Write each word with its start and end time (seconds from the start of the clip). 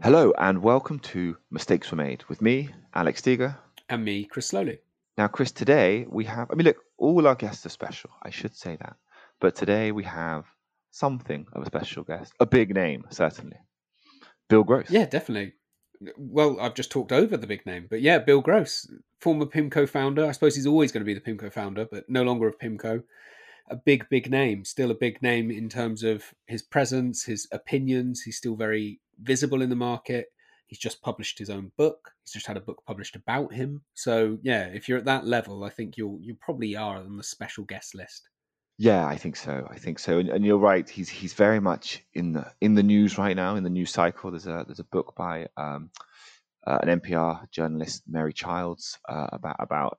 Hello 0.00 0.32
and 0.38 0.62
welcome 0.62 1.00
to 1.00 1.36
Mistakes 1.50 1.90
Were 1.90 1.96
Made 1.96 2.22
with 2.28 2.40
me, 2.40 2.70
Alex 2.94 3.18
Steger. 3.18 3.58
And 3.88 4.04
me, 4.04 4.26
Chris 4.26 4.52
Sloley. 4.52 4.78
Now, 5.18 5.26
Chris, 5.26 5.50
today 5.50 6.06
we 6.08 6.24
have, 6.24 6.48
I 6.52 6.54
mean, 6.54 6.66
look, 6.66 6.76
all 6.98 7.26
our 7.26 7.34
guests 7.34 7.66
are 7.66 7.70
special. 7.70 8.10
I 8.22 8.30
should 8.30 8.54
say 8.54 8.76
that. 8.76 8.94
But 9.40 9.56
today 9.56 9.90
we 9.90 10.04
have 10.04 10.44
something 10.92 11.46
of 11.52 11.64
a 11.64 11.66
special 11.66 12.04
guest, 12.04 12.32
a 12.38 12.46
big 12.46 12.72
name, 12.74 13.06
certainly. 13.10 13.56
Bill 14.48 14.62
Gross. 14.62 14.88
Yeah, 14.88 15.04
definitely. 15.04 15.54
Well, 16.16 16.60
I've 16.60 16.74
just 16.74 16.92
talked 16.92 17.10
over 17.10 17.36
the 17.36 17.48
big 17.48 17.66
name, 17.66 17.88
but 17.90 18.00
yeah, 18.00 18.18
Bill 18.18 18.40
Gross, 18.40 18.88
former 19.20 19.46
PIMCO 19.46 19.88
founder. 19.88 20.24
I 20.24 20.32
suppose 20.32 20.54
he's 20.54 20.66
always 20.66 20.92
going 20.92 21.04
to 21.04 21.12
be 21.12 21.14
the 21.14 21.20
PIMCO 21.20 21.52
founder, 21.52 21.86
but 21.90 22.08
no 22.08 22.22
longer 22.22 22.46
of 22.46 22.58
PIMCO. 22.60 23.02
A 23.68 23.76
big, 23.76 24.08
big 24.08 24.30
name, 24.30 24.64
still 24.64 24.92
a 24.92 24.94
big 24.94 25.20
name 25.22 25.50
in 25.50 25.68
terms 25.68 26.04
of 26.04 26.32
his 26.46 26.62
presence, 26.62 27.24
his 27.24 27.48
opinions. 27.50 28.22
He's 28.22 28.36
still 28.36 28.54
very 28.54 29.00
visible 29.20 29.62
in 29.62 29.70
the 29.70 29.76
market. 29.76 30.26
He's 30.66 30.78
just 30.78 31.00
published 31.02 31.38
his 31.38 31.50
own 31.50 31.72
book. 31.78 32.10
He's 32.24 32.34
just 32.34 32.46
had 32.46 32.58
a 32.58 32.60
book 32.60 32.82
published 32.86 33.16
about 33.16 33.52
him. 33.52 33.82
So 33.94 34.38
yeah, 34.42 34.66
if 34.66 34.88
you're 34.88 34.98
at 34.98 35.06
that 35.06 35.26
level, 35.26 35.64
I 35.64 35.70
think 35.70 35.96
you'll 35.96 36.18
you 36.20 36.34
probably 36.34 36.76
are 36.76 36.96
on 36.96 37.16
the 37.16 37.22
special 37.22 37.64
guest 37.64 37.94
list. 37.94 38.28
Yeah, 38.80 39.06
I 39.06 39.16
think 39.16 39.34
so. 39.34 39.66
I 39.68 39.76
think 39.76 39.98
so. 39.98 40.18
And, 40.18 40.28
and, 40.28 40.44
you're 40.44 40.56
right. 40.56 40.88
He's 40.88 41.08
he's 41.08 41.32
very 41.32 41.58
much 41.58 42.04
in 42.14 42.32
the 42.32 42.52
in 42.60 42.74
the 42.74 42.82
news 42.82 43.18
right 43.18 43.34
now, 43.34 43.56
in 43.56 43.64
the 43.64 43.70
news 43.70 43.90
cycle. 43.90 44.30
There's 44.30 44.46
a 44.46 44.64
there's 44.66 44.78
a 44.78 44.84
book 44.84 45.14
by 45.16 45.48
um, 45.56 45.90
uh, 46.64 46.78
an 46.82 47.00
NPR 47.00 47.50
journalist, 47.50 48.04
Mary 48.06 48.32
Childs, 48.32 48.96
uh, 49.08 49.26
about 49.32 49.56
about 49.58 49.98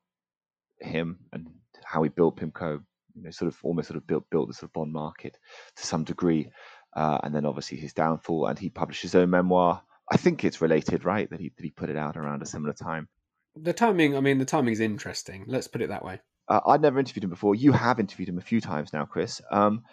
him 0.80 1.20
and 1.34 1.48
how 1.84 2.04
he 2.04 2.10
built 2.10 2.38
Pimco. 2.38 2.82
You 3.16 3.24
know, 3.24 3.32
sort 3.32 3.52
of 3.52 3.60
almost 3.64 3.90
sort 3.90 3.98
of 3.98 4.08
built 4.08 4.24
built 4.30 4.48
the 4.48 4.54
sort 4.54 4.70
of 4.70 4.74
bond 4.74 4.94
market 4.94 5.38
to 5.76 5.86
some 5.86 6.06
degree, 6.06 6.50
uh, 6.94 7.20
and 7.24 7.34
then 7.34 7.46
obviously 7.46 7.78
his 7.78 7.94
downfall. 7.94 8.48
And 8.48 8.58
he 8.58 8.70
published 8.70 9.02
his 9.02 9.16
own 9.16 9.30
memoir. 9.30 9.82
I 10.12 10.18
think 10.18 10.44
it's 10.44 10.62
related, 10.62 11.06
right? 11.06 11.30
That 11.30 11.40
he 11.40 11.52
that 11.56 11.64
he 11.64 11.72
put 11.72 11.90
it 11.90 11.98
out 11.98 12.18
around 12.18 12.42
a 12.42 12.46
similar 12.46 12.74
time. 12.74 13.08
The 13.56 13.74
timing. 13.74 14.16
I 14.16 14.22
mean, 14.22 14.38
the 14.38 14.46
timing 14.46 14.74
is 14.74 14.80
interesting. 14.80 15.46
Let's 15.48 15.68
put 15.68 15.82
it 15.82 15.90
that 15.90 16.04
way. 16.04 16.20
Uh, 16.48 16.62
I'd 16.66 16.82
never 16.82 17.00
interviewed 17.00 17.24
him 17.24 17.30
before. 17.30 17.54
You 17.54 17.72
have 17.72 18.00
interviewed 18.00 18.30
him 18.30 18.40
a 18.40 18.42
few 18.42 18.60
times 18.60 18.92
now, 18.92 19.06
Chris. 19.06 19.40
Um, 19.52 19.84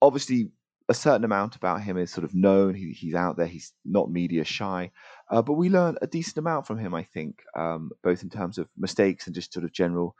obviously, 0.00 0.50
a 0.88 0.94
certain 0.94 1.24
amount 1.24 1.56
about 1.56 1.82
him 1.82 1.98
is 1.98 2.10
sort 2.10 2.24
of 2.24 2.34
known. 2.34 2.74
He, 2.74 2.92
he's 2.92 3.14
out 3.14 3.36
there. 3.36 3.46
He's 3.46 3.72
not 3.84 4.10
media 4.10 4.44
shy, 4.44 4.92
uh, 5.30 5.42
but 5.42 5.54
we 5.54 5.68
learned 5.68 5.98
a 6.00 6.06
decent 6.06 6.38
amount 6.38 6.66
from 6.66 6.78
him. 6.78 6.94
I 6.94 7.02
think, 7.02 7.42
um, 7.54 7.90
both 8.02 8.22
in 8.22 8.30
terms 8.30 8.58
of 8.58 8.68
mistakes 8.76 9.26
and 9.26 9.34
just 9.34 9.52
sort 9.52 9.64
of 9.64 9.72
general 9.72 10.16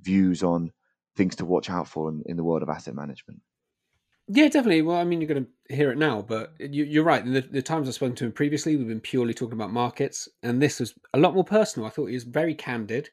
views 0.00 0.42
on 0.42 0.72
things 1.16 1.36
to 1.36 1.44
watch 1.44 1.68
out 1.68 1.88
for 1.88 2.08
in, 2.08 2.22
in 2.26 2.36
the 2.36 2.44
world 2.44 2.62
of 2.62 2.68
asset 2.68 2.94
management. 2.94 3.40
Yeah, 4.28 4.48
definitely. 4.48 4.82
Well, 4.82 4.98
I 4.98 5.04
mean, 5.04 5.20
you're 5.20 5.28
going 5.28 5.46
to 5.46 5.74
hear 5.74 5.90
it 5.90 5.98
now, 5.98 6.22
but 6.22 6.52
you, 6.58 7.00
are 7.00 7.04
right. 7.04 7.24
The, 7.24 7.40
the, 7.40 7.62
times 7.62 7.88
I've 7.88 7.94
spoken 7.94 8.14
to 8.16 8.26
him 8.26 8.32
previously, 8.32 8.76
we've 8.76 8.86
been 8.86 9.00
purely 9.00 9.32
talking 9.32 9.54
about 9.54 9.72
markets, 9.72 10.28
and 10.42 10.60
this 10.60 10.80
was 10.80 10.94
a 11.14 11.18
lot 11.18 11.34
more 11.34 11.44
personal. 11.44 11.86
I 11.86 11.90
thought 11.90 12.06
he 12.06 12.14
was 12.14 12.24
very 12.24 12.54
candid 12.54 13.08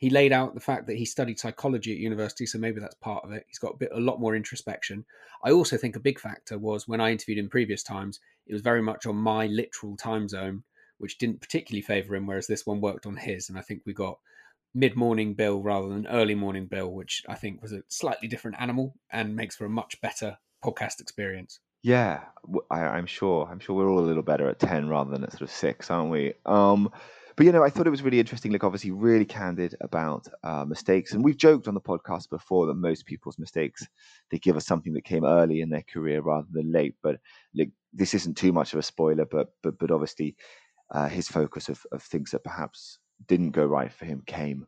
he 0.00 0.08
laid 0.08 0.32
out 0.32 0.54
the 0.54 0.60
fact 0.60 0.86
that 0.86 0.96
he 0.96 1.04
studied 1.04 1.38
psychology 1.38 1.92
at 1.92 1.98
university, 1.98 2.46
so 2.46 2.58
maybe 2.58 2.80
that's 2.80 2.94
part 2.94 3.22
of 3.22 3.32
it. 3.32 3.44
He's 3.48 3.58
got 3.58 3.74
a 3.74 3.76
bit, 3.76 3.90
a 3.92 4.00
lot 4.00 4.18
more 4.18 4.34
introspection. 4.34 5.04
I 5.44 5.50
also 5.50 5.76
think 5.76 5.94
a 5.94 6.00
big 6.00 6.18
factor 6.18 6.56
was 6.58 6.88
when 6.88 7.02
I 7.02 7.12
interviewed 7.12 7.36
him 7.36 7.50
previous 7.50 7.82
times, 7.82 8.18
it 8.46 8.54
was 8.54 8.62
very 8.62 8.80
much 8.80 9.04
on 9.04 9.16
my 9.16 9.46
literal 9.46 9.98
time 9.98 10.26
zone, 10.26 10.64
which 10.96 11.18
didn't 11.18 11.42
particularly 11.42 11.82
favour 11.82 12.14
him, 12.14 12.26
whereas 12.26 12.46
this 12.46 12.64
one 12.64 12.80
worked 12.80 13.04
on 13.04 13.14
his. 13.14 13.50
And 13.50 13.58
I 13.58 13.60
think 13.60 13.82
we 13.84 13.92
got 13.92 14.18
mid 14.72 14.96
morning 14.96 15.34
Bill 15.34 15.60
rather 15.60 15.90
than 15.90 16.06
early 16.06 16.34
morning 16.34 16.64
Bill, 16.64 16.90
which 16.90 17.22
I 17.28 17.34
think 17.34 17.60
was 17.60 17.72
a 17.72 17.82
slightly 17.88 18.26
different 18.26 18.56
animal 18.58 18.94
and 19.10 19.36
makes 19.36 19.56
for 19.56 19.66
a 19.66 19.70
much 19.70 20.00
better 20.00 20.38
podcast 20.64 21.00
experience. 21.00 21.60
Yeah, 21.82 22.20
I, 22.70 22.98
am 22.98 23.06
sure. 23.06 23.48
I'm 23.50 23.58
sure 23.58 23.74
we're 23.74 23.90
all 23.90 24.00
a 24.00 24.04
little 24.04 24.22
better 24.22 24.48
at 24.48 24.58
ten 24.58 24.88
rather 24.88 25.10
than 25.10 25.24
at 25.24 25.32
sort 25.32 25.42
of 25.42 25.50
six, 25.50 25.90
aren't 25.90 26.10
we? 26.10 26.34
Um, 26.44 26.90
but 27.36 27.46
you 27.46 27.52
know, 27.52 27.64
I 27.64 27.70
thought 27.70 27.86
it 27.86 27.90
was 27.90 28.02
really 28.02 28.20
interesting. 28.20 28.52
Like, 28.52 28.64
obviously, 28.64 28.90
really 28.90 29.24
candid 29.24 29.74
about 29.80 30.26
uh, 30.44 30.66
mistakes, 30.66 31.12
and 31.12 31.24
we've 31.24 31.38
joked 31.38 31.68
on 31.68 31.74
the 31.74 31.80
podcast 31.80 32.28
before 32.28 32.66
that 32.66 32.74
most 32.74 33.06
people's 33.06 33.38
mistakes 33.38 33.86
they 34.30 34.38
give 34.38 34.56
us 34.56 34.66
something 34.66 34.92
that 34.92 35.04
came 35.04 35.24
early 35.24 35.62
in 35.62 35.70
their 35.70 35.84
career 35.90 36.20
rather 36.20 36.48
than 36.52 36.70
late. 36.70 36.96
But 37.02 37.16
like, 37.54 37.70
this 37.94 38.12
isn't 38.12 38.36
too 38.36 38.52
much 38.52 38.74
of 38.74 38.78
a 38.78 38.82
spoiler, 38.82 39.24
but 39.24 39.54
but 39.62 39.78
but 39.78 39.90
obviously, 39.90 40.36
uh, 40.90 41.08
his 41.08 41.28
focus 41.28 41.70
of 41.70 41.80
of 41.92 42.02
things 42.02 42.32
that 42.32 42.44
perhaps 42.44 42.98
didn't 43.26 43.52
go 43.52 43.64
right 43.64 43.92
for 43.92 44.04
him 44.04 44.22
came 44.26 44.66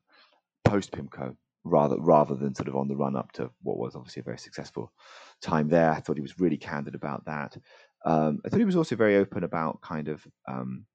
post 0.65 0.93
Pimco 0.93 1.37
rather 1.65 1.97
rather 1.99 2.35
than 2.35 2.55
sort 2.55 2.69
of 2.69 2.77
on 2.77 2.89
the 2.89 2.97
run 2.97 3.17
up 3.17 3.33
to 3.33 3.51
what 3.63 3.79
was 3.79 3.95
obviously 3.95 4.21
a 4.21 4.25
very 4.25 4.39
successful 4.39 4.93
time 5.41 5.69
there. 5.69 5.91
I 5.91 6.01
thought 6.01 6.17
he 6.17 6.23
was 6.23 6.39
really 6.39 6.57
candid 6.57 6.95
about 6.95 7.25
that. 7.27 7.57
Um, 8.05 8.41
I 8.45 8.49
thought 8.49 8.59
he 8.59 8.65
was 8.65 8.77
also 8.77 8.97
very 8.97 9.17
open 9.17 9.45
about 9.45 9.81
kind 9.81 10.09
of 10.09 10.27
um, 10.49 10.87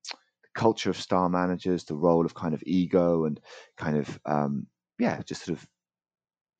culture 0.56 0.90
of 0.90 0.98
star 0.98 1.30
managers, 1.30 1.86
the 1.86 1.96
role 1.96 2.26
of 2.26 2.34
kind 2.34 2.54
of 2.54 2.64
ego 2.66 3.26
and 3.26 3.40
kind 3.78 3.98
of 3.98 4.20
um, 4.26 4.68
yeah, 5.00 5.22
just 5.26 5.46
sort 5.46 5.58
of 5.58 5.68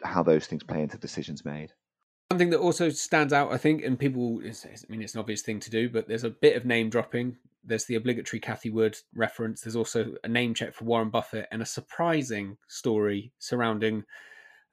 how 0.04 0.24
those 0.24 0.48
things 0.48 0.64
play 0.64 0.82
into 0.82 0.98
decisions 0.98 1.44
made. 1.44 1.74
Something 2.32 2.50
that 2.52 2.60
also 2.60 2.90
stands 2.90 3.34
out, 3.34 3.54
I 3.54 3.58
think, 3.58 3.84
and 3.84 3.98
people, 3.98 4.42
I 4.44 4.52
mean, 4.90 5.02
it's 5.02 5.16
an 5.16 5.20
obvious 5.20 5.42
thing 5.42 5.60
to 5.62 5.70
do, 5.70 5.90
but 5.90 6.08
there's 6.08 6.26
a 6.26 6.30
bit 6.30 6.58
of 6.58 6.66
name 6.66 6.90
dropping. 6.90 7.38
There's 7.68 7.86
the 7.86 7.96
obligatory 7.96 8.40
Cathie 8.40 8.72
Wood 8.72 8.98
reference. 9.14 9.62
There's 9.62 9.76
also 9.76 10.16
a 10.24 10.28
name 10.28 10.54
check 10.54 10.74
for 10.74 10.86
Warren 10.86 11.10
Buffett 11.10 11.48
and 11.52 11.62
a 11.62 11.66
surprising 11.66 12.58
story 12.68 13.32
surrounding 13.38 14.04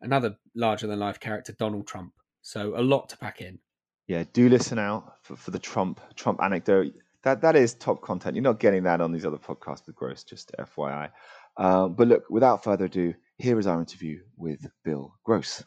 another 0.00 0.36
larger 0.54 0.86
than 0.86 1.00
life 1.00 1.20
character, 1.20 1.52
Donald 1.58 1.86
Trump. 1.86 2.12
So 2.42 2.74
a 2.76 2.82
lot 2.82 3.08
to 3.10 3.18
pack 3.18 3.40
in. 3.40 3.58
Yeah, 4.06 4.24
do 4.32 4.48
listen 4.48 4.78
out 4.78 5.16
for, 5.22 5.34
for 5.36 5.50
the 5.50 5.58
Trump 5.58 6.00
Trump 6.14 6.40
anecdote 6.42 6.92
that 7.24 7.40
that 7.40 7.56
is 7.56 7.74
top 7.74 8.02
content. 8.02 8.36
You're 8.36 8.42
not 8.42 8.60
getting 8.60 8.82
that 8.84 9.00
on 9.00 9.10
these 9.10 9.24
other 9.24 9.38
podcasts 9.38 9.86
with 9.86 9.96
Gross, 9.96 10.22
just 10.22 10.52
FYI. 10.58 11.10
Uh, 11.56 11.88
but 11.88 12.06
look, 12.06 12.24
without 12.30 12.62
further 12.62 12.84
ado, 12.84 13.14
here 13.38 13.58
is 13.58 13.66
our 13.66 13.80
interview 13.80 14.20
with 14.36 14.66
Bill 14.84 15.14
Gross. 15.24 15.64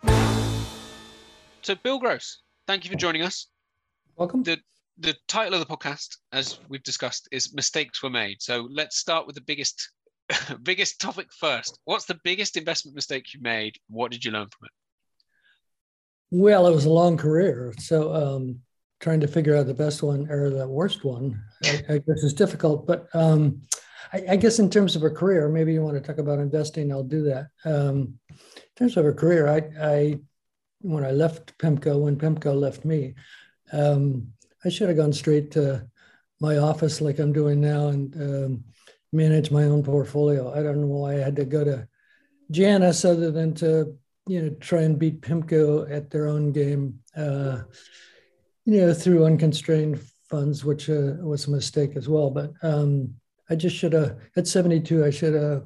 So, 1.63 1.75
Bill 1.75 1.99
Gross, 1.99 2.41
thank 2.67 2.85
you 2.85 2.91
for 2.91 2.95
joining 2.95 3.23
us. 3.23 3.47
Welcome. 4.15 4.43
The 4.43 4.59
the 4.99 5.15
title 5.27 5.53
of 5.53 5.67
the 5.67 5.77
podcast, 5.77 6.17
as 6.31 6.59
we've 6.69 6.83
discussed, 6.83 7.27
is 7.31 7.53
"Mistakes 7.53 8.01
Were 8.01 8.09
Made." 8.09 8.41
So, 8.41 8.67
let's 8.71 8.97
start 8.97 9.27
with 9.27 9.35
the 9.35 9.41
biggest 9.41 9.91
biggest 10.63 10.99
topic 10.99 11.27
first. 11.31 11.79
What's 11.85 12.05
the 12.05 12.19
biggest 12.23 12.57
investment 12.57 12.95
mistake 12.95 13.33
you 13.33 13.41
made? 13.41 13.75
What 13.89 14.11
did 14.11 14.25
you 14.25 14.31
learn 14.31 14.47
from 14.49 14.65
it? 14.65 14.71
Well, 16.29 16.67
it 16.67 16.73
was 16.73 16.85
a 16.85 16.89
long 16.89 17.17
career. 17.17 17.73
So, 17.79 18.13
um, 18.13 18.59
trying 18.99 19.19
to 19.21 19.27
figure 19.27 19.55
out 19.55 19.67
the 19.67 19.73
best 19.73 20.03
one 20.03 20.29
or 20.29 20.49
the 20.49 20.67
worst 20.67 21.03
one, 21.03 21.41
I, 21.63 21.83
I 21.89 21.97
guess 21.99 22.23
is 22.23 22.33
difficult. 22.33 22.87
But 22.87 23.07
um, 23.13 23.61
I, 24.11 24.23
I, 24.31 24.35
guess 24.35 24.59
in 24.59 24.69
terms 24.69 24.95
of 24.95 25.03
a 25.03 25.09
career, 25.09 25.47
maybe 25.47 25.73
you 25.73 25.83
want 25.83 25.95
to 25.95 26.01
talk 26.01 26.17
about 26.17 26.39
investing. 26.39 26.91
I'll 26.91 27.03
do 27.03 27.23
that. 27.23 27.47
Um, 27.63 28.19
in 28.29 28.75
terms 28.75 28.97
of 28.97 29.05
a 29.05 29.13
career, 29.13 29.47
I, 29.47 29.69
I 29.81 30.19
when 30.81 31.05
I 31.05 31.11
left 31.11 31.57
PIMCO, 31.57 31.99
when 31.99 32.17
PIMCO 32.17 32.59
left 32.59 32.85
me, 32.85 33.15
um, 33.71 34.27
I 34.65 34.69
should 34.69 34.87
have 34.89 34.97
gone 34.97 35.13
straight 35.13 35.51
to 35.51 35.87
my 36.39 36.57
office 36.57 37.01
like 37.01 37.19
I'm 37.19 37.33
doing 37.33 37.61
now 37.61 37.87
and 37.87 38.15
um, 38.15 38.63
manage 39.11 39.51
my 39.51 39.63
own 39.63 39.83
portfolio. 39.83 40.53
I 40.53 40.63
don't 40.63 40.81
know 40.81 40.87
why 40.87 41.13
I 41.13 41.19
had 41.19 41.35
to 41.37 41.45
go 41.45 41.63
to 41.63 41.87
Janus 42.51 43.05
other 43.05 43.31
than 43.31 43.53
to 43.55 43.97
you 44.27 44.41
know 44.41 44.49
try 44.59 44.81
and 44.81 44.99
beat 44.99 45.21
PIMCO 45.21 45.91
at 45.91 46.09
their 46.09 46.27
own 46.27 46.51
game. 46.51 46.99
Uh, 47.15 47.63
you 48.65 48.81
know, 48.81 48.93
through 48.93 49.25
unconstrained 49.25 50.01
funds, 50.29 50.65
which 50.65 50.89
uh, 50.89 51.13
was 51.21 51.47
a 51.47 51.51
mistake 51.51 51.95
as 51.95 52.09
well. 52.09 52.29
But 52.29 52.51
um, 52.61 53.15
I 53.49 53.55
just 53.55 53.77
should 53.77 53.93
have 53.93 54.17
at 54.35 54.47
72. 54.47 55.05
I 55.05 55.09
should 55.09 55.33
have 55.33 55.63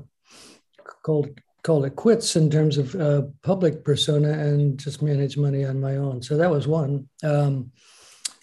called 1.03 1.41
called 1.63 1.85
it 1.85 1.95
quits 1.95 2.35
in 2.35 2.49
terms 2.49 2.77
of 2.77 2.95
uh, 2.95 3.21
public 3.43 3.83
persona 3.83 4.31
and 4.31 4.79
just 4.79 5.01
manage 5.01 5.37
money 5.37 5.63
on 5.63 5.79
my 5.79 5.97
own. 5.97 6.21
So 6.21 6.37
that 6.37 6.49
was 6.49 6.67
one. 6.67 7.07
Um, 7.23 7.71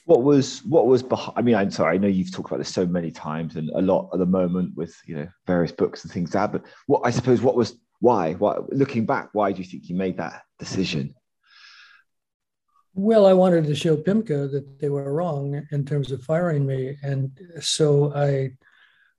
what 0.09 0.23
was 0.23 0.65
what 0.65 0.87
was 0.87 1.03
behind? 1.03 1.35
I 1.37 1.43
mean, 1.43 1.55
I'm 1.55 1.71
sorry. 1.71 1.95
I 1.95 1.99
know 1.99 2.09
you've 2.09 2.33
talked 2.33 2.49
about 2.49 2.61
this 2.61 2.73
so 2.73 2.87
many 2.87 3.11
times 3.11 3.57
and 3.57 3.69
a 3.75 3.83
lot 3.83 4.09
at 4.15 4.19
the 4.19 4.25
moment 4.25 4.75
with 4.75 4.97
you 5.05 5.15
know 5.15 5.29
various 5.47 5.71
books 5.71 6.03
and 6.03 6.11
things 6.11 6.35
like 6.35 6.51
that. 6.51 6.63
But 6.63 6.71
what 6.87 7.03
I 7.05 7.11
suppose 7.11 7.43
what 7.43 7.57
was 7.57 7.77
why? 8.01 8.33
Why 8.33 8.57
looking 8.71 9.05
back, 9.05 9.29
why 9.35 9.53
do 9.53 9.59
you 9.59 9.69
think 9.69 9.91
you 9.91 9.97
made 9.97 10.17
that 10.17 10.45
decision? 10.59 11.15
Well, 12.95 13.27
I 13.27 13.35
wanted 13.35 13.67
to 13.67 13.75
show 13.75 13.99
PIMCO 13.99 14.51
that 14.51 14.81
they 14.81 14.89
were 14.89 15.13
wrong 15.13 15.63
in 15.73 15.85
terms 15.85 16.11
of 16.11 16.23
firing 16.23 16.67
me. 16.67 16.97
And 17.03 17.31
so 17.61 18.11
I 18.15 18.53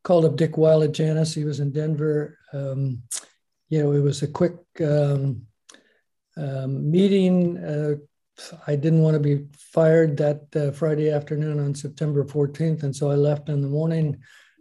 called 0.04 0.26
up 0.26 0.38
Dick 0.38 0.58
Weil 0.58 0.82
at. 0.84 0.98
He 0.98 1.44
was 1.44 1.60
in 1.60 1.72
Denver. 1.72 2.36
Um, 2.52 3.04
you 3.70 3.84
know, 3.84 3.92
it 3.92 4.00
was 4.02 4.24
a 4.24 4.28
quick 4.28 4.56
um, 4.82 5.44
um, 6.36 6.90
meeting. 6.90 7.58
Uh, 7.58 7.96
I 8.68 8.76
didn't 8.76 9.02
want 9.02 9.16
to 9.16 9.20
be 9.20 9.46
fired 9.58 10.18
that 10.18 10.56
uh, 10.56 10.72
Friday 10.72 11.12
afternoon 11.12 11.60
on 11.60 11.76
September 11.76 12.24
14th. 12.24 12.84
And 12.84 12.96
so 12.96 13.10
I 13.12 13.16
left 13.16 13.50
in 13.50 13.62
the 13.62 13.68
morning 13.68 14.18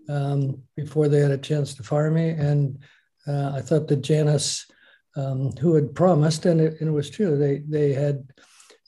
um, 0.09 0.63
before 0.77 1.09
they 1.09 1.21
had 1.21 1.31
a 1.31 1.39
chance 1.39 1.75
to 1.75 1.83
fire 1.83 2.11
me. 2.11 2.31
And 2.31 2.79
uh, 3.27 3.53
I 3.55 3.61
thought 3.61 3.89
that 3.89 4.03
Janus, 4.03 4.67
um, 5.17 5.53
who 5.61 5.75
had 5.75 5.95
promised, 5.95 6.47
and 6.47 6.61
it, 6.61 6.81
and 6.81 6.89
it 6.89 6.93
was 6.93 7.11
true, 7.11 7.37
they, 7.37 7.59
they 7.69 7.93
had 7.93 8.27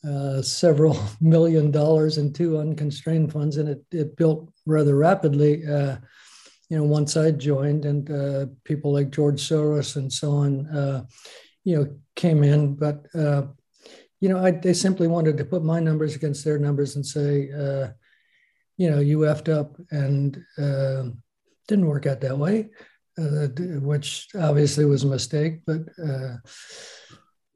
uh, 0.09 0.41
several 0.43 0.99
million 1.21 1.71
dollars 1.71 2.19
in 2.19 2.33
two 2.33 2.59
unconstrained 2.59 3.33
funds, 3.33 3.57
and 3.57 3.69
it, 3.69 3.85
it 3.91 4.17
built 4.17 4.51
rather 4.67 4.97
rapidly. 4.97 5.67
Uh, 5.67 5.97
you 6.69 6.77
know, 6.77 6.85
once 6.85 7.17
I 7.17 7.33
joined, 7.33 7.85
and 7.85 8.11
uh, 8.11 8.47
people 8.65 8.93
like 8.93 9.11
George 9.11 9.43
Soros 9.43 9.97
and 9.97 10.13
so 10.13 10.31
on, 10.31 10.67
uh, 10.69 11.05
you 11.65 11.77
know, 11.77 11.97
came 12.15 12.45
in, 12.45 12.77
but 12.77 13.05
you 14.21 14.29
know, 14.29 14.39
I, 14.39 14.51
they 14.53 14.75
simply 14.75 15.09
wanted 15.09 15.37
to 15.39 15.45
put 15.45 15.65
my 15.65 15.81
numbers 15.81 16.15
against 16.15 16.45
their 16.45 16.59
numbers 16.59 16.97
and 16.97 17.05
say, 17.05 17.51
uh, 17.53 17.89
you 18.77 18.91
know, 18.91 19.01
you 19.01 19.19
effed 19.21 19.49
up, 19.53 19.77
and 19.91 20.43
didn't 21.69 21.87
work 21.87 22.07
out 22.07 22.21
that 22.21 22.39
way, 22.39 22.69
which 23.17 24.29
obviously 24.39 24.85
was 24.85 25.05
a 25.05 25.09
mistake, 25.09 25.61
but 25.67 25.81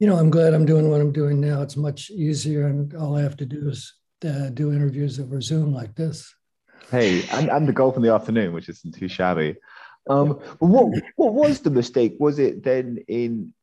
you 0.00 0.08
know, 0.08 0.16
I'm 0.16 0.31
glad 0.31 0.55
I'm 0.55 0.66
doing 0.66 0.90
what 0.90 1.00
I'm 1.00 1.12
doing 1.12 1.40
now. 1.40 1.62
It's 1.62 1.76
much 1.76 2.11
easier, 2.11 2.67
and 2.67 2.94
all 2.94 3.17
I 3.17 3.22
have 3.22 3.37
to 3.38 3.46
do 3.46 3.69
is 3.69 3.94
uh, 4.26 4.50
do 4.50 4.72
interviews 4.72 5.20
over 5.20 5.40
Zoom 5.40 5.72
like 5.72 5.94
this. 5.94 6.34
Hey, 6.90 7.22
and, 7.31 7.49
and 7.49 7.69
the 7.69 7.72
golf 7.72 7.96
in 7.96 8.02
the 8.02 8.12
afternoon, 8.12 8.52
which 8.52 8.69
isn't 8.69 8.94
too 8.94 9.08
shabby. 9.08 9.56
Um, 10.10 10.40
what 10.58 10.93
what 11.17 11.32
was 11.32 11.60
the 11.60 11.70
mistake? 11.70 12.17
Was 12.19 12.38
it 12.38 12.62
then 12.62 12.99
in 13.08 13.55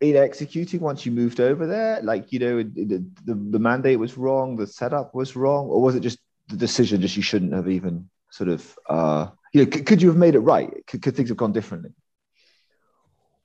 in 0.00 0.16
executing 0.16 0.80
once 0.80 1.06
you 1.06 1.12
moved 1.12 1.40
over 1.40 1.66
there? 1.66 2.00
Like 2.02 2.32
you 2.32 2.38
know, 2.38 2.62
the, 2.62 3.04
the, 3.24 3.34
the 3.34 3.58
mandate 3.58 3.98
was 3.98 4.16
wrong, 4.16 4.56
the 4.56 4.66
setup 4.66 5.14
was 5.14 5.36
wrong, 5.36 5.66
or 5.66 5.80
was 5.80 5.94
it 5.94 6.00
just 6.00 6.18
the 6.48 6.56
decision 6.56 7.00
just 7.00 7.16
you 7.16 7.22
shouldn't 7.22 7.52
have 7.52 7.68
even 7.68 8.08
sort 8.30 8.50
of 8.50 8.78
uh, 8.88 9.28
you 9.52 9.64
know, 9.64 9.70
could, 9.70 9.86
could 9.86 10.02
you 10.02 10.08
have 10.08 10.18
made 10.18 10.34
it 10.34 10.40
right? 10.40 10.86
Could, 10.86 11.02
could 11.02 11.16
things 11.16 11.30
have 11.30 11.38
gone 11.38 11.52
differently? 11.52 11.90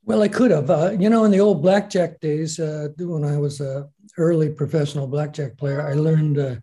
Well, 0.04 0.24
I 0.24 0.28
could 0.28 0.52
have. 0.52 0.70
Uh, 0.70 0.92
you 0.92 1.10
know, 1.10 1.24
in 1.24 1.32
the 1.32 1.40
old 1.40 1.62
blackjack 1.62 2.20
days, 2.20 2.60
uh, 2.60 2.90
when 2.98 3.24
I 3.24 3.38
was 3.38 3.62
a 3.62 3.88
early 4.18 4.50
professional 4.50 5.08
blackjack 5.08 5.58
player, 5.58 5.88
I 5.88 5.94
learned 5.94 6.38
uh, 6.38 6.56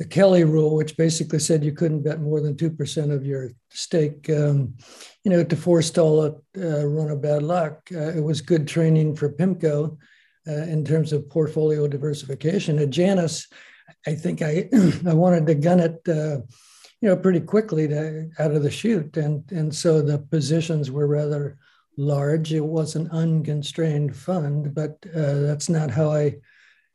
the 0.00 0.06
Kelly 0.06 0.44
rule, 0.44 0.74
which 0.74 0.96
basically 0.96 1.38
said 1.38 1.62
you 1.62 1.72
couldn't 1.72 2.04
bet 2.04 2.22
more 2.22 2.40
than 2.40 2.56
two 2.56 2.70
percent 2.70 3.12
of 3.12 3.26
your 3.26 3.50
stake. 3.68 4.30
Um, 4.30 4.74
you 5.24 5.30
know, 5.30 5.44
to 5.44 5.56
forestall 5.56 6.24
a 6.24 6.30
uh, 6.56 6.84
run 6.86 7.10
of 7.10 7.20
bad 7.20 7.42
luck. 7.42 7.82
Uh, 7.94 8.08
it 8.16 8.24
was 8.24 8.40
good 8.40 8.66
training 8.66 9.14
for 9.14 9.28
PIMCO 9.30 9.98
uh, 10.48 10.52
in 10.52 10.86
terms 10.86 11.12
of 11.12 11.28
portfolio 11.28 11.86
diversification. 11.86 12.78
At 12.78 12.88
Janus, 12.88 13.46
I 14.06 14.14
think 14.14 14.40
I 14.40 14.70
I 15.06 15.12
wanted 15.12 15.46
to 15.46 15.54
gun 15.54 15.80
it. 15.80 16.00
you 16.06 17.08
know, 17.08 17.16
pretty 17.16 17.40
quickly 17.40 17.86
to, 17.88 18.30
out 18.38 18.52
of 18.52 18.62
the 18.62 18.70
chute, 18.70 19.18
and 19.18 19.44
and 19.52 19.74
so 19.74 20.00
the 20.00 20.18
positions 20.18 20.90
were 20.90 21.08
rather 21.08 21.58
large. 21.98 22.54
It 22.54 22.64
was 22.64 22.96
an 22.96 23.10
unconstrained 23.10 24.16
fund, 24.16 24.74
but 24.74 24.96
uh, 25.14 25.40
that's 25.40 25.68
not 25.68 25.90
how 25.90 26.10
I 26.10 26.36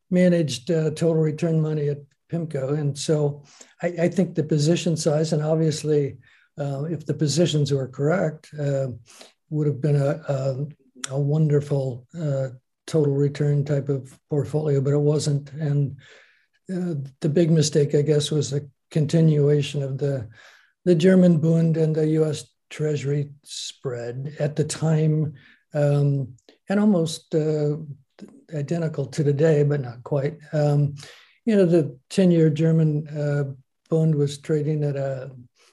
managed 0.09 0.71
uh, 0.71 0.89
total 0.89 1.21
return 1.21 1.61
money 1.61 1.89
at 1.89 1.99
PIMCO. 2.31 2.77
And 2.79 2.97
so 2.97 3.43
I, 3.81 3.87
I 4.01 4.09
think 4.09 4.35
the 4.35 4.43
position 4.43 4.97
size, 4.97 5.33
and 5.33 5.41
obviously, 5.41 6.17
uh, 6.57 6.83
if 6.85 7.05
the 7.05 7.13
positions 7.13 7.71
were 7.71 7.87
correct, 7.87 8.49
uh, 8.59 8.87
would 9.49 9.67
have 9.67 9.81
been 9.81 9.97
a, 9.97 10.21
a, 10.27 10.65
a 11.09 11.19
wonderful 11.19 12.07
uh, 12.19 12.49
total 12.87 13.13
return 13.13 13.65
type 13.65 13.89
of 13.89 14.17
portfolio, 14.29 14.81
but 14.81 14.93
it 14.93 14.99
wasn't. 14.99 15.51
And 15.53 15.97
uh, 16.71 16.95
the 17.19 17.29
big 17.29 17.51
mistake, 17.51 17.93
I 17.93 18.01
guess, 18.01 18.31
was 18.31 18.49
the 18.49 18.69
continuation 18.91 19.83
of 19.83 19.97
the 19.97 20.27
the 20.85 20.95
German 20.95 21.39
Bund 21.39 21.77
and 21.77 21.95
the 21.95 22.07
U.S. 22.09 22.45
Treasury 22.69 23.31
spread 23.43 24.35
at 24.39 24.55
the 24.55 24.63
time, 24.63 25.33
um, 25.73 26.35
and 26.69 26.79
almost 26.79 27.33
uh, 27.33 27.77
identical 28.53 29.07
to 29.07 29.23
today, 29.23 29.63
but 29.63 29.81
not 29.81 30.03
quite. 30.03 30.37
Um, 30.53 30.95
you 31.45 31.55
know, 31.55 31.65
the 31.65 31.97
10 32.09 32.31
year 32.31 32.49
German 32.49 33.07
uh, 33.07 33.43
bond 33.89 34.15
was 34.15 34.39
trading 34.39 34.83
at 34.83 34.95
a 34.95 35.31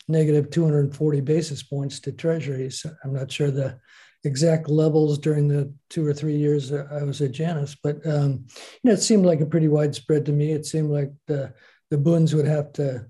negative 0.08 0.50
240 0.50 1.20
basis 1.20 1.62
points 1.62 2.00
to 2.00 2.12
treasuries. 2.12 2.84
I'm 3.02 3.14
not 3.14 3.32
sure 3.32 3.50
the 3.50 3.78
exact 4.24 4.68
levels 4.68 5.18
during 5.18 5.48
the 5.48 5.72
two 5.90 6.06
or 6.06 6.12
three 6.12 6.36
years 6.36 6.72
I 6.72 7.02
was 7.02 7.20
at 7.22 7.32
Janus, 7.32 7.76
but 7.82 8.06
um, 8.06 8.46
you 8.82 8.88
know, 8.88 8.92
it 8.92 9.02
seemed 9.02 9.26
like 9.26 9.40
a 9.40 9.46
pretty 9.46 9.68
widespread 9.68 10.26
to 10.26 10.32
me. 10.32 10.52
It 10.52 10.66
seemed 10.66 10.90
like 10.90 11.10
the 11.26 11.54
the 11.90 11.98
bunds 11.98 12.34
would 12.34 12.46
have 12.46 12.72
to 12.74 13.06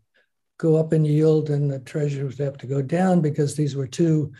go 0.59 0.77
up 0.77 0.93
in 0.93 1.05
yield 1.05 1.51
and 1.51 1.71
the 1.71 1.81
treasuries 1.81 2.39
would 2.39 2.45
have 2.45 2.59
to 2.59 2.67
go 2.67 2.83
down 2.83 3.21
because 3.21 3.55
these 3.55 3.77
were 3.77 3.87
two 3.87 4.33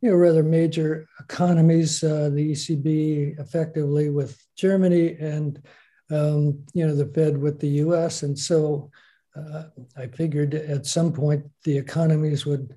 you 0.00 0.10
know, 0.10 0.16
rather 0.16 0.42
major 0.42 1.06
economies, 1.20 2.02
uh, 2.02 2.28
the 2.32 2.52
ECB 2.52 3.38
effectively 3.38 4.10
with 4.10 4.36
Germany 4.56 5.16
and, 5.18 5.62
um, 6.12 6.64
you 6.74 6.86
know, 6.86 6.94
the 6.94 7.06
Fed 7.06 7.38
with 7.38 7.60
the 7.60 7.68
US. 7.68 8.22
And 8.22 8.38
so 8.38 8.90
uh, 9.36 9.64
I 9.96 10.06
figured 10.06 10.54
at 10.54 10.86
some 10.86 11.12
point 11.12 11.44
the 11.64 11.76
economies 11.76 12.44
would, 12.44 12.74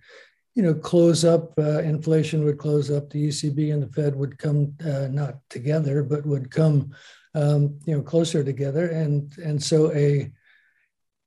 you 0.53 0.63
know, 0.63 0.73
close 0.73 1.25
up, 1.25 1.53
uh, 1.57 1.79
inflation 1.79 2.45
would 2.45 2.57
close 2.57 2.89
up, 2.89 3.09
the 3.09 3.27
ECB 3.27 3.73
and 3.73 3.83
the 3.83 3.91
Fed 3.93 4.15
would 4.15 4.37
come 4.37 4.73
uh, 4.85 5.07
not 5.07 5.35
together, 5.49 6.01
but 6.01 6.25
would 6.25 6.49
come, 6.49 6.91
um, 7.33 7.77
you 7.85 7.95
know, 7.95 8.01
closer 8.01 8.43
together. 8.43 8.87
And, 8.87 9.37
and 9.37 9.61
so 9.61 9.91
a, 9.93 10.31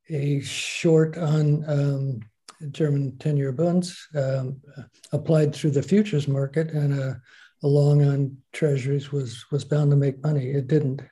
a 0.08 0.40
short 0.40 1.19
on 1.19 1.64
um, 1.69 2.20
German 2.72 3.16
10 3.19 3.37
year 3.37 3.52
bonds 3.52 4.08
um, 4.16 4.60
applied 5.12 5.55
through 5.55 5.70
the 5.72 5.82
futures 5.82 6.26
market, 6.26 6.70
and 6.70 6.99
a, 6.99 7.20
a, 7.62 7.66
long 7.66 8.02
on 8.02 8.37
treasuries 8.52 9.12
was, 9.12 9.44
was 9.52 9.64
bound 9.64 9.90
to 9.90 9.96
make 9.96 10.22
money. 10.22 10.50
It 10.50 10.66
didn't. 10.66 11.02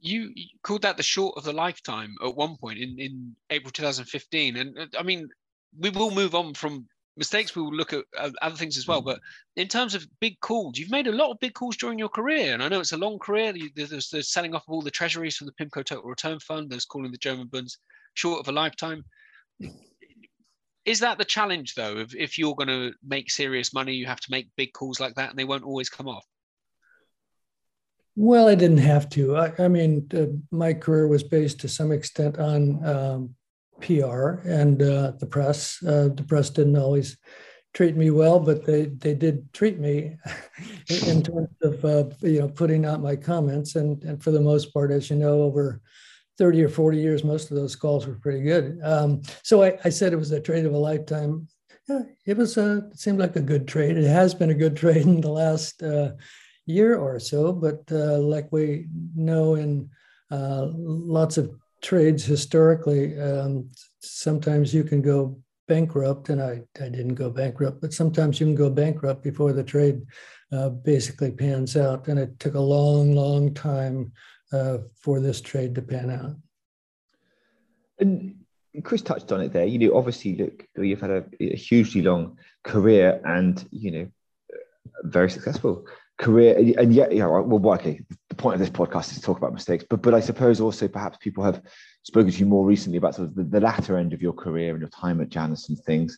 You, 0.00 0.32
called 0.62 0.82
that 0.82 0.96
the 0.96 1.02
short 1.02 1.36
of 1.36 1.44
the 1.44 1.52
lifetime 1.52 2.14
at 2.24 2.36
one 2.36 2.56
point 2.56 2.78
in, 2.78 2.98
in 2.98 3.34
April 3.50 3.72
2015. 3.72 4.56
And 4.56 4.78
uh, 4.78 4.86
I 4.98 5.02
mean, 5.02 5.28
we 5.78 5.90
will 5.90 6.10
move 6.10 6.34
on 6.34 6.54
from 6.54 6.86
mistakes 7.16 7.56
we 7.56 7.62
will 7.62 7.74
look 7.74 7.92
at 7.92 8.04
uh, 8.16 8.30
other 8.42 8.54
things 8.54 8.78
as 8.78 8.86
well 8.86 9.00
but 9.00 9.18
in 9.56 9.66
terms 9.66 9.96
of 9.96 10.06
big 10.20 10.38
calls 10.38 10.78
you've 10.78 10.92
made 10.92 11.08
a 11.08 11.12
lot 11.12 11.32
of 11.32 11.40
big 11.40 11.52
calls 11.52 11.76
during 11.76 11.98
your 11.98 12.08
career 12.08 12.54
and 12.54 12.62
i 12.62 12.68
know 12.68 12.78
it's 12.78 12.92
a 12.92 12.96
long 12.96 13.18
career 13.18 13.52
there's 13.74 14.08
the 14.08 14.22
selling 14.22 14.54
off 14.54 14.62
of 14.68 14.72
all 14.72 14.80
the 14.80 14.88
treasuries 14.88 15.36
from 15.36 15.48
the 15.48 15.52
pimco 15.54 15.84
total 15.84 16.08
return 16.08 16.38
fund 16.38 16.70
there's 16.70 16.84
calling 16.84 17.10
the 17.10 17.18
german 17.18 17.48
bunds 17.48 17.78
short 18.18 18.40
of 18.40 18.48
a 18.48 18.52
lifetime. 18.52 19.04
Is 20.84 21.00
that 21.00 21.18
the 21.18 21.24
challenge 21.24 21.74
though? 21.74 21.98
If, 21.98 22.14
if 22.14 22.38
you're 22.38 22.54
going 22.54 22.68
to 22.68 22.92
make 23.06 23.30
serious 23.30 23.72
money, 23.72 23.94
you 23.94 24.06
have 24.06 24.20
to 24.20 24.30
make 24.30 24.48
big 24.56 24.72
calls 24.72 25.00
like 25.00 25.14
that 25.14 25.30
and 25.30 25.38
they 25.38 25.44
won't 25.44 25.64
always 25.64 25.88
come 25.88 26.08
off. 26.08 26.26
Well, 28.20 28.48
I 28.48 28.56
didn't 28.56 28.78
have 28.78 29.08
to. 29.10 29.36
I, 29.36 29.52
I 29.60 29.68
mean, 29.68 30.08
uh, 30.12 30.26
my 30.50 30.74
career 30.74 31.06
was 31.06 31.22
based 31.22 31.60
to 31.60 31.68
some 31.68 31.92
extent 31.92 32.36
on 32.36 32.84
um, 32.84 33.36
PR 33.80 34.40
and 34.44 34.82
uh, 34.82 35.12
the 35.20 35.26
press. 35.26 35.80
Uh, 35.84 36.08
the 36.12 36.24
press 36.26 36.50
didn't 36.50 36.76
always 36.76 37.16
treat 37.74 37.94
me 37.96 38.10
well, 38.10 38.40
but 38.40 38.66
they 38.66 38.86
they 38.86 39.14
did 39.14 39.52
treat 39.52 39.78
me 39.78 40.16
in 41.06 41.22
terms 41.22 41.48
of 41.62 41.84
uh, 41.84 42.06
you 42.22 42.40
know 42.40 42.48
putting 42.48 42.84
out 42.84 43.00
my 43.00 43.14
comments. 43.14 43.76
And 43.76 44.02
and 44.02 44.20
for 44.20 44.32
the 44.32 44.40
most 44.40 44.74
part, 44.74 44.90
as 44.90 45.08
you 45.10 45.14
know, 45.14 45.42
over 45.42 45.80
30 46.38 46.64
or 46.64 46.68
40 46.68 46.98
years, 46.98 47.22
most 47.22 47.52
of 47.52 47.56
those 47.56 47.76
calls 47.76 48.04
were 48.04 48.18
pretty 48.18 48.42
good. 48.42 48.80
Um, 48.82 49.22
so 49.44 49.62
I, 49.62 49.78
I, 49.84 49.90
said 49.90 50.12
it 50.12 50.16
was 50.16 50.32
a 50.32 50.40
trade 50.40 50.66
of 50.66 50.74
a 50.74 50.78
lifetime. 50.78 51.46
Yeah, 51.88 52.02
it 52.26 52.36
was 52.36 52.56
a, 52.56 52.78
it 52.78 52.98
seemed 52.98 53.20
like 53.20 53.36
a 53.36 53.40
good 53.40 53.68
trade. 53.68 53.96
It 53.96 54.08
has 54.08 54.34
been 54.34 54.50
a 54.50 54.54
good 54.54 54.76
trade 54.76 55.06
in 55.06 55.20
the 55.20 55.30
last 55.30 55.84
uh, 55.84 56.12
year 56.68 56.96
or 56.96 57.18
so, 57.18 57.52
but 57.52 57.82
uh, 57.90 58.18
like 58.18 58.48
we 58.52 58.86
know 59.16 59.54
in 59.54 59.88
uh, 60.30 60.66
lots 60.74 61.38
of 61.38 61.50
trades 61.80 62.24
historically, 62.24 63.18
um, 63.20 63.68
sometimes 64.00 64.74
you 64.74 64.84
can 64.84 65.00
go 65.00 65.40
bankrupt, 65.66 66.28
and 66.28 66.42
I, 66.42 66.62
I 66.80 66.88
didn't 66.88 67.14
go 67.14 67.30
bankrupt, 67.30 67.80
but 67.80 67.94
sometimes 67.94 68.38
you 68.38 68.46
can 68.46 68.54
go 68.54 68.70
bankrupt 68.70 69.22
before 69.22 69.52
the 69.52 69.64
trade 69.64 70.02
uh, 70.52 70.68
basically 70.68 71.30
pans 71.30 71.76
out. 71.76 72.08
And 72.08 72.18
it 72.18 72.38
took 72.38 72.54
a 72.54 72.60
long, 72.60 73.14
long 73.14 73.54
time 73.54 74.12
uh, 74.52 74.78
for 75.00 75.20
this 75.20 75.40
trade 75.40 75.74
to 75.74 75.82
pan 75.82 76.10
out. 76.10 76.36
And 77.98 78.34
Chris 78.82 79.02
touched 79.02 79.32
on 79.32 79.40
it 79.40 79.52
there. 79.52 79.66
You 79.66 79.78
know, 79.78 79.96
obviously, 79.96 80.36
look, 80.36 80.66
you've 80.76 81.00
had 81.00 81.10
a, 81.10 81.24
a 81.40 81.56
hugely 81.56 82.02
long 82.02 82.36
career 82.62 83.20
and 83.24 83.66
you 83.70 83.90
know, 83.90 84.08
very 85.04 85.30
successful 85.30 85.86
career. 86.18 86.56
And 86.78 86.92
yet, 86.92 87.12
yeah, 87.12 87.26
well, 87.26 87.74
okay. 87.74 88.00
The 88.28 88.34
point 88.34 88.54
of 88.54 88.60
this 88.60 88.70
podcast 88.70 89.10
is 89.10 89.16
to 89.16 89.22
talk 89.22 89.38
about 89.38 89.54
mistakes, 89.54 89.84
but 89.88 90.02
but 90.02 90.14
I 90.14 90.20
suppose 90.20 90.60
also 90.60 90.86
perhaps 90.86 91.18
people 91.20 91.42
have 91.42 91.62
spoken 92.02 92.30
to 92.30 92.38
you 92.38 92.46
more 92.46 92.64
recently 92.64 92.98
about 92.98 93.14
sort 93.14 93.28
of 93.28 93.34
the, 93.34 93.44
the 93.44 93.60
latter 93.60 93.96
end 93.96 94.12
of 94.12 94.22
your 94.22 94.32
career 94.32 94.70
and 94.72 94.80
your 94.80 94.90
time 94.90 95.20
at 95.20 95.28
Janus 95.28 95.68
and 95.68 95.78
things. 95.78 96.16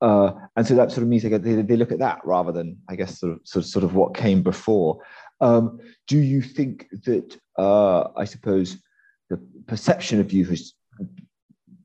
Uh, 0.00 0.32
and 0.56 0.66
so 0.66 0.74
that 0.74 0.90
sort 0.90 1.02
of 1.02 1.08
means 1.08 1.22
they, 1.22 1.30
they, 1.30 1.62
they 1.62 1.76
look 1.76 1.92
at 1.92 1.98
that 1.98 2.20
rather 2.24 2.52
than, 2.52 2.78
I 2.88 2.96
guess, 2.96 3.20
sort 3.20 3.32
of 3.32 3.40
sort 3.44 3.64
of, 3.64 3.70
sort 3.70 3.84
of 3.84 3.94
what 3.94 4.14
came 4.14 4.42
before. 4.42 5.02
Um, 5.40 5.80
do 6.06 6.18
you 6.18 6.42
think 6.42 6.88
that, 7.04 7.38
uh, 7.58 8.08
I 8.16 8.24
suppose, 8.24 8.78
the 9.30 9.40
perception 9.66 10.20
of 10.20 10.32
you 10.32 10.44
has 10.46 10.74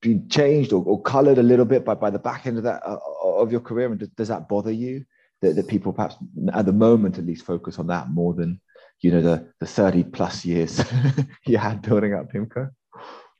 been 0.01 0.29
changed 0.29 0.73
or, 0.73 0.83
or 0.83 1.01
colored 1.01 1.37
a 1.37 1.43
little 1.43 1.65
bit 1.65 1.83
by, 1.83 1.95
by 1.95 2.09
the 2.09 2.19
back 2.19 2.45
end 2.45 2.57
of 2.57 2.63
that 2.63 2.85
uh, 2.85 2.97
of 3.23 3.51
your 3.51 3.61
career? 3.61 3.87
And 3.87 3.99
does, 3.99 4.09
does 4.09 4.27
that 4.27 4.47
bother 4.47 4.71
you 4.71 5.05
that, 5.41 5.55
that 5.55 5.67
people 5.67 5.93
perhaps 5.93 6.15
at 6.53 6.65
the 6.65 6.73
moment 6.73 7.17
at 7.17 7.25
least 7.25 7.45
focus 7.45 7.79
on 7.79 7.87
that 7.87 8.09
more 8.09 8.33
than 8.33 8.59
you 9.01 9.11
know 9.11 9.21
the 9.21 9.47
the 9.59 9.67
30 9.67 10.03
plus 10.05 10.43
years 10.43 10.83
you 11.45 11.57
had 11.57 11.81
building 11.81 12.13
up 12.13 12.31
PIMCO? 12.31 12.71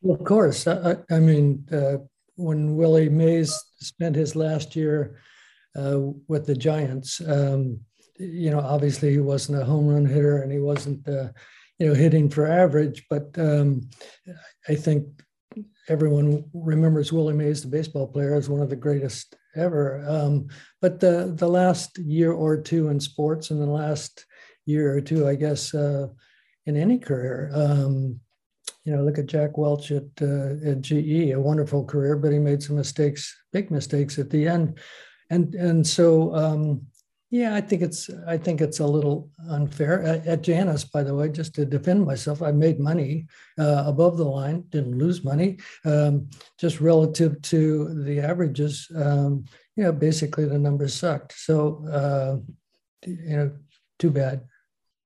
Well, 0.01 0.17
of 0.17 0.25
course. 0.25 0.67
I, 0.67 0.97
I 1.09 1.19
mean, 1.19 1.65
uh, 1.71 1.97
when 2.35 2.75
Willie 2.75 3.09
Mays 3.09 3.59
spent 3.79 4.15
his 4.15 4.35
last 4.35 4.75
year 4.75 5.19
uh, 5.75 5.99
with 6.27 6.45
the 6.45 6.55
Giants, 6.55 7.19
um, 7.27 7.79
you 8.19 8.51
know, 8.51 8.59
obviously 8.59 9.11
he 9.11 9.19
wasn't 9.19 9.61
a 9.61 9.65
home 9.65 9.87
run 9.87 10.05
hitter 10.05 10.41
and 10.41 10.51
he 10.51 10.59
wasn't, 10.59 11.07
uh, 11.07 11.29
you 11.79 11.87
know, 11.87 11.93
hitting 11.93 12.29
for 12.29 12.47
average. 12.47 13.05
But 13.09 13.37
um, 13.37 13.89
I 14.67 14.75
think 14.75 15.07
everyone 15.89 16.45
remembers 16.53 17.11
Willie 17.11 17.33
Mays, 17.33 17.61
the 17.61 17.67
baseball 17.67 18.07
player, 18.07 18.35
as 18.35 18.49
one 18.49 18.61
of 18.61 18.69
the 18.69 18.75
greatest 18.75 19.35
ever. 19.57 20.03
Um, 20.07 20.47
but 20.81 20.99
the 20.99 21.33
the 21.35 21.47
last 21.47 21.97
year 21.97 22.31
or 22.31 22.57
two 22.57 22.89
in 22.89 22.99
sports, 22.99 23.51
and 23.51 23.61
the 23.61 23.65
last 23.65 24.25
year 24.65 24.95
or 24.95 25.01
two, 25.01 25.27
I 25.27 25.35
guess, 25.35 25.73
uh, 25.73 26.07
in 26.65 26.75
any 26.75 26.99
career. 26.99 27.51
Um, 27.53 28.19
you 28.83 28.95
know, 28.95 29.03
look 29.03 29.17
at 29.17 29.25
Jack 29.25 29.57
Welch 29.57 29.91
at 29.91 30.07
uh, 30.21 30.55
at 30.65 30.81
GE, 30.81 31.31
a 31.31 31.35
wonderful 31.35 31.83
career, 31.83 32.15
but 32.15 32.31
he 32.31 32.39
made 32.39 32.63
some 32.63 32.77
mistakes, 32.77 33.35
big 33.51 33.69
mistakes 33.69 34.17
at 34.17 34.29
the 34.29 34.47
end, 34.47 34.79
and 35.29 35.53
and 35.55 35.85
so 35.85 36.33
um, 36.35 36.81
yeah, 37.29 37.55
I 37.55 37.61
think 37.61 37.81
it's 37.81 38.09
I 38.25 38.37
think 38.37 38.61
it's 38.61 38.79
a 38.79 38.87
little 38.87 39.29
unfair. 39.49 40.01
At, 40.03 40.25
at 40.25 40.41
Janus, 40.41 40.85
by 40.85 41.03
the 41.03 41.13
way, 41.13 41.29
just 41.29 41.53
to 41.55 41.65
defend 41.65 42.05
myself, 42.05 42.41
I 42.41 42.51
made 42.51 42.79
money 42.79 43.27
uh, 43.59 43.83
above 43.85 44.17
the 44.17 44.25
line, 44.25 44.63
didn't 44.69 44.97
lose 44.97 45.25
money, 45.25 45.57
um, 45.83 46.29
just 46.57 46.79
relative 46.79 47.41
to 47.43 48.03
the 48.03 48.19
averages. 48.21 48.87
Um, 48.95 49.45
you 49.75 49.83
know, 49.83 49.91
basically 49.91 50.45
the 50.45 50.57
numbers 50.57 50.93
sucked. 50.93 51.33
So 51.33 51.85
uh, 51.91 52.37
you 53.05 53.37
know, 53.37 53.51
too 53.99 54.11
bad. 54.11 54.41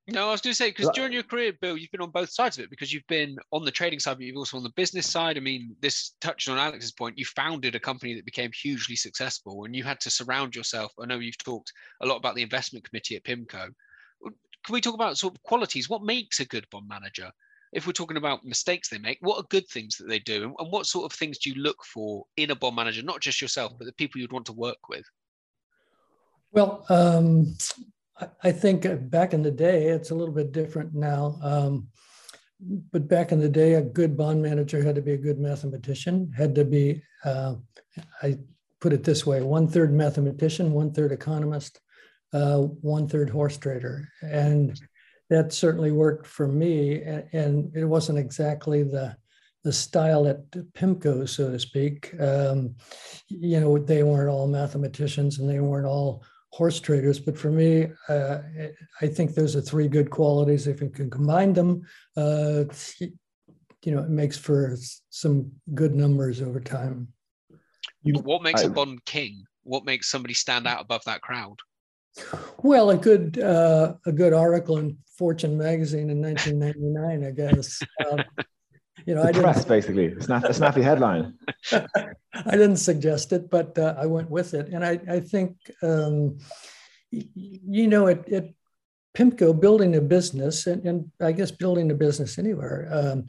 No, 0.07 0.27
I 0.27 0.31
was 0.31 0.41
going 0.41 0.51
to 0.51 0.57
say 0.57 0.69
because 0.69 0.89
during 0.95 1.13
your 1.13 1.23
career, 1.23 1.53
Bill, 1.61 1.77
you've 1.77 1.91
been 1.91 2.01
on 2.01 2.09
both 2.09 2.31
sides 2.31 2.57
of 2.57 2.63
it 2.63 2.69
because 2.71 2.91
you've 2.91 3.07
been 3.07 3.37
on 3.51 3.63
the 3.63 3.71
trading 3.71 3.99
side, 3.99 4.17
but 4.17 4.25
you've 4.25 4.35
also 4.35 4.57
on 4.57 4.63
the 4.63 4.71
business 4.71 5.09
side. 5.09 5.37
I 5.37 5.41
mean, 5.41 5.75
this 5.79 6.15
touched 6.21 6.49
on 6.49 6.57
Alex's 6.57 6.91
point. 6.91 7.19
You 7.19 7.25
founded 7.25 7.75
a 7.75 7.79
company 7.79 8.15
that 8.15 8.25
became 8.25 8.51
hugely 8.51 8.95
successful, 8.95 9.63
and 9.63 9.75
you 9.75 9.83
had 9.83 9.99
to 10.01 10.09
surround 10.09 10.55
yourself. 10.55 10.91
I 10.99 11.05
know 11.05 11.19
you've 11.19 11.37
talked 11.37 11.71
a 12.01 12.07
lot 12.07 12.17
about 12.17 12.35
the 12.35 12.41
investment 12.41 12.83
committee 12.83 13.15
at 13.15 13.23
PIMCO. 13.23 13.69
Can 14.63 14.73
we 14.73 14.81
talk 14.81 14.95
about 14.95 15.17
sort 15.17 15.35
of 15.35 15.43
qualities? 15.43 15.89
What 15.89 16.03
makes 16.03 16.39
a 16.39 16.45
good 16.45 16.67
bond 16.71 16.87
manager? 16.87 17.31
If 17.71 17.85
we're 17.85 17.93
talking 17.93 18.17
about 18.17 18.43
mistakes 18.43 18.89
they 18.89 18.97
make, 18.97 19.19
what 19.21 19.37
are 19.37 19.47
good 19.49 19.67
things 19.67 19.95
that 19.97 20.09
they 20.09 20.19
do, 20.19 20.55
and 20.57 20.71
what 20.71 20.87
sort 20.87 21.05
of 21.05 21.17
things 21.17 21.37
do 21.37 21.51
you 21.51 21.61
look 21.61 21.85
for 21.85 22.25
in 22.37 22.51
a 22.51 22.55
bond 22.55 22.75
manager? 22.75 23.03
Not 23.03 23.21
just 23.21 23.41
yourself, 23.41 23.73
but 23.77 23.85
the 23.85 23.93
people 23.93 24.19
you'd 24.19 24.33
want 24.33 24.47
to 24.47 24.53
work 24.53 24.89
with. 24.89 25.05
Well, 26.51 26.85
um, 26.89 27.55
I 28.43 28.51
think 28.51 28.85
back 29.09 29.33
in 29.33 29.43
the 29.43 29.51
day, 29.51 29.87
it's 29.87 30.11
a 30.11 30.15
little 30.15 30.33
bit 30.33 30.51
different 30.51 30.93
now. 30.93 31.37
Um, 31.41 31.87
but 32.91 33.07
back 33.07 33.31
in 33.31 33.39
the 33.39 33.49
day, 33.49 33.73
a 33.73 33.81
good 33.81 34.15
bond 34.15 34.41
manager 34.41 34.83
had 34.83 34.95
to 34.95 35.01
be 35.01 35.13
a 35.13 35.17
good 35.17 35.39
mathematician, 35.39 36.31
had 36.35 36.53
to 36.55 36.65
be, 36.65 37.01
uh, 37.25 37.55
I 38.21 38.37
put 38.79 38.93
it 38.93 39.03
this 39.03 39.25
way 39.25 39.41
one 39.41 39.67
third 39.67 39.93
mathematician, 39.93 40.71
one 40.71 40.93
third 40.93 41.11
economist, 41.11 41.79
uh, 42.33 42.59
one 42.59 43.07
third 43.07 43.29
horse 43.29 43.57
trader. 43.57 44.07
And 44.21 44.79
that 45.29 45.53
certainly 45.53 45.91
worked 45.91 46.27
for 46.27 46.47
me. 46.47 47.01
And 47.01 47.75
it 47.75 47.85
wasn't 47.85 48.19
exactly 48.19 48.83
the 48.83 49.15
the 49.63 49.71
style 49.71 50.27
at 50.27 50.49
PIMCO, 50.49 51.29
so 51.29 51.51
to 51.51 51.59
speak. 51.59 52.19
Um, 52.19 52.75
you 53.27 53.59
know, 53.59 53.77
they 53.77 54.01
weren't 54.01 54.29
all 54.29 54.47
mathematicians 54.47 55.37
and 55.37 55.47
they 55.47 55.59
weren't 55.59 55.85
all 55.85 56.23
horse 56.51 56.79
traders. 56.79 57.19
But 57.19 57.37
for 57.37 57.49
me, 57.49 57.87
uh, 58.09 58.39
I 59.01 59.07
think 59.07 59.33
those 59.33 59.55
are 59.55 59.61
three 59.61 59.87
good 59.87 60.09
qualities. 60.09 60.67
If 60.67 60.81
you 60.81 60.89
can 60.89 61.09
combine 61.09 61.53
them, 61.53 61.83
uh, 62.17 62.65
you 62.99 63.95
know, 63.95 63.99
it 63.99 64.09
makes 64.09 64.37
for 64.37 64.75
some 65.09 65.51
good 65.73 65.95
numbers 65.95 66.41
over 66.41 66.59
time. 66.59 67.07
You, 68.03 68.15
what 68.15 68.43
makes 68.43 68.61
I, 68.61 68.65
a 68.65 68.69
Bond 68.69 69.03
king? 69.05 69.43
What 69.63 69.85
makes 69.85 70.09
somebody 70.09 70.33
stand 70.33 70.67
out 70.67 70.81
above 70.81 71.03
that 71.05 71.21
crowd? 71.21 71.59
Well, 72.61 72.89
a 72.89 72.97
good 72.97 73.39
uh, 73.39 73.93
a 74.05 74.11
good 74.11 74.33
article 74.33 74.77
in 74.77 74.97
Fortune 75.17 75.57
magazine 75.57 76.09
in 76.09 76.21
1999, 76.21 77.27
I 77.27 77.31
guess. 77.31 77.81
Um, 78.11 78.23
you 79.05 79.15
know, 79.15 79.23
the 79.23 79.29
I 79.29 79.31
press 79.31 79.57
didn't, 79.57 79.69
basically 79.69 80.05
a, 80.07 80.21
snap, 80.21 80.43
a 80.43 80.53
snappy 80.53 80.81
headline. 80.81 81.37
I 81.71 82.51
didn't 82.51 82.77
suggest 82.77 83.33
it, 83.33 83.49
but 83.49 83.77
uh, 83.77 83.95
I 83.97 84.05
went 84.05 84.29
with 84.29 84.53
it, 84.53 84.69
and 84.69 84.85
I, 84.85 84.99
I 85.09 85.19
think 85.19 85.57
um, 85.83 86.37
you 87.11 87.87
know, 87.87 88.07
at, 88.07 88.31
at 88.31 88.49
PIMCO, 89.15 89.59
building 89.59 89.95
a 89.95 90.01
business, 90.01 90.67
and, 90.67 90.85
and, 90.85 91.11
I 91.21 91.33
guess 91.33 91.51
building 91.51 91.91
a 91.91 91.95
business 91.95 92.37
anywhere, 92.37 92.87
um, 92.91 93.25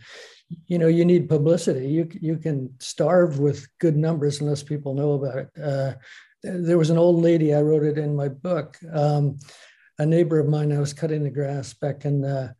you 0.66 0.78
know, 0.78 0.86
you 0.86 1.04
need 1.04 1.28
publicity. 1.28 1.88
You 1.88 2.08
you 2.20 2.36
can 2.36 2.74
starve 2.78 3.38
with 3.38 3.66
good 3.78 3.96
numbers 3.96 4.40
unless 4.40 4.62
people 4.62 4.94
know 4.94 5.12
about 5.12 5.38
it. 5.38 5.50
Uh, 5.60 5.94
there 6.42 6.78
was 6.78 6.90
an 6.90 6.98
old 6.98 7.22
lady. 7.22 7.54
I 7.54 7.62
wrote 7.62 7.84
it 7.84 7.98
in 7.98 8.14
my 8.14 8.28
book. 8.28 8.78
Um, 8.92 9.38
a 9.98 10.06
neighbor 10.06 10.38
of 10.38 10.48
mine. 10.48 10.72
I 10.72 10.78
was 10.78 10.92
cutting 10.92 11.24
the 11.24 11.30
grass 11.30 11.72
back 11.72 12.04
in. 12.04 12.24
Uh, 12.24 12.52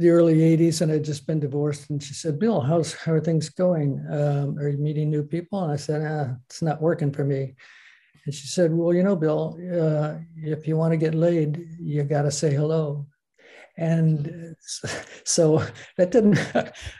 the 0.00 0.08
early 0.08 0.36
80s 0.36 0.80
and 0.80 0.90
I'd 0.90 1.04
just 1.04 1.26
been 1.26 1.40
divorced. 1.40 1.90
And 1.90 2.02
she 2.02 2.14
said, 2.14 2.38
Bill, 2.38 2.58
how's, 2.62 2.94
how 2.94 3.12
are 3.12 3.20
things 3.20 3.50
going? 3.50 4.02
Um, 4.10 4.58
are 4.58 4.70
you 4.70 4.78
meeting 4.78 5.10
new 5.10 5.22
people? 5.22 5.62
And 5.62 5.70
I 5.70 5.76
said, 5.76 6.00
ah, 6.02 6.36
it's 6.46 6.62
not 6.62 6.80
working 6.80 7.12
for 7.12 7.22
me. 7.22 7.54
And 8.24 8.34
she 8.34 8.46
said, 8.46 8.72
well, 8.72 8.94
you 8.94 9.02
know, 9.02 9.14
Bill, 9.14 9.58
uh, 9.60 10.14
if 10.36 10.66
you 10.66 10.78
want 10.78 10.92
to 10.92 10.96
get 10.96 11.14
laid, 11.14 11.76
you 11.78 12.02
got 12.04 12.22
to 12.22 12.30
say 12.30 12.54
hello. 12.54 13.06
And 13.76 14.56
so 15.24 15.62
that 15.98 16.10
didn't 16.10 16.34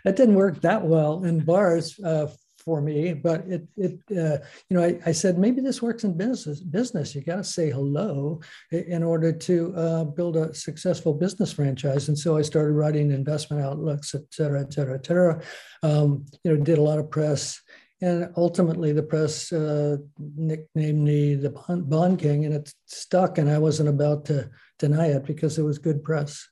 that 0.05 0.17
didn't 0.17 0.35
work 0.35 0.61
that 0.61 0.85
well 0.85 1.25
in 1.25 1.41
bars 1.41 1.99
uh, 2.01 2.27
for 2.71 2.81
me, 2.81 3.13
but 3.13 3.41
it, 3.49 3.67
it 3.77 3.99
uh, 4.17 4.39
you 4.69 4.77
know, 4.77 4.85
I, 4.85 4.97
I, 5.07 5.11
said, 5.11 5.39
maybe 5.39 5.61
this 5.61 5.83
works 5.83 6.05
in 6.05 6.17
business. 6.17 6.61
Business, 6.61 7.17
you 7.17 7.21
got 7.21 7.39
to 7.39 7.43
say 7.43 7.69
hello 7.69 8.41
in 8.71 9.03
order 9.03 9.33
to 9.33 9.75
uh, 9.75 10.05
build 10.05 10.37
a 10.37 10.55
successful 10.55 11.13
business 11.13 11.53
franchise. 11.53 12.07
And 12.07 12.17
so 12.17 12.37
I 12.37 12.43
started 12.43 12.75
writing 12.75 13.11
investment 13.11 13.61
outlooks, 13.61 14.15
et 14.15 14.23
cetera, 14.31 14.61
et 14.61 14.73
cetera, 14.73 14.95
et 14.95 15.05
cetera. 15.05 15.43
Um, 15.83 16.27
you 16.45 16.55
know, 16.55 16.63
did 16.63 16.79
a 16.79 16.89
lot 16.91 17.01
of 17.01 17.11
press. 17.11 17.61
And 18.03 18.31
ultimately, 18.37 18.93
the 18.93 19.03
press 19.03 19.53
uh, 19.53 19.97
nicknamed 20.37 21.03
me 21.11 21.35
the 21.35 21.51
Bond 21.51 22.21
King, 22.21 22.45
and 22.45 22.55
it 22.55 22.73
stuck. 22.87 23.39
And 23.39 23.51
I 23.51 23.59
wasn't 23.59 23.89
about 23.89 24.27
to 24.27 24.49
deny 24.79 25.09
it 25.09 25.25
because 25.27 25.59
it 25.59 25.65
was 25.65 25.79
good 25.79 26.05
press. 26.05 26.49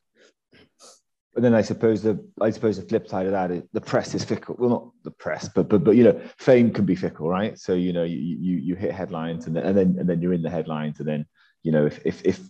But 1.38 1.42
then 1.42 1.54
I 1.54 1.62
suppose 1.62 2.02
the 2.02 2.18
I 2.40 2.50
suppose 2.50 2.78
the 2.78 2.88
flip 2.88 3.06
side 3.06 3.26
of 3.26 3.30
that 3.30 3.52
is 3.52 3.62
the 3.72 3.80
press 3.80 4.12
is 4.12 4.24
fickle. 4.24 4.56
Well, 4.58 4.70
not 4.70 4.90
the 5.04 5.12
press, 5.12 5.48
but 5.48 5.68
but 5.68 5.84
but 5.84 5.94
you 5.94 6.02
know, 6.02 6.20
fame 6.36 6.72
can 6.72 6.84
be 6.84 6.96
fickle, 6.96 7.28
right? 7.28 7.56
So 7.56 7.74
you 7.74 7.92
know, 7.92 8.02
you 8.02 8.16
you, 8.18 8.56
you 8.56 8.74
hit 8.74 8.90
headlines 8.90 9.46
and 9.46 9.54
then 9.54 9.64
and 9.64 9.78
then 9.78 9.96
and 10.00 10.08
then 10.08 10.20
you're 10.20 10.32
in 10.32 10.42
the 10.42 10.50
headlines, 10.50 10.98
and 10.98 11.06
then 11.06 11.26
you 11.62 11.70
know, 11.70 11.86
if 11.86 12.00
if 12.04 12.24
if 12.24 12.40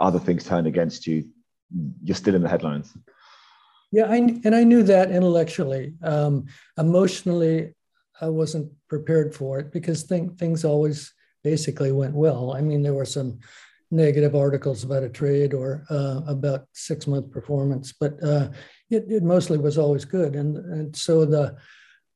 other 0.00 0.18
things 0.18 0.42
turn 0.42 0.66
against 0.66 1.06
you, 1.06 1.28
you're 2.02 2.16
still 2.16 2.34
in 2.34 2.42
the 2.42 2.48
headlines. 2.48 2.92
Yeah, 3.92 4.06
I, 4.10 4.16
and 4.16 4.56
I 4.56 4.64
knew 4.64 4.82
that 4.82 5.12
intellectually. 5.12 5.94
Um, 6.02 6.46
emotionally, 6.76 7.74
I 8.20 8.28
wasn't 8.28 8.72
prepared 8.88 9.36
for 9.36 9.60
it 9.60 9.70
because 9.70 10.02
th- 10.02 10.32
things 10.36 10.64
always 10.64 11.12
basically 11.44 11.92
went 11.92 12.14
well. 12.14 12.56
I 12.56 12.60
mean, 12.60 12.82
there 12.82 12.94
were 12.94 13.04
some 13.04 13.38
negative 13.92 14.34
articles 14.34 14.82
about 14.82 15.02
a 15.02 15.08
trade 15.08 15.52
or 15.52 15.84
uh, 15.90 16.22
about 16.26 16.66
six 16.72 17.06
month 17.06 17.30
performance, 17.30 17.92
but 17.92 18.20
uh, 18.24 18.48
it, 18.90 19.04
it, 19.08 19.22
mostly 19.22 19.58
was 19.58 19.76
always 19.76 20.04
good. 20.04 20.34
And, 20.34 20.56
and 20.56 20.96
so 20.96 21.24
the 21.24 21.56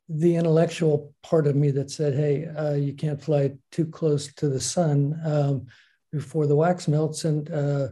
the 0.08 0.36
intellectual 0.36 1.12
part 1.22 1.46
of 1.46 1.56
me 1.56 1.70
that 1.72 1.90
said, 1.90 2.14
"Hey, 2.14 2.46
uh, 2.46 2.74
you 2.74 2.94
can't 2.94 3.22
fly 3.22 3.52
too 3.72 3.86
close 3.86 4.32
to 4.34 4.48
the 4.48 4.60
sun 4.60 5.20
um, 5.24 5.66
before 6.12 6.46
the 6.46 6.56
wax 6.56 6.88
melts," 6.88 7.24
and 7.24 7.50
uh, 7.50 7.88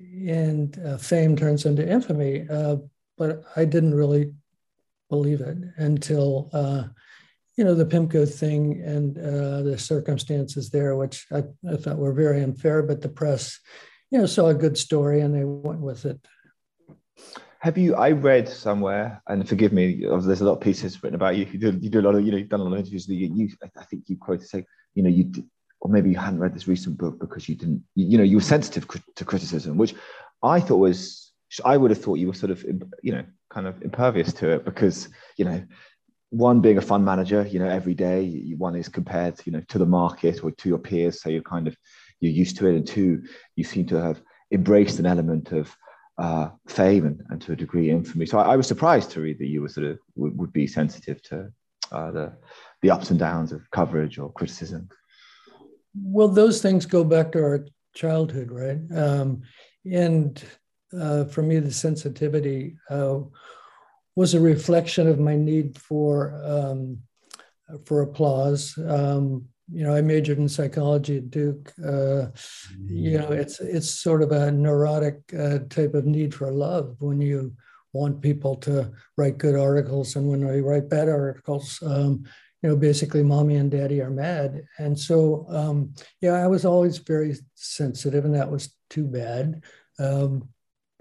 and 0.00 0.78
uh, 0.84 0.96
fame 0.96 1.36
turns 1.36 1.66
into 1.66 1.88
infamy. 1.88 2.46
Uh, 2.48 2.76
but 3.16 3.44
I 3.56 3.64
didn't 3.64 3.94
really 3.94 4.32
believe 5.08 5.40
it 5.40 5.58
until 5.76 6.50
you 7.56 7.64
know, 7.64 7.74
the 7.74 7.86
PIMCO 7.86 8.28
thing 8.32 8.82
and 8.84 9.16
uh, 9.18 9.62
the 9.62 9.78
circumstances 9.78 10.70
there, 10.70 10.96
which 10.96 11.26
I, 11.32 11.44
I, 11.70 11.76
thought 11.76 11.98
were 11.98 12.12
very 12.12 12.42
unfair, 12.42 12.82
but 12.82 13.00
the 13.00 13.08
press, 13.08 13.60
you 14.10 14.18
know, 14.18 14.26
saw 14.26 14.48
a 14.48 14.54
good 14.54 14.76
story 14.76 15.20
and 15.20 15.34
they 15.34 15.44
went 15.44 15.80
with 15.80 16.04
it. 16.04 16.18
Have 17.60 17.78
you? 17.78 17.94
I 17.94 18.10
read 18.10 18.46
somewhere, 18.48 19.22
and 19.26 19.48
forgive 19.48 19.72
me, 19.72 20.04
there's 20.04 20.42
a 20.42 20.44
lot 20.44 20.56
of 20.56 20.60
pieces 20.60 21.02
written 21.02 21.14
about 21.14 21.36
you. 21.36 21.46
You 21.46 21.58
do, 21.58 21.78
you 21.80 21.88
do 21.88 22.00
a 22.00 22.02
lot 22.02 22.14
of, 22.14 22.22
you 22.22 22.30
know, 22.30 22.36
you've 22.36 22.50
done 22.50 22.60
a 22.60 22.64
lot 22.64 22.74
of 22.74 22.78
interviews. 22.80 23.08
You, 23.08 23.32
you 23.34 23.48
I 23.62 23.84
think 23.84 24.02
you 24.06 24.18
quoted 24.18 24.46
say, 24.46 24.66
you 24.94 25.02
know, 25.02 25.08
you, 25.08 25.32
or 25.80 25.90
maybe 25.90 26.10
you 26.10 26.18
hadn't 26.18 26.40
read 26.40 26.54
this 26.54 26.68
recent 26.68 26.98
book 26.98 27.18
because 27.18 27.48
you 27.48 27.54
didn't, 27.54 27.82
you, 27.94 28.06
you 28.06 28.18
know, 28.18 28.24
you 28.24 28.36
were 28.36 28.42
sensitive 28.42 28.86
to 29.16 29.24
criticism, 29.24 29.78
which 29.78 29.94
I 30.42 30.60
thought 30.60 30.76
was, 30.76 31.32
I 31.64 31.78
would 31.78 31.90
have 31.90 32.02
thought 32.02 32.18
you 32.18 32.26
were 32.26 32.34
sort 32.34 32.50
of, 32.50 32.62
you 33.02 33.12
know, 33.12 33.24
kind 33.48 33.66
of 33.66 33.80
impervious 33.80 34.34
to 34.34 34.50
it 34.50 34.64
because, 34.66 35.08
you 35.38 35.46
know, 35.46 35.64
one 36.34 36.60
being 36.60 36.78
a 36.78 36.82
fund 36.82 37.04
manager 37.04 37.46
you 37.48 37.60
know 37.60 37.68
every 37.68 37.94
day 37.94 38.52
one 38.58 38.74
is 38.74 38.88
compared 38.88 39.38
you 39.46 39.52
know 39.52 39.62
to 39.68 39.78
the 39.78 39.86
market 39.86 40.42
or 40.42 40.50
to 40.50 40.68
your 40.68 40.78
peers 40.78 41.20
so 41.20 41.28
you're 41.28 41.42
kind 41.42 41.68
of 41.68 41.76
you're 42.20 42.32
used 42.32 42.56
to 42.56 42.66
it 42.66 42.74
and 42.74 42.86
two 42.86 43.22
you 43.54 43.62
seem 43.62 43.86
to 43.86 44.00
have 44.00 44.20
embraced 44.50 44.98
an 44.98 45.06
element 45.06 45.52
of 45.52 45.76
uh, 46.18 46.48
fame 46.66 47.06
and, 47.06 47.20
and 47.30 47.42
to 47.42 47.52
a 47.52 47.56
degree 47.56 47.90
infamy. 47.90 48.24
So 48.26 48.38
I, 48.38 48.52
I, 48.52 48.56
was 48.56 48.68
surprised 48.68 49.10
to 49.10 49.20
read 49.20 49.38
that 49.40 49.48
you 49.48 49.62
were 49.62 49.68
sort 49.68 49.86
of 49.86 49.98
would, 50.14 50.38
would 50.38 50.52
be 50.52 50.66
sensitive 50.66 51.20
to 51.22 51.52
uh, 51.90 52.10
the 52.12 52.32
the 52.82 52.90
ups 52.90 53.10
and 53.10 53.18
downs 53.18 53.50
of 53.50 53.68
coverage 53.72 54.18
or 54.18 54.32
criticism. 54.32 54.88
Well, 56.00 56.28
those 56.28 56.62
things 56.62 56.86
go 56.86 57.02
back 57.02 57.32
to 57.32 57.42
our 57.42 57.66
childhood, 57.94 58.50
right? 58.52 58.78
Um, 58.96 59.42
and 59.90 60.42
uh, 60.96 61.24
for 61.24 61.42
me, 61.42 61.58
the 61.58 61.72
sensitivity 61.72 62.76
uh, 62.90 63.20
was 64.16 64.34
a 64.34 64.40
reflection 64.40 65.08
of 65.08 65.18
my 65.18 65.36
need 65.36 65.78
for 65.78 66.40
um, 66.44 66.98
for 67.84 68.02
applause. 68.02 68.76
Um, 68.78 69.46
you 69.72 69.82
know, 69.82 69.94
I 69.94 70.02
majored 70.02 70.38
in 70.38 70.48
psychology 70.48 71.16
at 71.18 71.30
Duke. 71.30 71.72
Uh, 71.82 72.26
you 72.86 73.18
know, 73.18 73.32
it's 73.32 73.60
it's 73.60 73.90
sort 73.90 74.22
of 74.22 74.32
a 74.32 74.52
neurotic 74.52 75.20
uh, 75.38 75.60
type 75.70 75.94
of 75.94 76.04
need 76.04 76.34
for 76.34 76.50
love 76.50 76.96
when 76.98 77.20
you 77.20 77.54
want 77.92 78.20
people 78.20 78.56
to 78.56 78.92
write 79.16 79.38
good 79.38 79.54
articles, 79.54 80.16
and 80.16 80.28
when 80.28 80.46
they 80.46 80.60
write 80.60 80.88
bad 80.88 81.08
articles, 81.08 81.82
um, 81.86 82.24
you 82.62 82.68
know, 82.68 82.76
basically, 82.76 83.22
mommy 83.22 83.56
and 83.56 83.70
daddy 83.70 84.00
are 84.00 84.10
mad. 84.10 84.62
And 84.78 84.98
so, 84.98 85.46
um, 85.48 85.94
yeah, 86.20 86.32
I 86.32 86.46
was 86.46 86.64
always 86.64 86.98
very 86.98 87.36
sensitive, 87.54 88.24
and 88.24 88.34
that 88.34 88.50
was 88.50 88.74
too 88.90 89.06
bad. 89.06 89.62
Um, 89.98 90.48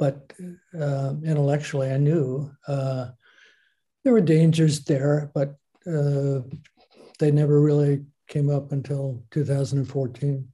but 0.04 0.34
uh, 0.78 1.14
intellectually, 1.24 1.90
I 1.90 1.96
knew 1.96 2.52
uh, 2.68 3.12
there 4.04 4.12
were 4.12 4.20
dangers 4.20 4.84
there, 4.84 5.32
but 5.34 5.56
uh, 5.88 6.42
they 7.20 7.32
never 7.32 7.62
really 7.62 8.04
came 8.28 8.50
up 8.50 8.74
until 8.74 9.24
2014. 9.32 10.46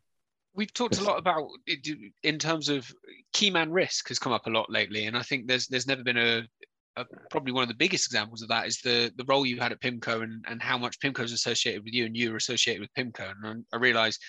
We've 0.53 0.71
talked 0.71 0.99
a 0.99 1.03
lot 1.03 1.17
about 1.17 1.47
in 2.21 2.37
terms 2.37 2.69
of 2.69 2.87
key 3.33 3.49
man 3.49 3.71
risk 3.71 4.09
has 4.09 4.19
come 4.19 4.33
up 4.33 4.45
a 4.45 4.51
lot 4.51 4.69
lately, 4.69 5.05
and 5.07 5.17
I 5.17 5.23
think 5.23 5.47
there's 5.47 5.65
there's 5.65 5.87
never 5.87 6.03
been 6.03 6.17
a, 6.17 6.43
a 6.95 7.05
probably 7.31 7.51
one 7.51 7.63
of 7.63 7.69
the 7.69 7.83
biggest 7.83 8.05
examples 8.05 8.43
of 8.43 8.49
that 8.49 8.67
is 8.67 8.81
the 8.81 9.11
the 9.15 9.25
role 9.25 9.47
you 9.47 9.59
had 9.59 9.71
at 9.71 9.81
Pimco 9.81 10.21
and 10.21 10.45
and 10.47 10.61
how 10.61 10.77
much 10.77 10.99
Pimco 10.99 11.23
is 11.23 11.31
associated 11.31 11.83
with 11.83 11.93
you 11.95 12.05
and 12.05 12.15
you 12.15 12.31
are 12.33 12.37
associated 12.37 12.81
with 12.81 12.93
Pimco. 12.93 13.31
And 13.31 13.65
I, 13.73 13.77
I 13.77 13.79
realise 13.79 14.19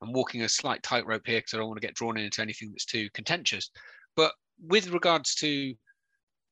I'm 0.00 0.14
walking 0.14 0.40
a 0.40 0.48
slight 0.48 0.82
tightrope 0.82 1.26
here 1.26 1.40
because 1.40 1.52
I 1.52 1.58
don't 1.58 1.68
want 1.68 1.82
to 1.82 1.86
get 1.86 1.96
drawn 1.96 2.16
into 2.16 2.40
anything 2.40 2.70
that's 2.70 2.86
too 2.86 3.10
contentious. 3.12 3.70
But 4.16 4.32
with 4.62 4.90
regards 4.90 5.34
to 5.36 5.74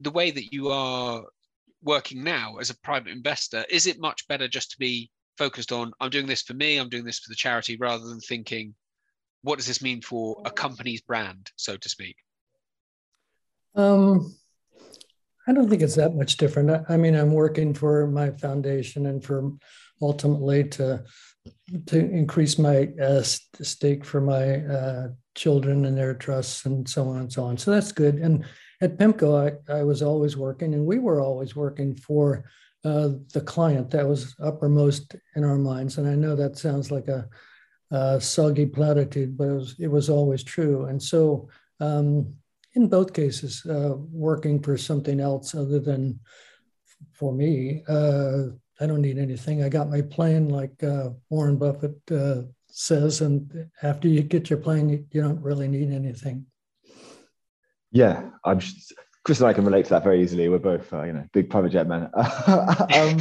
the 0.00 0.10
way 0.10 0.30
that 0.30 0.52
you 0.52 0.68
are 0.68 1.24
working 1.82 2.24
now 2.24 2.56
as 2.56 2.70
a 2.70 2.78
private 2.78 3.12
investor, 3.12 3.64
is 3.70 3.86
it 3.86 4.00
much 4.00 4.26
better 4.28 4.48
just 4.48 4.72
to 4.72 4.78
be 4.78 5.10
focused 5.36 5.72
on 5.72 5.92
I'm 6.00 6.10
doing 6.10 6.26
this 6.26 6.42
for 6.42 6.54
me, 6.54 6.76
I'm 6.76 6.88
doing 6.88 7.04
this 7.04 7.20
for 7.20 7.28
the 7.28 7.36
charity, 7.36 7.76
rather 7.76 8.06
than 8.06 8.20
thinking, 8.20 8.74
what 9.42 9.56
does 9.56 9.66
this 9.66 9.82
mean 9.82 10.02
for 10.02 10.42
a 10.44 10.50
company's 10.50 11.00
brand, 11.00 11.50
so 11.56 11.76
to 11.76 11.88
speak? 11.88 12.16
Um, 13.74 14.34
I 15.46 15.52
don't 15.52 15.68
think 15.68 15.82
it's 15.82 15.94
that 15.94 16.14
much 16.14 16.36
different. 16.36 16.70
I, 16.70 16.94
I 16.94 16.96
mean, 16.96 17.14
I'm 17.14 17.32
working 17.32 17.72
for 17.72 18.06
my 18.06 18.30
foundation 18.32 19.06
and 19.06 19.24
for 19.24 19.52
ultimately 20.02 20.64
to 20.64 21.04
to 21.86 21.98
increase 21.98 22.58
my 22.58 22.88
uh, 23.00 23.22
stake 23.22 24.04
for 24.04 24.20
my 24.20 24.56
uh, 24.66 25.08
children 25.38 25.84
and 25.84 25.96
their 25.96 26.14
trusts 26.14 26.66
and 26.66 26.88
so 26.88 27.08
on 27.08 27.18
and 27.20 27.32
so 27.32 27.44
on. 27.44 27.56
So 27.56 27.70
that's 27.70 27.92
good. 27.92 28.16
And 28.16 28.44
at 28.80 28.98
PIMCO, 28.98 29.60
I, 29.70 29.72
I 29.72 29.82
was 29.84 30.02
always 30.02 30.36
working, 30.36 30.74
and 30.74 30.84
we 30.84 30.98
were 30.98 31.20
always 31.20 31.54
working 31.56 31.94
for 31.94 32.44
uh, 32.84 33.10
the 33.32 33.40
client 33.40 33.90
that 33.90 34.06
was 34.06 34.34
uppermost 34.42 35.16
in 35.36 35.44
our 35.44 35.58
minds. 35.58 35.98
And 35.98 36.08
I 36.08 36.14
know 36.14 36.34
that 36.36 36.58
sounds 36.58 36.90
like 36.90 37.08
a, 37.08 37.28
a 37.90 38.20
soggy 38.20 38.66
platitude, 38.66 39.36
but 39.38 39.48
it 39.48 39.54
was, 39.54 39.76
it 39.78 39.88
was 39.88 40.10
always 40.10 40.42
true. 40.42 40.86
And 40.86 41.02
so, 41.02 41.48
um, 41.80 42.34
in 42.74 42.88
both 42.88 43.12
cases, 43.12 43.64
uh, 43.66 43.94
working 44.12 44.62
for 44.62 44.76
something 44.76 45.20
else 45.20 45.54
other 45.54 45.80
than 45.80 46.20
for 47.12 47.32
me, 47.32 47.82
uh, 47.88 48.50
I 48.80 48.86
don't 48.86 49.02
need 49.02 49.18
anything. 49.18 49.62
I 49.62 49.68
got 49.68 49.90
my 49.90 50.02
plane, 50.02 50.48
like 50.48 50.82
uh, 50.82 51.10
Warren 51.30 51.56
Buffett 51.56 51.98
uh, 52.10 52.42
says, 52.78 53.20
and 53.20 53.68
after 53.82 54.06
you 54.06 54.22
get 54.22 54.48
your 54.48 54.58
plane, 54.58 54.88
you, 54.88 55.04
you 55.10 55.20
don't 55.20 55.42
really 55.42 55.66
need 55.66 55.92
anything. 55.92 56.46
Yeah, 57.90 58.30
I'm 58.44 58.60
Chris 59.24 59.40
and 59.40 59.48
I 59.48 59.52
can 59.52 59.64
relate 59.64 59.84
to 59.86 59.90
that 59.90 60.04
very 60.04 60.22
easily. 60.22 60.48
We're 60.48 60.58
both, 60.58 60.92
uh, 60.92 61.02
you 61.02 61.12
know, 61.12 61.24
big 61.32 61.50
private 61.50 61.72
jet 61.72 61.88
men. 61.88 62.08
um, 62.14 63.20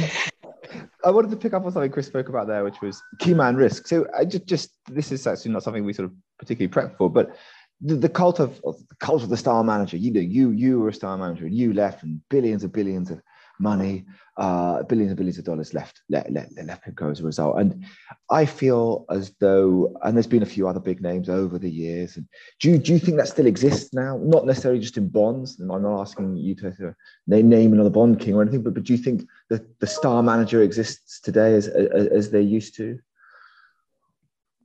I 1.04 1.10
wanted 1.10 1.30
to 1.32 1.36
pick 1.36 1.54
up 1.54 1.64
on 1.64 1.72
something 1.72 1.90
Chris 1.90 2.06
spoke 2.06 2.28
about 2.28 2.46
there, 2.46 2.62
which 2.62 2.80
was 2.80 3.02
key 3.18 3.34
man 3.34 3.56
risk. 3.56 3.88
So 3.88 4.06
I 4.16 4.24
just, 4.24 4.46
just 4.46 4.70
this 4.86 5.10
is 5.10 5.26
actually 5.26 5.52
not 5.52 5.64
something 5.64 5.84
we 5.84 5.92
sort 5.92 6.06
of 6.06 6.14
particularly 6.38 6.68
prep 6.68 6.96
for, 6.96 7.10
but 7.10 7.36
the, 7.80 7.96
the 7.96 8.08
cult 8.08 8.38
of, 8.38 8.60
of, 8.64 8.78
the 8.88 8.94
cult 9.00 9.22
of 9.22 9.28
the 9.28 9.36
star 9.36 9.64
manager. 9.64 9.96
You 9.96 10.12
know, 10.12 10.20
you 10.20 10.50
you 10.50 10.80
were 10.80 10.88
a 10.88 10.94
star 10.94 11.16
manager, 11.16 11.46
and 11.46 11.54
you 11.54 11.72
left, 11.72 12.02
and 12.02 12.20
billions 12.28 12.62
and 12.62 12.72
billions 12.72 13.10
of 13.10 13.20
money, 13.60 14.04
uh, 14.36 14.82
billions 14.84 15.10
and 15.10 15.16
billions 15.16 15.38
of 15.38 15.44
dollars 15.44 15.74
left, 15.74 16.00
left, 16.08 16.30
left, 16.30 16.52
left 16.62 16.84
PIMCO 16.86 17.10
as 17.10 17.20
a 17.20 17.24
result. 17.24 17.58
And 17.58 17.84
I 18.30 18.46
feel 18.46 19.04
as 19.10 19.34
though, 19.40 19.96
and 20.02 20.16
there's 20.16 20.26
been 20.26 20.42
a 20.42 20.46
few 20.46 20.68
other 20.68 20.80
big 20.80 21.02
names 21.02 21.28
over 21.28 21.58
the 21.58 21.70
years. 21.70 22.16
And 22.16 22.26
do 22.60 22.70
you, 22.70 22.78
do 22.78 22.92
you 22.92 22.98
think 22.98 23.16
that 23.16 23.28
still 23.28 23.46
exists 23.46 23.92
now? 23.92 24.18
Not 24.22 24.46
necessarily 24.46 24.80
just 24.80 24.96
in 24.96 25.08
bonds. 25.08 25.58
And 25.58 25.70
I'm 25.72 25.82
not 25.82 26.00
asking 26.00 26.36
you 26.36 26.54
to, 26.56 26.70
to 26.72 26.94
name, 27.26 27.48
name 27.48 27.72
another 27.72 27.90
bond 27.90 28.20
king 28.20 28.34
or 28.34 28.42
anything, 28.42 28.62
but, 28.62 28.74
but 28.74 28.84
do 28.84 28.92
you 28.92 28.98
think 28.98 29.26
that 29.50 29.80
the 29.80 29.86
star 29.86 30.22
manager 30.22 30.62
exists 30.62 31.20
today 31.20 31.54
as, 31.54 31.66
as, 31.66 32.06
as 32.06 32.30
they 32.30 32.42
used 32.42 32.76
to? 32.76 32.98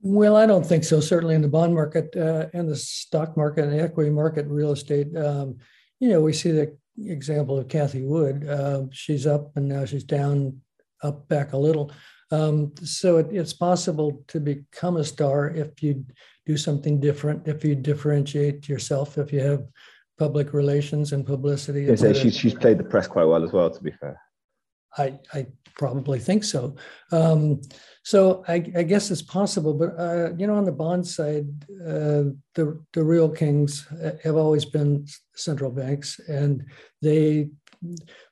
Well, 0.02 0.36
I 0.36 0.44
don't 0.44 0.66
think 0.66 0.84
so. 0.84 1.00
Certainly 1.00 1.34
in 1.34 1.40
the 1.40 1.48
bond 1.48 1.74
market 1.74 2.14
uh, 2.14 2.46
and 2.52 2.68
the 2.68 2.76
stock 2.76 3.38
market 3.38 3.64
and 3.64 3.72
the 3.72 3.82
equity 3.82 4.10
market, 4.10 4.46
real 4.46 4.72
estate, 4.72 5.16
um, 5.16 5.56
you 5.98 6.10
know, 6.10 6.20
we 6.20 6.34
see 6.34 6.50
the 6.50 6.76
example 6.98 7.58
of 7.58 7.68
Cathie 7.68 8.04
Wood. 8.04 8.48
Uh, 8.48 8.82
she's 8.90 9.26
up 9.26 9.56
and 9.56 9.68
now 9.68 9.84
she's 9.84 10.04
down, 10.04 10.60
up 11.02 11.28
back 11.28 11.52
a 11.52 11.56
little. 11.56 11.92
Um, 12.30 12.72
so 12.82 13.18
it, 13.18 13.28
it's 13.30 13.52
possible 13.52 14.24
to 14.28 14.40
become 14.40 14.96
a 14.96 15.04
star 15.04 15.50
if 15.50 15.82
you 15.82 16.04
do 16.46 16.56
something 16.56 17.00
different, 17.00 17.46
if 17.46 17.64
you 17.64 17.74
differentiate 17.74 18.68
yourself, 18.68 19.18
if 19.18 19.32
you 19.32 19.40
have 19.40 19.64
public 20.18 20.52
relations 20.52 21.12
and 21.12 21.26
publicity. 21.26 21.82
Yeah, 21.82 22.12
she's, 22.12 22.36
she's 22.36 22.54
played 22.54 22.78
the 22.78 22.84
press 22.84 23.06
quite 23.06 23.24
well 23.24 23.44
as 23.44 23.52
well, 23.52 23.70
to 23.70 23.82
be 23.82 23.90
fair. 23.90 24.20
I, 24.96 25.18
I 25.32 25.46
probably 25.76 26.18
think 26.18 26.44
so. 26.44 26.76
Um, 27.12 27.60
so 28.02 28.44
I, 28.46 28.54
I, 28.76 28.82
guess 28.82 29.10
it's 29.10 29.22
possible, 29.22 29.74
but 29.74 29.98
uh, 29.98 30.34
you 30.36 30.46
know, 30.46 30.54
on 30.54 30.64
the 30.64 30.72
bond 30.72 31.06
side, 31.06 31.46
uh, 31.82 32.30
the 32.54 32.80
the 32.92 33.02
real 33.02 33.28
kings 33.28 33.86
have 34.22 34.36
always 34.36 34.64
been 34.64 35.06
central 35.34 35.70
banks, 35.70 36.20
and 36.28 36.64
they 37.00 37.50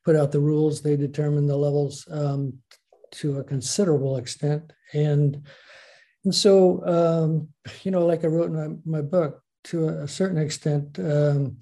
put 0.05 0.17
out 0.17 0.31
the 0.31 0.41
rules. 0.41 0.83
They 0.83 0.97
determine 0.97 1.47
the 1.47 1.57
levels 1.57 2.07
um, 2.11 2.55
to 3.13 3.39
a 3.39 3.45
considerable 3.45 4.19
extent, 4.19 4.73
and 4.93 5.43
and 6.25 6.35
so 6.35 6.85
um, 6.87 7.49
you 7.83 7.91
know, 7.91 8.07
like 8.07 8.25
I 8.25 8.29
wrote 8.29 8.51
in 8.51 8.83
my, 8.85 8.99
my 8.99 9.03
book, 9.03 9.43
to 9.65 9.89
a, 9.89 10.09
certain 10.09 10.39
extent, 10.39 10.99
um, 10.99 11.57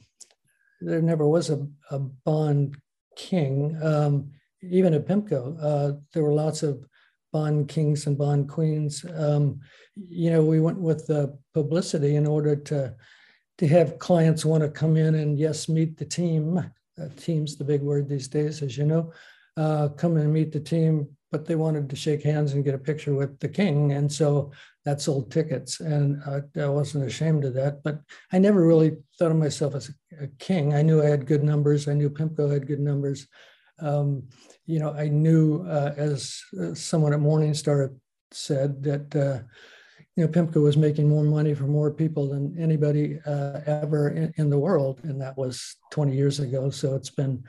there 0.81 1.03
never 1.03 1.27
was 1.27 1.51
a, 1.51 1.67
a 1.91 1.99
bond 1.99 2.77
king. 3.17 3.79
Um, 3.83 4.33
even 4.63 4.95
at 4.95 5.07
PIMCO, 5.07 5.57
uh, 5.61 5.93
there 6.13 6.23
were 6.23 6.33
lots 6.33 6.63
of 6.63 6.85
bond 7.33 7.69
kings 7.69 8.07
and 8.07 8.19
bond 8.19 8.49
queens. 8.49 9.05
Um, 9.17 9.61
you 10.09 10.31
know, 10.31 10.45
we 10.45 10.61
went 10.61 10.79
with 10.79 11.07
the 11.07 11.39
publicity 11.55 12.17
in 12.17 12.27
order 12.27 12.57
to 12.57 12.95
to 13.59 13.69
have 13.69 13.99
clients 13.99 14.43
want 14.43 14.63
to 14.63 14.71
come 14.71 14.97
in 14.97 15.17
and 15.17 15.39
yes, 15.39 15.69
meet 15.69 15.99
the 15.99 16.05
team. 16.05 16.57
Uh, 16.59 17.09
team's 17.17 17.57
the 17.57 17.65
big 17.65 17.83
word 17.83 18.09
these 18.09 18.27
days, 18.27 18.63
as 18.63 18.79
you 18.79 18.87
know. 18.87 19.13
Uh, 19.55 19.89
come 19.89 20.17
and 20.17 20.33
meet 20.33 20.51
the 20.51 20.61
team, 20.61 21.07
but 21.31 21.45
they 21.45 21.57
wanted 21.57 21.91
to 21.91 21.95
shake 21.95 22.23
hands 22.23 22.55
and 22.55 22.65
get 22.65 22.75
a 22.75 22.79
picture 22.79 23.15
with 23.15 23.39
the 23.39 23.49
king, 23.49 23.93
and 23.93 24.11
so 24.11 24.51
that 24.87 25.03
sold 25.03 25.31
tickets. 25.31 25.81
And 25.81 26.23
uh, 26.27 26.41
I 26.59 26.69
wasn't 26.69 27.05
ashamed 27.05 27.45
of 27.45 27.53
that, 27.55 27.83
but 27.83 28.01
I 28.33 28.39
never 28.39 28.67
really 28.67 28.97
thought 29.19 29.31
of 29.31 29.37
myself 29.37 29.75
as 29.75 29.91
a, 29.91 30.25
a 30.25 30.29
king. 30.39 30.73
I 30.73 30.81
knew 30.81 31.03
I 31.03 31.07
had 31.07 31.27
good 31.27 31.45
numbers. 31.45 31.87
I 31.87 31.93
knew 31.93 32.09
PIMCO 32.09 32.51
had 32.51 32.67
good 32.67 32.81
numbers. 32.81 33.27
Um, 33.81 34.25
you 34.67 34.79
know, 34.79 34.93
I 34.93 35.09
knew 35.09 35.65
uh, 35.67 35.95
as 35.97 36.43
uh, 36.61 36.75
someone 36.75 37.13
at 37.13 37.21
Morningstar 37.21 37.95
said 38.31 38.83
that 38.85 39.17
uh, 39.17 39.43
you 40.17 40.25
know 40.25 40.29
PIMCO 40.29 40.63
was 40.63 40.77
making 40.77 41.09
more 41.09 41.25
money 41.25 41.55
for 41.55 41.65
more 41.65 41.91
people 41.91 42.29
than 42.29 42.57
anybody 42.59 43.19
uh, 43.27 43.61
ever 43.67 44.11
in, 44.11 44.33
in, 44.37 44.51
the 44.51 44.59
world, 44.59 45.01
and 45.03 45.21
that 45.21 45.37
was 45.37 45.77
20 45.91 46.15
years 46.15 46.41
ago. 46.41 46.71
So 46.71 46.95
it's 46.95 47.11
been 47.11 47.43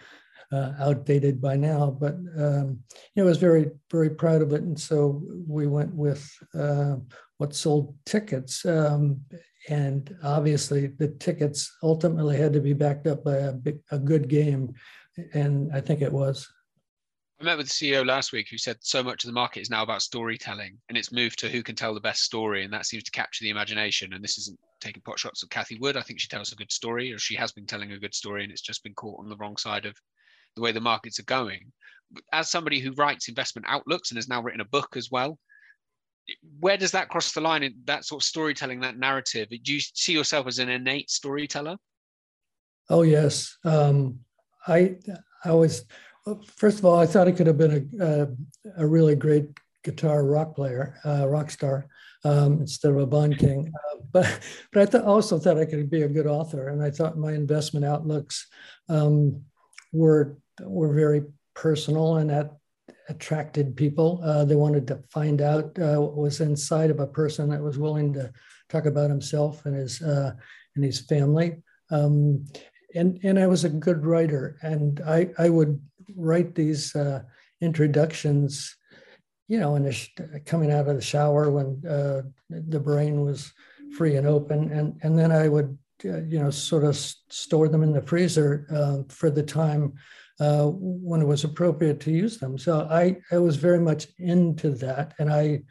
uh, 0.52 0.74
outdated 0.80 1.42
by 1.42 1.56
now. 1.56 1.92
But 1.92 2.16
um, 2.38 2.80
you 3.14 3.18
know, 3.18 3.24
I 3.24 3.30
was 3.30 3.38
very 3.38 3.72
very 3.92 4.10
proud 4.10 4.42
of 4.42 4.54
it, 4.54 4.64
and 4.64 4.80
so 4.80 5.22
we 5.48 5.68
went 5.68 5.94
with 5.94 6.30
uh, 6.54 6.96
what 7.38 7.56
sold 7.56 7.96
tickets. 8.06 8.66
Um, 8.66 9.22
and 9.70 10.16
obviously, 10.24 10.88
the 10.88 11.10
tickets 11.10 11.72
ultimately 11.84 12.38
had 12.38 12.54
to 12.54 12.62
be 12.62 12.74
backed 12.74 13.06
up 13.06 13.24
by 13.24 13.38
a, 13.38 13.54
a 13.92 14.00
good 14.00 14.28
game 14.28 14.74
and 15.34 15.74
I 15.74 15.82
think 15.82 16.02
it 16.02 16.12
was. 16.12 16.48
I 17.40 17.44
met 17.44 17.58
with 17.58 17.70
the 17.70 17.74
CEO 17.74 18.06
last 18.06 18.32
week 18.32 18.50
who 18.52 18.58
said 18.58 18.78
so 18.82 19.02
much 19.02 19.24
of 19.24 19.28
the 19.28 19.34
market 19.34 19.62
is 19.62 19.70
now 19.70 19.82
about 19.82 20.04
storytelling 20.04 20.78
and 20.90 20.98
it's 20.98 21.12
moved 21.12 21.40
to 21.40 21.50
who 21.50 21.64
can 21.64 21.76
tell 21.76 21.96
the 21.96 22.00
best 22.00 22.22
story 22.22 22.64
and 22.64 22.72
that 22.72 22.86
seems 22.86 23.04
to 23.06 23.12
capture 23.12 23.44
the 23.44 23.50
imagination 23.50 24.14
and 24.14 24.24
this 24.24 24.38
isn't 24.38 24.60
taking 24.82 25.02
pot 25.04 25.20
shots 25.20 25.44
at 25.44 25.50
Cathie 25.50 25.80
Wood. 25.80 25.96
I 25.96 26.02
think 26.02 26.20
she 26.20 26.28
tells 26.28 26.52
a 26.52 26.56
good 26.56 26.72
story, 26.72 27.14
or 27.14 27.20
she 27.20 27.36
has 27.36 27.52
been 27.52 27.66
telling 27.66 27.92
a 27.92 28.00
good 28.00 28.14
story, 28.14 28.44
and 28.44 28.52
it's 28.52 28.62
just 28.62 28.84
been 28.84 28.96
caught 28.96 29.20
on 29.20 29.30
the 29.30 29.38
wrong 29.38 29.56
side 29.56 29.86
of 29.86 29.96
the 30.56 30.62
way 30.62 30.72
the 30.72 30.82
markets 30.82 31.20
are 31.20 31.24
going. 31.24 31.72
As 32.34 32.50
somebody 32.50 32.80
who 32.80 32.92
writes 32.94 33.30
investment 33.30 33.68
outlooks 33.70 34.12
and 34.12 34.18
has 34.18 34.28
now 34.28 34.42
written 34.42 34.60
a 34.60 34.66
book 34.66 34.98
as 34.98 35.10
well, 35.10 35.40
where 36.60 36.78
does 36.78 36.92
that 36.92 37.10
cross 37.10 37.32
the 37.32 37.42
line 37.42 37.64
in 37.64 37.76
that 37.86 38.06
sort 38.06 38.22
of 38.22 38.26
storytelling, 38.26 38.82
that 38.82 38.98
narrative? 38.98 39.50
Do 39.50 39.74
you 39.74 39.80
see 39.80 40.14
yourself 40.14 40.48
as 40.48 40.60
an 40.60 40.70
innate 40.70 41.10
storyteller? 41.10 41.78
Oh 42.90 43.04
yes, 43.04 43.58
um, 43.64 44.20
I 44.68 44.98
I 45.44 45.50
always 45.50 45.84
first 46.56 46.80
of 46.80 46.86
all 46.86 47.00
I 47.00 47.06
thought 47.06 47.28
I 47.28 47.32
could 47.32 47.48
have 47.48 47.58
been 47.58 47.90
a 48.00 48.06
a, 48.06 48.28
a 48.84 48.88
really 48.88 49.16
great 49.16 49.50
guitar 49.84 50.24
rock 50.24 50.56
player, 50.56 50.96
uh, 51.06 51.28
rock 51.28 51.50
star, 51.50 51.88
um, 52.24 52.60
instead 52.60 52.92
of 52.92 52.98
a 52.98 53.06
Bond 53.06 53.38
King. 53.38 53.72
Uh, 53.74 53.98
but 54.12 54.40
but 54.72 54.82
I 54.82 54.86
th- 54.86 55.04
also 55.04 55.40
thought 55.40 55.58
I 55.58 55.66
could 55.66 55.90
be 55.90 56.04
a 56.04 56.10
good 56.10 56.28
author, 56.28 56.70
and 56.70 56.84
I 56.84 56.92
thought 56.92 57.18
my 57.18 57.34
investment 57.34 57.86
outlooks 57.86 58.48
um, 58.90 59.42
were 59.92 60.38
were 60.62 60.94
very 60.94 61.24
personal 61.54 62.18
and 62.18 62.30
that 62.30 62.52
attracted 63.10 63.76
people. 63.76 64.22
Uh, 64.24 64.46
they 64.46 64.56
wanted 64.56 64.88
to 64.88 65.02
find 65.10 65.42
out 65.42 65.78
uh, 65.80 66.00
what 66.00 66.16
was 66.16 66.40
inside 66.40 66.90
of 66.90 67.00
a 67.00 67.08
person 67.08 67.50
that 67.50 67.62
was 67.62 67.78
willing 67.78 68.14
to 68.14 68.32
talk 68.70 68.86
about 68.86 69.10
himself 69.10 69.66
and 69.66 69.76
his 69.76 70.02
uh, 70.02 70.32
and 70.76 70.84
his 70.84 71.00
family. 71.00 71.62
Um, 71.90 72.46
and 72.96 73.20
and 73.24 73.40
I 73.40 73.48
was 73.48 73.64
a 73.64 73.70
good 73.70 74.06
writer, 74.06 74.58
and 74.62 75.02
I 75.06 75.30
I 75.38 75.50
would 75.50 75.82
write 76.16 76.56
these 76.56 76.96
uh, 76.96 77.22
introductions 77.62 78.76
you 79.52 79.60
know, 79.60 79.76
in 79.76 79.84
the 79.84 80.42
coming 80.46 80.72
out 80.72 80.88
of 80.88 80.96
the 80.96 81.02
shower 81.02 81.52
when 81.52 81.86
uh, 81.86 82.22
the 82.50 82.80
brain 82.80 83.20
was 83.20 83.52
free 83.98 84.16
and 84.16 84.26
open, 84.26 84.72
and 84.72 84.98
and 85.04 85.20
then 85.20 85.30
I 85.30 85.50
would, 85.50 85.78
uh, 86.06 86.22
you 86.22 86.40
know, 86.40 86.50
sort 86.50 86.86
of 86.86 86.96
store 86.96 87.68
them 87.68 87.84
in 87.84 87.92
the 87.92 88.02
freezer 88.02 88.66
uh, 88.72 89.04
for 89.10 89.30
the 89.30 89.44
time 89.44 89.96
uh, 90.40 90.68
when 90.68 91.22
it 91.22 91.28
was 91.28 91.44
appropriate 91.44 92.00
to 92.00 92.12
use 92.12 92.38
them. 92.38 92.58
So 92.58 92.88
I 92.90 93.18
I 93.30 93.40
was 93.40 93.58
very 93.58 93.80
much 93.80 94.08
into 94.20 94.70
that, 94.76 95.16
and 95.20 95.30
I 95.30 95.64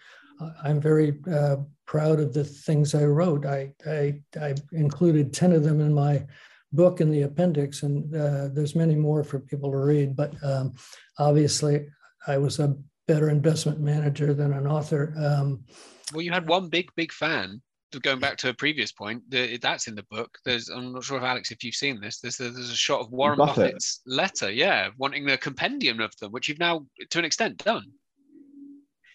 I'm 0.62 0.78
very 0.78 1.18
uh, 1.32 1.56
proud 1.86 2.20
of 2.20 2.34
the 2.34 2.44
things 2.44 2.94
I 2.94 3.04
wrote. 3.06 3.46
I 3.46 3.72
I, 3.86 4.20
I 4.38 4.54
included 4.72 5.32
ten 5.32 5.52
of 5.52 5.64
them 5.64 5.80
in 5.80 5.94
my 5.94 6.26
book 6.72 7.00
in 7.00 7.10
the 7.10 7.22
appendix, 7.22 7.82
and 7.82 8.14
uh, 8.14 8.48
there's 8.52 8.74
many 8.74 8.94
more 8.94 9.24
for 9.24 9.40
people 9.40 9.70
to 9.70 9.78
read. 9.78 10.16
But 10.16 10.32
um, 10.44 10.74
obviously, 11.18 11.86
I 12.26 12.38
was 12.38 12.58
a 12.58 12.76
better 13.08 13.30
investment 13.30 13.80
manager 13.80 14.34
than 14.34 14.52
an 14.52 14.66
author. 14.66 15.14
Um, 15.18 15.64
well, 16.12 16.22
you 16.22 16.30
had 16.30 16.48
one 16.48 16.68
big, 16.68 16.90
big 16.96 17.12
fan. 17.12 17.62
Going 18.02 18.20
back 18.20 18.36
to 18.36 18.50
a 18.50 18.54
previous 18.54 18.92
point, 18.92 19.28
the, 19.28 19.56
that's 19.56 19.88
in 19.88 19.96
the 19.96 20.04
book. 20.04 20.38
There's, 20.44 20.68
I'm 20.68 20.92
not 20.92 21.02
sure 21.02 21.16
if 21.16 21.24
Alex, 21.24 21.50
if 21.50 21.64
you've 21.64 21.74
seen 21.74 22.00
this. 22.00 22.20
There's, 22.20 22.36
there's 22.36 22.70
a 22.70 22.76
shot 22.76 23.00
of 23.00 23.10
Warren 23.10 23.38
Buffett. 23.38 23.56
Buffett's 23.56 24.00
letter, 24.06 24.48
yeah, 24.48 24.90
wanting 24.96 25.26
the 25.26 25.36
compendium 25.36 25.98
of 25.98 26.16
them, 26.18 26.30
which 26.30 26.48
you've 26.48 26.60
now, 26.60 26.86
to 27.10 27.18
an 27.18 27.24
extent, 27.24 27.58
done. 27.64 27.86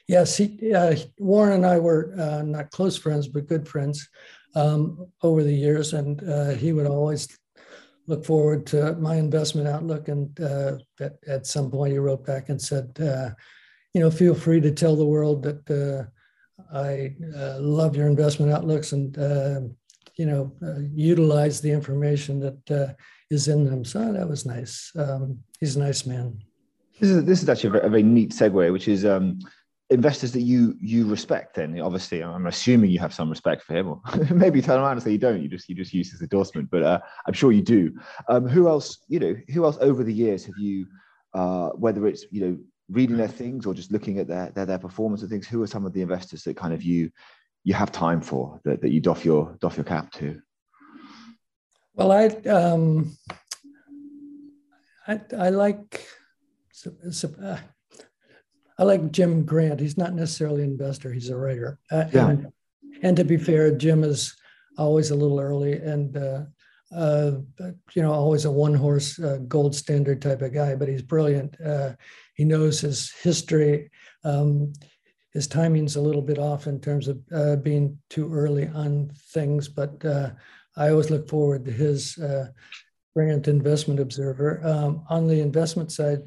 Yes, 0.10 0.36
he, 0.36 0.74
uh, 0.74 0.94
Warren 1.20 1.54
and 1.54 1.65
I 1.65 1.80
were 1.80 2.13
uh, 2.20 2.41
not 2.41 2.70
close 2.72 2.98
friends, 2.98 3.30
but 3.30 3.48
good 3.48 3.65
friends 3.65 4.10
um, 4.56 5.08
over 5.24 5.41
the 5.41 5.56
years, 5.56 5.94
and 5.94 6.22
uh, 6.30 6.50
he 6.50 6.74
would 6.74 6.86
always 6.86 7.30
look 8.08 8.26
forward 8.26 8.65
to 8.68 8.94
my 8.96 9.15
investment 9.15 9.68
outlook. 9.68 10.08
And 10.08 10.39
uh, 10.39 10.78
at, 11.00 11.13
at, 11.28 11.46
some 11.46 11.72
point, 11.72 11.94
he 11.94 11.98
wrote 11.98 12.26
back 12.26 12.50
and 12.50 12.62
said, 12.62 12.98
uh, 13.00 13.30
you 13.94 14.02
know, 14.02 14.12
feel 14.12 14.36
free 14.36 14.62
to 14.62 14.72
tell 14.72 14.96
the 14.96 15.06
world 15.06 15.44
that 15.44 15.70
uh, 15.72 16.06
I 16.76 17.15
uh, 17.36 17.58
love 17.60 17.96
your 17.96 18.08
investment 18.08 18.52
outlooks 18.52 18.91
and, 18.91 19.18
uh, 19.18 19.62
you 20.18 20.26
know, 20.26 20.52
uh, 20.63 20.80
utilize 20.94 21.62
the 21.62 21.72
information 21.72 22.39
that 22.39 22.72
uh, 22.72 22.94
is 23.30 23.48
in 23.48 23.65
them. 23.65 23.84
So 23.84 24.13
that 24.13 24.28
was 24.28 24.46
nice. 24.46 24.91
Um, 24.98 25.39
he's 25.60 25.76
a 25.76 25.80
nice 25.80 26.06
man. 26.06 26.39
This 27.00 27.10
is, 27.10 27.26
this 27.26 27.44
is 27.44 27.50
actually 27.50 27.70
a 27.70 27.72
very, 27.72 27.86
a 27.86 27.89
very 27.89 28.04
neat 28.04 28.32
segue, 28.32 28.72
which 28.72 28.88
is 28.88 29.06
um, 29.06 29.39
investors 29.89 30.32
that 30.32 30.41
you 30.41 30.76
you 30.80 31.08
respect. 31.08 31.56
Then 31.56 31.80
obviously, 31.80 32.24
I'm 32.24 32.48
assuming 32.48 32.89
you 32.89 33.00
have 33.00 33.13
some 33.13 33.30
respect 33.30 33.63
for 33.63 33.76
him, 33.76 33.88
or 33.89 34.02
maybe 34.34 34.62
turn 34.62 34.80
around 34.80 34.93
and 34.93 35.04
say 35.04 35.12
you 35.12 35.17
don't. 35.17 35.41
You 35.41 35.50
just 35.50 35.69
you 35.69 35.76
just 35.76 35.93
use 35.93 36.12
his 36.12 36.21
endorsement, 36.21 36.69
but 36.71 36.84
uh, 36.84 37.00
I'm 37.28 37.34
sure 37.34 37.52
you 37.52 37.62
do. 37.62 37.93
Um, 38.28 38.48
who 38.48 38.67
else? 38.67 39.00
You 39.08 39.19
know, 39.19 39.36
who 39.50 39.65
else 39.65 39.78
over 39.82 40.04
the 40.04 40.13
years 40.13 40.45
have 40.45 40.58
you? 40.58 40.88
Uh, 41.34 41.69
whether 41.71 42.08
it's 42.08 42.26
you 42.32 42.41
know 42.41 42.58
reading 42.89 43.17
their 43.17 43.28
things 43.28 43.65
or 43.65 43.74
just 43.74 43.91
looking 43.91 44.19
at 44.19 44.28
their, 44.28 44.52
their 44.52 44.65
their 44.65 44.80
performance 44.80 45.21
and 45.21 45.30
things 45.30 45.48
who 45.48 45.62
are 45.62 45.67
some 45.67 45.86
of 45.86 45.93
the 45.93 46.02
investors 46.02 46.43
that 46.43 46.56
kind 46.56 46.74
of 46.74 46.84
you 46.84 47.10
you 47.63 47.74
have 47.74 47.91
time 47.91 48.21
for 48.21 48.60
that, 48.63 48.82
that 48.82 48.91
you 48.91 49.02
doff 49.02 49.26
your 49.26 49.58
doff 49.60 49.76
your 49.76 49.84
cap 49.84 50.12
to 50.12 50.39
well 51.95 52.12
i 52.12 52.28
um 52.48 53.12
i, 55.08 55.19
I 55.38 55.50
like 55.50 56.08
uh, 56.86 57.58
i 58.77 58.83
like 58.83 59.11
jim 59.11 59.43
grant 59.45 59.79
he's 59.79 59.97
not 59.97 60.13
necessarily 60.13 60.63
an 60.63 60.69
investor 60.69 61.11
he's 61.11 61.29
a 61.29 61.38
writer 61.38 61.79
uh, 61.91 62.05
yeah. 62.13 62.29
and, 62.29 62.51
and 63.01 63.17
to 63.17 63.23
be 63.23 63.38
fair 63.38 63.71
jim 63.71 64.03
is 64.03 64.35
always 64.77 65.11
a 65.11 65.15
little 65.15 65.39
early 65.39 65.73
and 65.73 66.17
uh, 66.17 66.41
uh, 66.95 67.31
you 67.93 68.01
know, 68.01 68.13
always 68.13 68.45
a 68.45 68.51
one 68.51 68.73
horse 68.73 69.19
uh, 69.19 69.39
gold 69.47 69.75
standard 69.75 70.21
type 70.21 70.41
of 70.41 70.53
guy, 70.53 70.75
but 70.75 70.88
he's 70.88 71.01
brilliant. 71.01 71.59
Uh, 71.59 71.93
he 72.35 72.45
knows 72.45 72.79
his 72.79 73.11
history. 73.11 73.89
Um, 74.23 74.73
his 75.33 75.47
timing's 75.47 75.95
a 75.95 76.01
little 76.01 76.21
bit 76.21 76.39
off 76.39 76.67
in 76.67 76.79
terms 76.79 77.07
of 77.07 77.19
uh, 77.33 77.57
being 77.57 77.97
too 78.09 78.33
early 78.33 78.67
on 78.67 79.11
things, 79.33 79.67
but 79.67 80.03
uh, 80.05 80.31
I 80.77 80.89
always 80.89 81.09
look 81.09 81.27
forward 81.27 81.65
to 81.65 81.71
his 81.71 82.17
uh, 82.17 82.47
brilliant 83.13 83.47
investment 83.47 83.99
observer. 83.99 84.61
Um, 84.63 85.03
on 85.09 85.27
the 85.27 85.41
investment 85.41 85.91
side, 85.91 86.21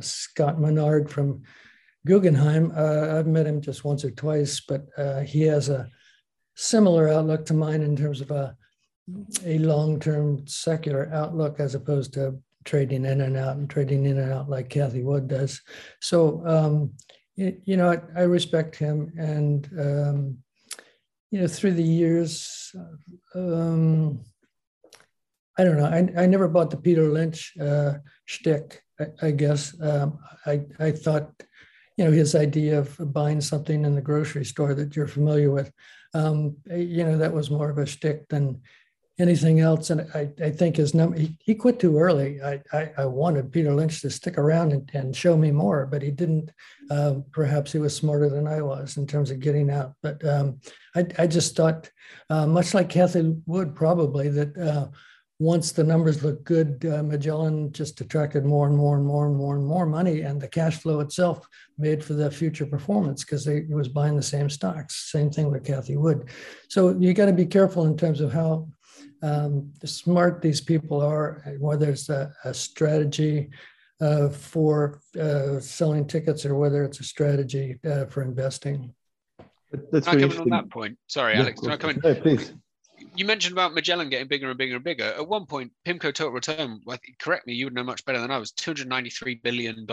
Scott 0.00 0.58
Minerd 0.58 1.10
from 1.10 1.42
Guggenheim, 2.06 2.72
I've 2.74 3.26
met 3.26 3.46
him 3.46 3.60
just 3.60 3.84
once 3.84 4.04
or 4.04 4.10
twice, 4.10 4.60
but 4.60 4.86
he 5.24 5.42
has 5.42 5.68
a 5.68 5.88
similar 6.54 7.08
outlook 7.08 7.46
to 7.46 7.54
mine 7.54 7.82
in 7.82 7.96
terms 7.96 8.20
of 8.20 8.30
a 8.30 8.56
a 9.44 9.58
long-term 9.58 10.46
secular 10.46 11.10
outlook 11.12 11.58
as 11.58 11.74
opposed 11.74 12.12
to 12.14 12.38
trading 12.64 13.04
in 13.04 13.20
and 13.20 13.36
out 13.36 13.56
and 13.56 13.68
trading 13.68 14.06
in 14.06 14.18
and 14.18 14.32
out 14.32 14.48
like 14.48 14.68
Cathie 14.68 15.02
Wood 15.02 15.28
does. 15.28 15.60
So, 16.00 16.46
um, 16.46 16.92
you, 17.34 17.60
you, 17.64 17.76
know, 17.76 17.90
I, 17.90 18.20
I, 18.20 18.22
respect 18.22 18.76
him. 18.76 19.12
And, 19.18 19.68
um, 19.78 20.38
you 21.30 21.40
know, 21.40 21.48
through 21.48 21.72
the 21.72 21.82
years, 21.82 22.74
um, 23.34 24.20
I 25.58 25.64
don't 25.64 25.76
know, 25.76 25.86
I, 25.86 26.22
I 26.22 26.26
never 26.26 26.46
bought 26.46 26.70
the 26.70 26.76
Peter 26.76 27.08
Lynch 27.08 27.54
uh, 27.60 27.94
shtick, 28.26 28.82
I, 29.00 29.06
I 29.22 29.30
guess. 29.32 29.74
Um, 29.80 30.18
I, 30.46 30.62
I 30.78 30.92
thought, 30.92 31.32
you 31.96 32.04
know, 32.04 32.10
his 32.10 32.34
idea 32.34 32.78
of 32.78 32.96
buying 33.12 33.40
something 33.40 33.84
in 33.84 33.94
the 33.94 34.00
grocery 34.00 34.44
store 34.44 34.74
that 34.74 34.96
you're 34.96 35.06
familiar 35.06 35.50
with, 35.50 35.70
um, 36.14 36.56
you 36.70 37.04
know, 37.04 37.18
that 37.18 37.32
was 37.32 37.50
more 37.50 37.70
of 37.70 37.78
a 37.78 37.86
shtick 37.86 38.28
than 38.28 38.60
anything 39.18 39.60
else. 39.60 39.90
And 39.90 40.08
I, 40.14 40.30
I 40.42 40.50
think 40.50 40.76
his 40.76 40.94
number, 40.94 41.18
he, 41.18 41.36
he, 41.44 41.54
quit 41.54 41.78
too 41.78 41.98
early. 41.98 42.42
I, 42.42 42.60
I, 42.72 42.92
I, 42.98 43.06
wanted 43.06 43.52
Peter 43.52 43.72
Lynch 43.72 44.00
to 44.00 44.10
stick 44.10 44.38
around 44.38 44.72
and, 44.72 44.90
and 44.94 45.14
show 45.14 45.36
me 45.36 45.50
more, 45.50 45.86
but 45.86 46.02
he 46.02 46.10
didn't. 46.10 46.50
Uh, 46.90 47.16
perhaps 47.30 47.72
he 47.72 47.78
was 47.78 47.94
smarter 47.94 48.28
than 48.28 48.46
I 48.46 48.62
was 48.62 48.96
in 48.96 49.06
terms 49.06 49.30
of 49.30 49.40
getting 49.40 49.70
out. 49.70 49.94
But 50.02 50.24
um, 50.26 50.60
I, 50.96 51.06
I, 51.18 51.26
just 51.26 51.54
thought, 51.56 51.90
uh, 52.30 52.46
much 52.46 52.74
like 52.74 52.88
Cathie 52.88 53.36
Wood, 53.46 53.74
probably, 53.74 54.28
that 54.30 54.56
uh, 54.56 54.88
once 55.42 55.72
the 55.72 55.82
numbers 55.82 56.22
looked 56.22 56.44
good, 56.44 56.86
uh, 56.86 57.02
Magellan 57.02 57.72
just 57.72 58.00
attracted 58.00 58.44
more 58.44 58.68
and 58.68 58.76
more 58.76 58.96
and 58.96 59.04
more 59.04 59.26
and 59.26 59.36
more 59.36 59.56
and 59.56 59.66
more 59.66 59.84
money, 59.84 60.20
and 60.20 60.40
the 60.40 60.46
cash 60.46 60.76
flow 60.76 61.00
itself 61.00 61.48
made 61.76 62.04
for 62.04 62.12
the 62.12 62.30
future 62.30 62.64
performance 62.64 63.24
because 63.24 63.44
he 63.44 63.62
was 63.74 63.88
buying 63.88 64.14
the 64.14 64.22
same 64.22 64.48
stocks. 64.48 65.10
Same 65.10 65.30
thing 65.32 65.50
with 65.50 65.64
Cathie 65.64 65.96
Wood. 65.96 66.28
So 66.68 66.90
you 66.90 67.12
got 67.12 67.26
to 67.26 67.32
be 67.32 67.44
careful 67.44 67.86
in 67.86 67.96
terms 67.96 68.20
of 68.20 68.32
how 68.32 68.68
um, 69.22 69.72
smart 69.84 70.42
these 70.42 70.60
people 70.60 71.00
are, 71.02 71.42
whether 71.58 71.90
it's 71.90 72.08
a, 72.08 72.32
a 72.44 72.54
strategy 72.54 73.50
uh, 74.00 74.28
for 74.28 75.00
uh, 75.20 75.58
selling 75.58 76.06
tickets 76.06 76.46
or 76.46 76.54
whether 76.54 76.84
it's 76.84 77.00
a 77.00 77.04
strategy 77.04 77.80
uh, 77.84 78.04
for 78.06 78.22
investing. 78.22 78.94
That's 79.90 80.06
can 80.06 80.18
I 80.18 80.20
come 80.20 80.30
in 80.30 80.38
on 80.38 80.48
that 80.50 80.70
point? 80.70 80.98
Sorry, 81.08 81.34
yeah, 81.34 81.40
Alex. 81.40 81.60
Can 81.60 81.70
I 81.72 81.76
come 81.76 81.90
in? 81.90 82.00
No, 82.04 82.14
please. 82.14 82.54
You 83.14 83.26
mentioned 83.26 83.52
about 83.52 83.74
Magellan 83.74 84.08
getting 84.08 84.28
bigger 84.28 84.48
and 84.48 84.58
bigger 84.58 84.76
and 84.76 84.84
bigger. 84.84 85.04
At 85.04 85.28
one 85.28 85.44
point, 85.44 85.72
PIMCO 85.84 86.14
total 86.14 86.30
return, 86.30 86.80
correct 87.18 87.46
me, 87.46 87.52
you 87.52 87.66
would 87.66 87.74
know 87.74 87.84
much 87.84 88.04
better 88.04 88.20
than 88.20 88.30
I 88.30 88.38
was, 88.38 88.52
$293 88.52 89.42
billion, 89.42 89.86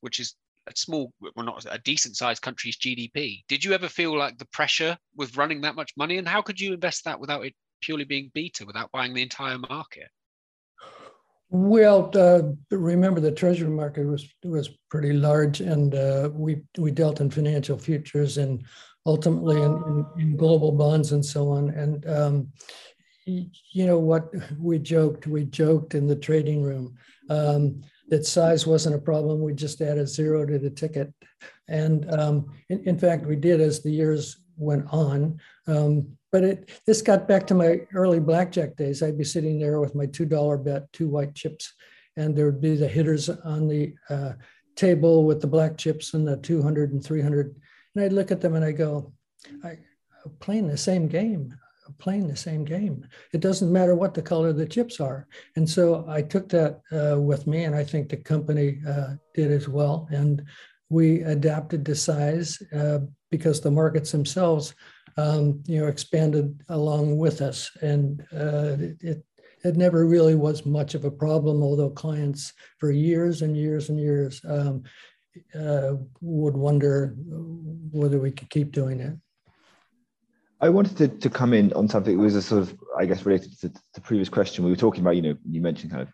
which 0.00 0.20
is 0.20 0.34
a 0.66 0.72
small, 0.74 1.12
well, 1.20 1.44
not 1.44 1.66
a 1.70 1.78
decent 1.78 2.16
sized 2.16 2.42
country's 2.42 2.78
GDP. 2.78 3.42
Did 3.48 3.64
you 3.64 3.72
ever 3.72 3.88
feel 3.88 4.16
like 4.16 4.38
the 4.38 4.46
pressure 4.46 4.96
with 5.16 5.36
running 5.36 5.60
that 5.62 5.74
much 5.74 5.92
money? 5.96 6.18
And 6.18 6.26
how 6.28 6.40
could 6.40 6.60
you 6.60 6.72
invest 6.72 7.04
that 7.04 7.20
without 7.20 7.44
it 7.44 7.54
purely 7.82 8.04
being 8.04 8.30
beta 8.32 8.64
without 8.64 8.90
buying 8.92 9.12
the 9.12 9.22
entire 9.22 9.58
market? 9.58 10.08
Well, 11.54 12.10
uh, 12.14 12.54
remember 12.74 13.20
the 13.20 13.30
treasury 13.30 13.68
market 13.68 14.06
was 14.06 14.26
was 14.42 14.70
pretty 14.88 15.12
large, 15.12 15.60
and 15.60 15.94
uh, 15.94 16.30
we 16.32 16.62
we 16.78 16.90
dealt 16.90 17.20
in 17.20 17.30
financial 17.30 17.78
futures 17.78 18.38
and 18.38 18.64
ultimately 19.04 19.60
in, 19.60 19.72
in, 19.86 20.06
in 20.18 20.36
global 20.38 20.72
bonds 20.72 21.12
and 21.12 21.22
so 21.22 21.50
on. 21.50 21.68
And 21.68 22.08
um, 22.08 22.48
you 23.26 23.86
know 23.86 23.98
what 23.98 24.32
we 24.58 24.78
joked 24.78 25.26
we 25.26 25.44
joked 25.44 25.94
in 25.94 26.06
the 26.06 26.16
trading 26.16 26.62
room 26.62 26.96
um, 27.28 27.82
that 28.08 28.24
size 28.24 28.66
wasn't 28.66 28.94
a 28.94 28.98
problem. 28.98 29.42
We 29.42 29.52
just 29.52 29.82
added 29.82 30.08
zero 30.08 30.46
to 30.46 30.58
the 30.58 30.70
ticket, 30.70 31.12
and 31.68 32.10
um, 32.14 32.46
in, 32.70 32.82
in, 32.84 32.98
fact 32.98 33.26
we 33.26 33.36
did 33.36 33.60
as 33.60 33.82
the 33.82 33.92
years 33.92 34.38
went 34.56 34.86
on. 34.90 35.38
But 36.32 36.44
it 36.44 36.70
this 36.86 37.02
got 37.02 37.28
back 37.28 37.46
to 37.48 37.54
my 37.54 37.82
early 37.94 38.18
blackjack 38.18 38.76
days. 38.76 39.02
I'd 39.02 39.18
be 39.18 39.24
sitting 39.24 39.58
there 39.58 39.80
with 39.80 39.94
my 39.94 40.06
two 40.06 40.26
dollar 40.26 40.56
bet, 40.56 40.90
two 40.92 41.08
white 41.08 41.34
chips, 41.34 41.74
and 42.16 42.34
there 42.34 42.46
would 42.46 42.60
be 42.60 42.74
the 42.74 42.88
hitters 42.88 43.28
on 43.28 43.68
the 43.68 43.94
uh, 44.08 44.32
table 44.76 45.24
with 45.24 45.40
the 45.40 45.46
black 45.46 45.76
chips 45.76 46.14
and 46.14 46.26
the 46.26 46.36
200 46.38 46.92
and 46.92 47.04
300. 47.04 47.54
And 47.94 48.04
I'd 48.04 48.12
look 48.12 48.30
at 48.30 48.40
them 48.40 48.54
and 48.54 48.64
I 48.64 48.72
go, 48.72 49.12
I, 49.64 49.70
am 49.70 50.32
playing 50.40 50.68
the 50.68 50.76
same 50.76 51.08
game, 51.08 51.54
I'm 51.86 51.94
playing 51.94 52.28
the 52.28 52.36
same 52.36 52.64
game. 52.64 53.06
It 53.32 53.40
doesn't 53.40 53.72
matter 53.72 53.94
what 53.94 54.14
the 54.14 54.22
color 54.22 54.52
the 54.52 54.66
chips 54.66 55.00
are. 55.00 55.26
And 55.56 55.68
so 55.68 56.04
I 56.08 56.22
took 56.22 56.48
that 56.50 56.80
uh, 56.92 57.20
with 57.20 57.46
me, 57.46 57.64
and 57.64 57.74
I 57.74 57.84
think 57.84 58.08
the 58.08 58.16
company 58.16 58.80
uh, 58.88 59.14
did 59.34 59.50
as 59.50 59.68
well. 59.68 60.08
And 60.10 60.44
we 60.88 61.22
adapted 61.22 61.84
to 61.86 61.94
size 61.94 62.62
uh, 62.74 63.00
because 63.30 63.60
the 63.60 63.70
markets 63.70 64.12
themselves 64.12 64.74
um, 65.16 65.62
you 65.66 65.80
know, 65.80 65.86
expanded 65.86 66.62
along 66.68 67.18
with 67.18 67.40
us. 67.40 67.70
And 67.80 68.22
uh, 68.32 68.76
it, 69.00 69.24
it 69.64 69.76
never 69.76 70.06
really 70.06 70.34
was 70.34 70.66
much 70.66 70.94
of 70.94 71.04
a 71.04 71.10
problem, 71.10 71.62
although 71.62 71.90
clients 71.90 72.52
for 72.78 72.90
years 72.90 73.42
and 73.42 73.56
years 73.56 73.88
and 73.88 73.98
years 73.98 74.40
um, 74.48 74.82
uh, 75.58 75.94
would 76.20 76.56
wonder 76.56 77.14
whether 77.16 78.18
we 78.18 78.32
could 78.32 78.50
keep 78.50 78.72
doing 78.72 79.00
it. 79.00 79.16
I 80.60 80.68
wanted 80.68 80.96
to, 80.98 81.08
to 81.08 81.30
come 81.30 81.54
in 81.54 81.72
on 81.72 81.88
something 81.88 82.16
that 82.16 82.22
was 82.22 82.36
a 82.36 82.42
sort 82.42 82.62
of, 82.62 82.78
I 82.96 83.04
guess, 83.04 83.26
related 83.26 83.58
to 83.60 83.72
the 83.94 84.00
previous 84.00 84.28
question. 84.28 84.64
We 84.64 84.70
were 84.70 84.76
talking 84.76 85.00
about, 85.00 85.16
you 85.16 85.22
know, 85.22 85.36
you 85.48 85.60
mentioned 85.60 85.90
kind 85.90 86.02
of 86.02 86.08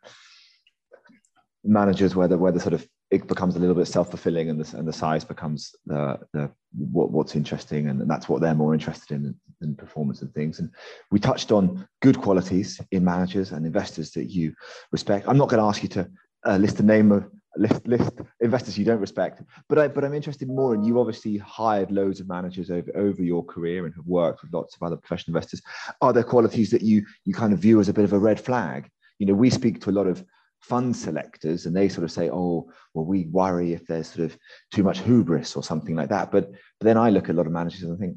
managers, 1.64 2.14
where 2.14 2.28
the 2.28 2.38
where 2.38 2.52
the 2.52 2.60
sort 2.60 2.74
of 2.74 2.86
it 3.10 3.26
becomes 3.26 3.56
a 3.56 3.58
little 3.58 3.74
bit 3.74 3.86
self-fulfilling 3.86 4.50
and 4.50 4.60
the, 4.60 4.76
and 4.76 4.86
the 4.86 4.92
size 4.92 5.24
becomes 5.24 5.74
the, 5.86 6.18
the 6.34 6.50
what, 6.76 7.10
what's 7.10 7.34
interesting 7.34 7.88
and, 7.88 8.02
and 8.02 8.10
that's 8.10 8.28
what 8.28 8.42
they're 8.42 8.54
more 8.54 8.74
interested 8.74 9.14
in 9.14 9.34
than 9.60 9.74
performance 9.74 10.22
and 10.22 10.32
things. 10.34 10.58
And 10.58 10.70
we 11.10 11.18
touched 11.18 11.52
on 11.52 11.86
good 12.02 12.20
qualities 12.20 12.80
in 12.90 13.04
managers 13.04 13.52
and 13.52 13.66
investors 13.66 14.10
that 14.12 14.26
you 14.26 14.54
respect. 14.92 15.26
I'm 15.26 15.38
not 15.38 15.48
going 15.48 15.60
to 15.60 15.66
ask 15.66 15.82
you 15.82 15.88
to 15.90 16.10
uh, 16.46 16.56
list 16.56 16.76
the 16.76 16.82
name 16.82 17.12
of 17.12 17.28
list 17.56 17.86
list 17.88 18.12
investors 18.40 18.78
you 18.78 18.84
don't 18.84 19.00
respect 19.00 19.42
but 19.68 19.78
i 19.78 19.88
but 19.88 20.04
i'm 20.04 20.14
interested 20.14 20.46
more 20.48 20.74
and 20.74 20.86
you 20.86 21.00
obviously 21.00 21.38
hired 21.38 21.90
loads 21.90 22.20
of 22.20 22.28
managers 22.28 22.70
over 22.70 22.90
over 22.94 23.22
your 23.22 23.44
career 23.44 23.84
and 23.84 23.94
have 23.94 24.06
worked 24.06 24.42
with 24.42 24.52
lots 24.52 24.76
of 24.76 24.82
other 24.82 24.96
professional 24.96 25.34
investors. 25.34 25.60
Are 26.00 26.12
there 26.12 26.22
qualities 26.22 26.70
that 26.70 26.82
you 26.82 27.04
you 27.24 27.34
kind 27.34 27.52
of 27.52 27.58
view 27.58 27.80
as 27.80 27.88
a 27.88 27.92
bit 27.92 28.04
of 28.04 28.12
a 28.12 28.18
red 28.18 28.38
flag? 28.38 28.88
You 29.18 29.26
know 29.26 29.34
we 29.34 29.50
speak 29.50 29.80
to 29.80 29.90
a 29.90 29.98
lot 29.98 30.06
of 30.06 30.24
fund 30.60 30.96
selectors 30.96 31.66
and 31.66 31.74
they 31.74 31.88
sort 31.88 32.04
of 32.04 32.10
say 32.10 32.28
oh 32.30 32.68
well 32.92 33.04
we 33.04 33.26
worry 33.26 33.72
if 33.72 33.86
there's 33.86 34.08
sort 34.08 34.30
of 34.30 34.36
too 34.72 34.82
much 34.82 35.00
hubris 35.00 35.56
or 35.56 35.62
something 35.62 35.94
like 35.94 36.08
that. 36.08 36.30
But, 36.30 36.50
but 36.50 36.84
then 36.84 36.96
i 36.96 37.10
look 37.10 37.28
at 37.28 37.34
a 37.34 37.38
lot 37.38 37.46
of 37.46 37.52
managers 37.52 37.82
and 37.82 37.98
think 37.98 38.16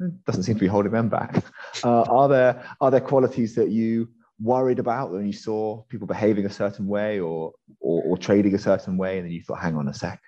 it 0.00 0.24
doesn't 0.24 0.42
seem 0.42 0.56
to 0.56 0.60
be 0.60 0.66
holding 0.66 0.92
them 0.92 1.08
back. 1.08 1.44
Uh, 1.84 2.02
are 2.02 2.28
there 2.28 2.64
are 2.80 2.90
there 2.90 3.00
qualities 3.00 3.54
that 3.54 3.68
you 3.70 4.08
worried 4.40 4.78
about 4.78 5.12
when 5.12 5.26
you 5.26 5.32
saw 5.32 5.82
people 5.82 6.06
behaving 6.06 6.46
a 6.46 6.50
certain 6.50 6.86
way 6.86 7.20
or 7.20 7.52
or, 7.80 8.02
or 8.04 8.16
trading 8.16 8.54
a 8.54 8.58
certain 8.58 8.96
way 8.96 9.18
and 9.18 9.26
then 9.26 9.32
you 9.32 9.42
thought 9.42 9.60
hang 9.60 9.76
on 9.76 9.88
a 9.88 9.94
sec. 9.94 10.20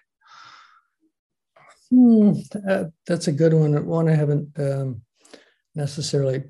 Hmm, 1.91 2.33
uh, 2.69 2.85
that's 3.07 3.29
a 3.29 3.33
good 3.33 3.55
one 3.55 3.87
one 3.87 4.09
i 4.09 4.15
haven't 4.15 4.51
um, 4.59 5.01
necessarily 5.75 6.45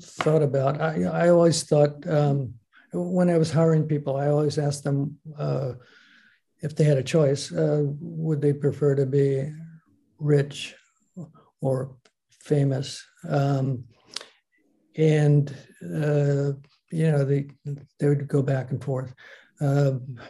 thought 0.00 0.42
about. 0.42 0.80
I, 0.80 1.04
I 1.04 1.28
always 1.28 1.62
thought 1.64 2.06
um, 2.08 2.54
when 2.94 3.28
I 3.30 3.38
was 3.38 3.50
hiring 3.50 3.86
people, 3.86 4.16
I 4.16 4.28
always 4.28 4.58
asked 4.58 4.84
them 4.84 5.18
uh, 5.36 5.72
if 6.60 6.74
they 6.74 6.84
had 6.84 6.98
a 6.98 7.02
choice, 7.02 7.52
uh, 7.52 7.82
would 8.00 8.40
they 8.40 8.52
prefer 8.52 8.94
to 8.94 9.06
be 9.06 9.52
rich 10.18 10.74
or 11.60 11.96
famous? 12.30 13.04
Um, 13.28 13.84
and 14.96 15.54
uh, 15.82 16.52
you 16.90 17.10
know, 17.10 17.24
they 17.24 17.48
they 17.98 18.08
would 18.08 18.28
go 18.28 18.42
back 18.42 18.70
and 18.70 18.82
forth. 18.82 19.12
Um, 19.60 20.20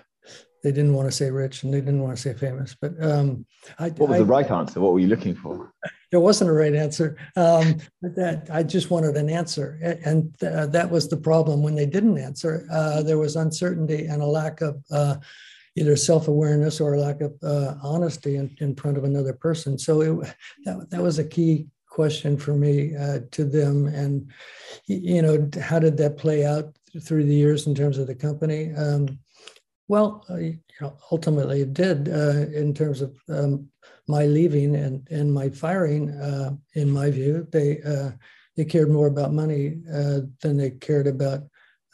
they 0.64 0.72
didn't 0.72 0.94
want 0.94 1.06
to 1.06 1.12
say 1.12 1.30
rich 1.30 1.62
and 1.62 1.72
they 1.72 1.80
didn't 1.80 2.02
want 2.02 2.16
to 2.16 2.20
say 2.20 2.32
famous. 2.32 2.74
But 2.80 2.92
um, 3.00 3.44
I, 3.78 3.90
what 3.90 4.08
was 4.08 4.16
I, 4.16 4.18
the 4.20 4.24
right 4.24 4.50
answer? 4.50 4.80
What 4.80 4.94
were 4.94 4.98
you 4.98 5.08
looking 5.08 5.34
for? 5.34 5.72
There 6.10 6.20
wasn't 6.20 6.48
a 6.48 6.54
right 6.54 6.74
answer. 6.74 7.18
Um, 7.36 7.76
that 8.00 8.48
I 8.50 8.62
just 8.62 8.90
wanted 8.90 9.16
an 9.16 9.28
answer, 9.28 9.78
and 10.04 10.34
th- 10.40 10.70
that 10.70 10.90
was 10.90 11.08
the 11.08 11.18
problem 11.18 11.62
when 11.62 11.74
they 11.74 11.86
didn't 11.86 12.18
answer. 12.18 12.66
Uh, 12.72 13.02
there 13.02 13.18
was 13.18 13.36
uncertainty 13.36 14.06
and 14.06 14.22
a 14.22 14.26
lack 14.26 14.62
of 14.62 14.82
uh, 14.90 15.16
either 15.76 15.96
self-awareness 15.96 16.80
or 16.80 16.94
a 16.94 17.00
lack 17.00 17.20
of 17.20 17.34
uh, 17.42 17.74
honesty 17.82 18.36
in, 18.36 18.56
in 18.60 18.74
front 18.74 18.96
of 18.96 19.04
another 19.04 19.34
person. 19.34 19.78
So 19.78 20.00
it, 20.00 20.34
that 20.64 20.88
that 20.90 21.02
was 21.02 21.18
a 21.18 21.24
key 21.24 21.66
question 21.90 22.38
for 22.38 22.54
me 22.54 22.96
uh, 22.96 23.18
to 23.32 23.44
them. 23.44 23.86
And 23.86 24.30
you 24.86 25.20
know, 25.20 25.46
how 25.60 25.78
did 25.78 25.98
that 25.98 26.16
play 26.16 26.46
out 26.46 26.74
through 27.02 27.24
the 27.24 27.34
years 27.34 27.66
in 27.66 27.74
terms 27.74 27.98
of 27.98 28.06
the 28.06 28.14
company? 28.14 28.72
Um, 28.72 29.18
well, 29.88 30.24
uh, 30.30 30.36
you 30.36 30.58
know, 30.80 30.96
ultimately 31.10 31.60
it 31.60 31.74
did 31.74 32.08
uh, 32.08 32.46
in 32.52 32.72
terms 32.74 33.00
of 33.02 33.16
um, 33.28 33.68
my 34.08 34.24
leaving 34.24 34.76
and, 34.76 35.06
and 35.10 35.32
my 35.32 35.50
firing. 35.50 36.10
Uh, 36.10 36.56
in 36.74 36.90
my 36.90 37.10
view, 37.10 37.46
they 37.52 37.82
uh, 37.82 38.10
they 38.56 38.64
cared 38.64 38.90
more 38.90 39.08
about 39.08 39.32
money 39.32 39.78
uh, 39.92 40.20
than 40.40 40.56
they 40.56 40.70
cared 40.70 41.06
about 41.06 41.42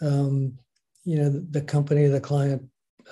um, 0.00 0.56
you 1.04 1.16
know 1.16 1.30
the, 1.50 1.62
company, 1.62 2.06
the 2.06 2.20
client 2.20 2.62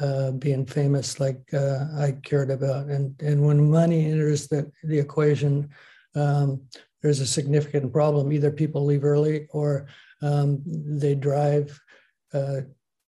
uh, 0.01 0.31
being 0.33 0.65
famous 0.65 1.19
like 1.19 1.43
I 1.53 2.17
cared 2.23 2.51
about. 2.51 2.87
And 2.87 3.21
and 3.21 3.45
when 3.45 3.71
money 3.71 4.11
enters 4.11 4.47
the 4.47 4.71
the 4.85 4.99
equation, 4.99 5.71
um, 6.15 6.63
there's 7.03 7.21
a 7.21 7.27
significant 7.27 7.93
problem. 7.93 8.33
Either 8.33 8.53
people 8.53 8.85
leave 8.85 9.05
early 9.05 9.49
or 9.51 9.89
um, 10.23 10.63
they 10.65 11.17
drive 11.17 11.81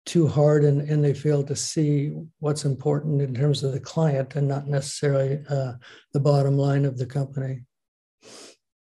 too 0.05 0.27
hard 0.27 0.63
and, 0.63 0.81
and 0.81 1.03
they 1.03 1.13
fail 1.13 1.43
to 1.43 1.55
see 1.55 2.13
what's 2.39 2.65
important 2.65 3.21
in 3.21 3.33
terms 3.33 3.63
of 3.63 3.71
the 3.71 3.79
client 3.79 4.35
and 4.35 4.47
not 4.47 4.67
necessarily 4.67 5.39
uh, 5.49 5.73
the 6.13 6.19
bottom 6.19 6.57
line 6.57 6.85
of 6.85 6.97
the 6.97 7.05
company. 7.05 7.61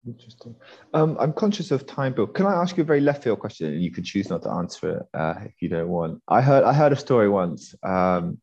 Interesting. 0.07 0.55
Um, 0.95 1.17
I'm 1.21 1.33
conscious 1.33 1.71
of 1.71 1.87
time, 1.87 2.15
Bill. 2.15 2.27
Can 2.27 2.47
I 2.47 2.55
ask 2.55 2.77
you 2.77 2.83
a 2.83 2.87
very 2.87 3.01
left 3.01 3.25
field 3.25 3.41
question, 3.41 3.67
and 3.67 3.83
you 3.83 3.91
can 3.91 4.05
choose 4.05 4.31
not 4.31 4.43
to 4.43 4.51
answer 4.51 4.97
it 4.97 5.03
uh, 5.13 5.35
if 5.45 5.61
you 5.61 5.69
don't 5.69 5.89
want? 5.89 6.23
I 6.29 6.41
heard 6.41 6.65
I 6.65 6.73
heard 6.73 6.93
a 6.93 6.97
story 6.97 7.29
once, 7.29 7.75
um, 7.83 8.39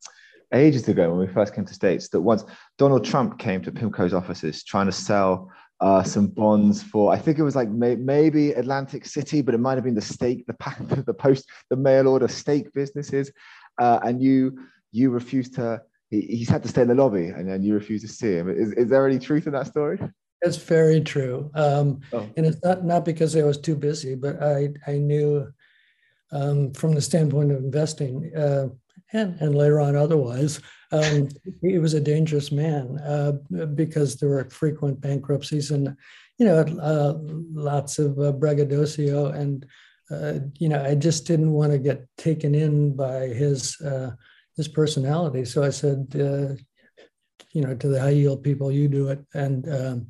ages 0.54 0.88
ago 0.88 1.10
when 1.10 1.28
we 1.28 1.34
first 1.34 1.56
came 1.56 1.66
to 1.66 1.74
states, 1.74 2.10
that 2.10 2.22
once 2.22 2.44
Donald 2.78 3.04
Trump 3.04 3.40
came 3.40 3.64
to 3.64 3.72
PIMCO's 3.72 4.14
offices 4.14 4.64
trying 4.64 4.86
to 4.86 4.92
sell 4.92 5.50
uh, 5.82 6.04
some 6.04 6.28
bonds 6.28 6.82
for 6.82 7.14
I 7.14 7.18
think 7.18 7.38
it 7.38 7.44
was 7.44 7.56
like 7.56 7.70
may, 7.70 7.96
maybe 7.96 8.52
Atlantic 8.52 9.06
City, 9.06 9.42
but 9.42 9.54
it 9.54 9.60
might 9.60 9.76
have 9.76 9.84
been 9.84 9.96
the 9.96 10.02
stake, 10.02 10.46
the 10.48 10.54
pack, 10.54 10.78
the 11.06 11.14
post, 11.14 11.46
the 11.70 11.76
mail 11.76 12.08
order 12.08 12.28
stake 12.28 12.72
businesses, 12.74 13.32
uh, 13.80 14.00
and 14.04 14.22
you 14.22 14.58
you 14.92 15.10
refused 15.10 15.56
to. 15.56 15.82
He, 16.10 16.22
he's 16.22 16.50
had 16.50 16.62
to 16.64 16.70
stay 16.70 16.84
in 16.84 16.88
the 16.88 16.96
lobby, 16.96 17.28
and 17.28 17.50
then 17.50 17.64
you 17.64 17.74
refused 17.74 18.06
to 18.06 18.14
see 18.14 18.34
him. 18.34 18.50
Is, 18.50 18.72
is 18.74 18.90
there 18.90 19.08
any 19.08 19.18
truth 19.18 19.48
in 19.48 19.54
that 19.54 19.68
story? 19.68 20.00
It's 20.42 20.58
very 20.58 21.02
true, 21.02 21.50
um, 21.56 22.02
oh. 22.14 22.30
and 22.38 22.46
it's 22.46 22.64
not 22.64 22.86
not 22.86 23.06
because 23.06 23.36
I 23.36 23.42
was 23.42 23.58
too 23.58 23.76
busy, 23.76 24.16
but 24.16 24.42
I 24.42 24.70
I 24.88 24.94
knew 24.94 25.52
um, 26.32 26.72
from 26.74 26.94
the 26.94 27.02
standpoint 27.02 27.52
of 27.52 27.58
investing. 27.58 28.32
Uh, 28.36 28.68
and, 29.16 29.40
and 29.42 29.56
later 29.56 29.80
on 29.80 29.96
otherwise, 29.96 30.60
um, 30.92 31.30
he 31.62 31.80
was 31.80 31.94
a 31.94 32.00
dangerous 32.00 32.52
man 32.52 32.98
uh, 33.00 33.34
because 33.74 34.16
there 34.16 34.30
were 34.30 34.50
frequent 34.50 35.02
bankruptcies 35.02 35.72
and, 35.72 35.96
you 36.38 36.46
know, 36.46 36.60
uh, 36.60 37.14
lots 37.54 38.00
of 38.00 38.20
uh, 38.20 38.32
braggadocio. 38.32 39.28
And, 39.28 39.66
uh, 40.12 40.34
you 40.60 40.70
know, 40.70 40.84
I 40.84 40.96
just 40.96 41.26
didn't 41.26 41.52
want 41.52 41.72
to 41.72 41.80
get 41.80 42.08
taken 42.18 42.54
in 42.54 42.96
by 42.96 43.28
his, 43.28 43.80
uh, 43.82 44.12
his 44.56 44.68
personality. 44.68 45.46
So 45.46 45.64
I 45.64 45.72
said, 45.72 46.16
uh, 46.16 46.56
you 47.56 47.62
know, 47.62 47.74
to 47.74 47.88
the 47.88 48.02
high 48.02 48.10
yield 48.10 48.44
people, 48.44 48.70
you 48.70 48.90
do 48.90 49.08
it. 49.08 49.26
And 49.34 49.68
um, 49.74 50.08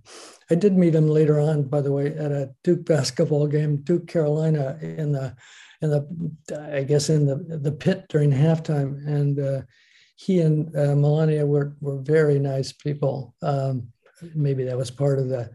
I 0.50 0.56
did 0.56 0.76
meet 0.76 0.96
him 0.96 1.08
later 1.08 1.40
on, 1.40 1.64
by 1.64 1.80
the 1.80 1.92
way, 1.92 2.08
at 2.08 2.32
a 2.32 2.50
Duke 2.64 2.86
basketball 2.94 3.46
game, 3.46 3.78
Duke 3.78 4.08
Carolina 4.08 4.78
in 4.82 5.12
the 5.12 5.36
in 5.82 5.92
the 5.92 6.74
I 6.74 6.84
guess 6.84 7.10
in 7.10 7.28
the 7.28 7.36
the 7.60 7.72
pit 7.72 8.06
during 8.10 8.32
halftime, 8.32 9.06
and 9.08 9.40
uh, 9.40 9.62
he 10.16 10.42
and 10.42 10.76
uh, 10.76 10.96
Melania 10.96 11.46
were 11.46 11.76
were 11.82 12.00
very 12.00 12.40
nice 12.40 12.74
people. 12.74 13.36
Um, 13.44 13.90
maybe 14.34 14.64
that 14.64 14.78
was 14.78 14.90
part 14.90 15.20
of 15.20 15.30
the 15.30 15.52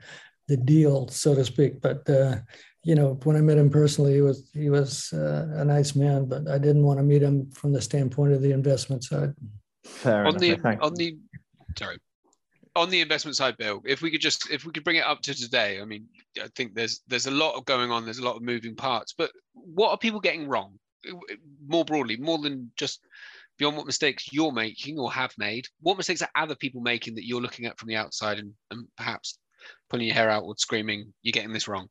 the 0.47 0.57
deal, 0.57 1.09
so 1.09 1.35
to 1.35 1.45
speak. 1.45 1.81
But 1.81 2.09
uh, 2.09 2.37
you 2.85 2.95
know, 2.95 3.19
when 3.25 3.35
I 3.35 3.41
met 3.41 3.59
him 3.59 3.71
personally, 3.71 4.15
he 4.15 4.21
was 4.21 4.49
he 4.55 4.71
was 4.71 5.13
uh, 5.13 5.49
a 5.55 5.65
nice 5.65 5.97
man, 5.97 6.27
but 6.27 6.47
I 6.47 6.59
didn't 6.59 6.85
want 6.85 7.01
to 7.01 7.05
meet 7.05 7.23
him 7.23 7.51
from 7.51 7.73
the 7.73 7.83
standpoint 7.83 8.33
of 8.33 8.43
the 8.43 8.53
investment 8.53 9.03
side. 9.03 9.35
Fair 9.85 10.27
on 10.27 10.43
enough. 10.43 10.63
the 10.63 10.79
on 10.81 10.95
the 10.95 11.17
sorry 11.79 11.99
on 12.77 12.91
the 12.91 13.01
investment 13.01 13.37
side, 13.37 13.57
Bill, 13.57 13.83
if 13.85 14.03
we 14.03 14.11
could 14.11 14.21
just 14.21 14.51
if 14.51 14.65
we 14.65 14.73
could 14.73 14.85
bring 14.85 14.97
it 14.97 15.05
up 15.05 15.21
to 15.23 15.35
today, 15.35 15.81
I 15.81 15.85
mean, 15.85 16.07
I 16.41 16.49
think 16.55 16.75
there's 16.75 17.01
there's 17.09 17.27
a 17.27 17.31
lot 17.31 17.57
of 17.57 17.65
going 17.65 17.91
on, 17.91 18.05
there's 18.05 18.19
a 18.19 18.25
lot 18.25 18.37
of 18.37 18.43
moving 18.43 18.77
parts. 18.77 19.15
But 19.17 19.31
what 19.53 19.91
are 19.91 19.99
people 19.99 20.21
getting 20.21 20.49
wrong, 20.49 20.79
more 21.67 21.85
broadly, 21.85 22.17
more 22.17 22.39
than 22.39 22.71
just 22.77 23.05
beyond 23.59 23.77
what 23.77 23.87
mistakes 23.87 24.33
you're 24.33 24.53
making 24.53 24.99
or 24.99 25.13
have 25.13 25.33
made? 25.37 25.67
What 25.81 25.97
mistakes 25.97 26.23
are 26.23 26.31
other 26.35 26.55
people 26.55 26.81
making 26.81 27.17
that 27.17 27.27
you're 27.27 27.43
looking 27.43 27.67
at 27.67 27.79
from 27.79 27.89
the 27.89 27.97
outside 27.97 28.39
and, 28.39 28.53
and 28.71 28.87
perhaps 28.97 29.39
pulling 29.89 30.07
your 30.07 30.15
hair 30.15 30.31
out 30.31 30.45
or 30.45 30.55
screaming, 30.57 31.13
"You're 31.23 31.33
getting 31.33 31.53
this 31.53 31.69
wrong"? 31.69 31.89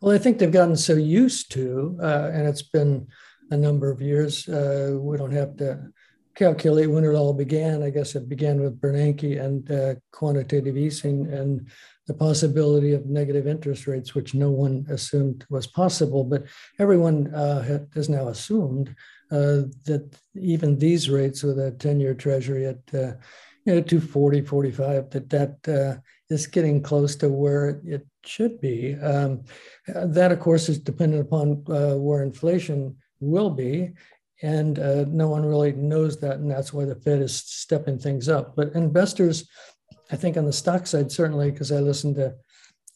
Well, 0.00 0.14
I 0.14 0.18
think 0.18 0.38
they've 0.38 0.50
gotten 0.50 0.76
so 0.76 0.94
used 0.94 1.52
to, 1.52 1.98
uh, 2.00 2.30
and 2.32 2.46
it's 2.46 2.62
been 2.62 3.08
a 3.50 3.56
number 3.56 3.90
of 3.90 4.00
years. 4.00 4.48
Uh, 4.48 4.96
we 4.98 5.16
don't 5.16 5.32
have 5.32 5.56
to 5.56 5.90
calculate 6.38 6.88
when 6.88 7.04
it 7.04 7.14
all 7.14 7.34
began. 7.34 7.82
I 7.82 7.90
guess 7.90 8.14
it 8.14 8.28
began 8.28 8.60
with 8.60 8.80
Bernanke 8.80 9.40
and 9.44 9.70
uh, 9.70 9.94
quantitative 10.12 10.76
easing 10.76 11.26
and 11.32 11.68
the 12.06 12.14
possibility 12.14 12.92
of 12.92 13.06
negative 13.06 13.48
interest 13.48 13.88
rates, 13.88 14.14
which 14.14 14.34
no 14.34 14.50
one 14.50 14.86
assumed 14.88 15.44
was 15.50 15.66
possible. 15.66 16.22
But 16.22 16.44
everyone 16.78 17.34
uh, 17.34 17.80
has 17.94 18.08
now 18.08 18.28
assumed 18.28 18.94
uh, 19.32 19.66
that 19.84 20.16
even 20.36 20.78
these 20.78 21.10
rates 21.10 21.42
with 21.42 21.58
a 21.58 21.72
10 21.72 21.98
year 21.98 22.14
treasury 22.14 22.66
at 22.66 22.78
uh, 22.94 23.14
you 23.66 23.74
know, 23.74 23.80
240, 23.80 24.42
45, 24.42 25.10
that 25.10 25.30
that 25.30 25.68
uh, 25.68 26.00
is 26.30 26.46
getting 26.46 26.80
close 26.80 27.16
to 27.16 27.28
where 27.28 27.80
it 27.84 28.06
should 28.24 28.60
be. 28.60 28.94
Um, 28.94 29.42
that, 29.88 30.30
of 30.30 30.38
course, 30.38 30.68
is 30.68 30.78
dependent 30.78 31.22
upon 31.22 31.64
uh, 31.68 31.96
where 31.96 32.22
inflation 32.22 32.96
will 33.20 33.50
be 33.50 33.92
and 34.42 34.78
uh, 34.78 35.04
no 35.08 35.28
one 35.28 35.44
really 35.44 35.72
knows 35.72 36.20
that, 36.20 36.38
and 36.38 36.50
that's 36.50 36.72
why 36.72 36.84
the 36.84 36.94
Fed 36.94 37.20
is 37.22 37.34
stepping 37.34 37.98
things 37.98 38.28
up. 38.28 38.54
But 38.54 38.72
investors, 38.74 39.48
I 40.10 40.16
think 40.16 40.36
on 40.36 40.46
the 40.46 40.52
stock 40.52 40.86
side, 40.86 41.10
certainly, 41.10 41.50
because 41.50 41.72
I 41.72 41.80
listen 41.80 42.14
to 42.14 42.34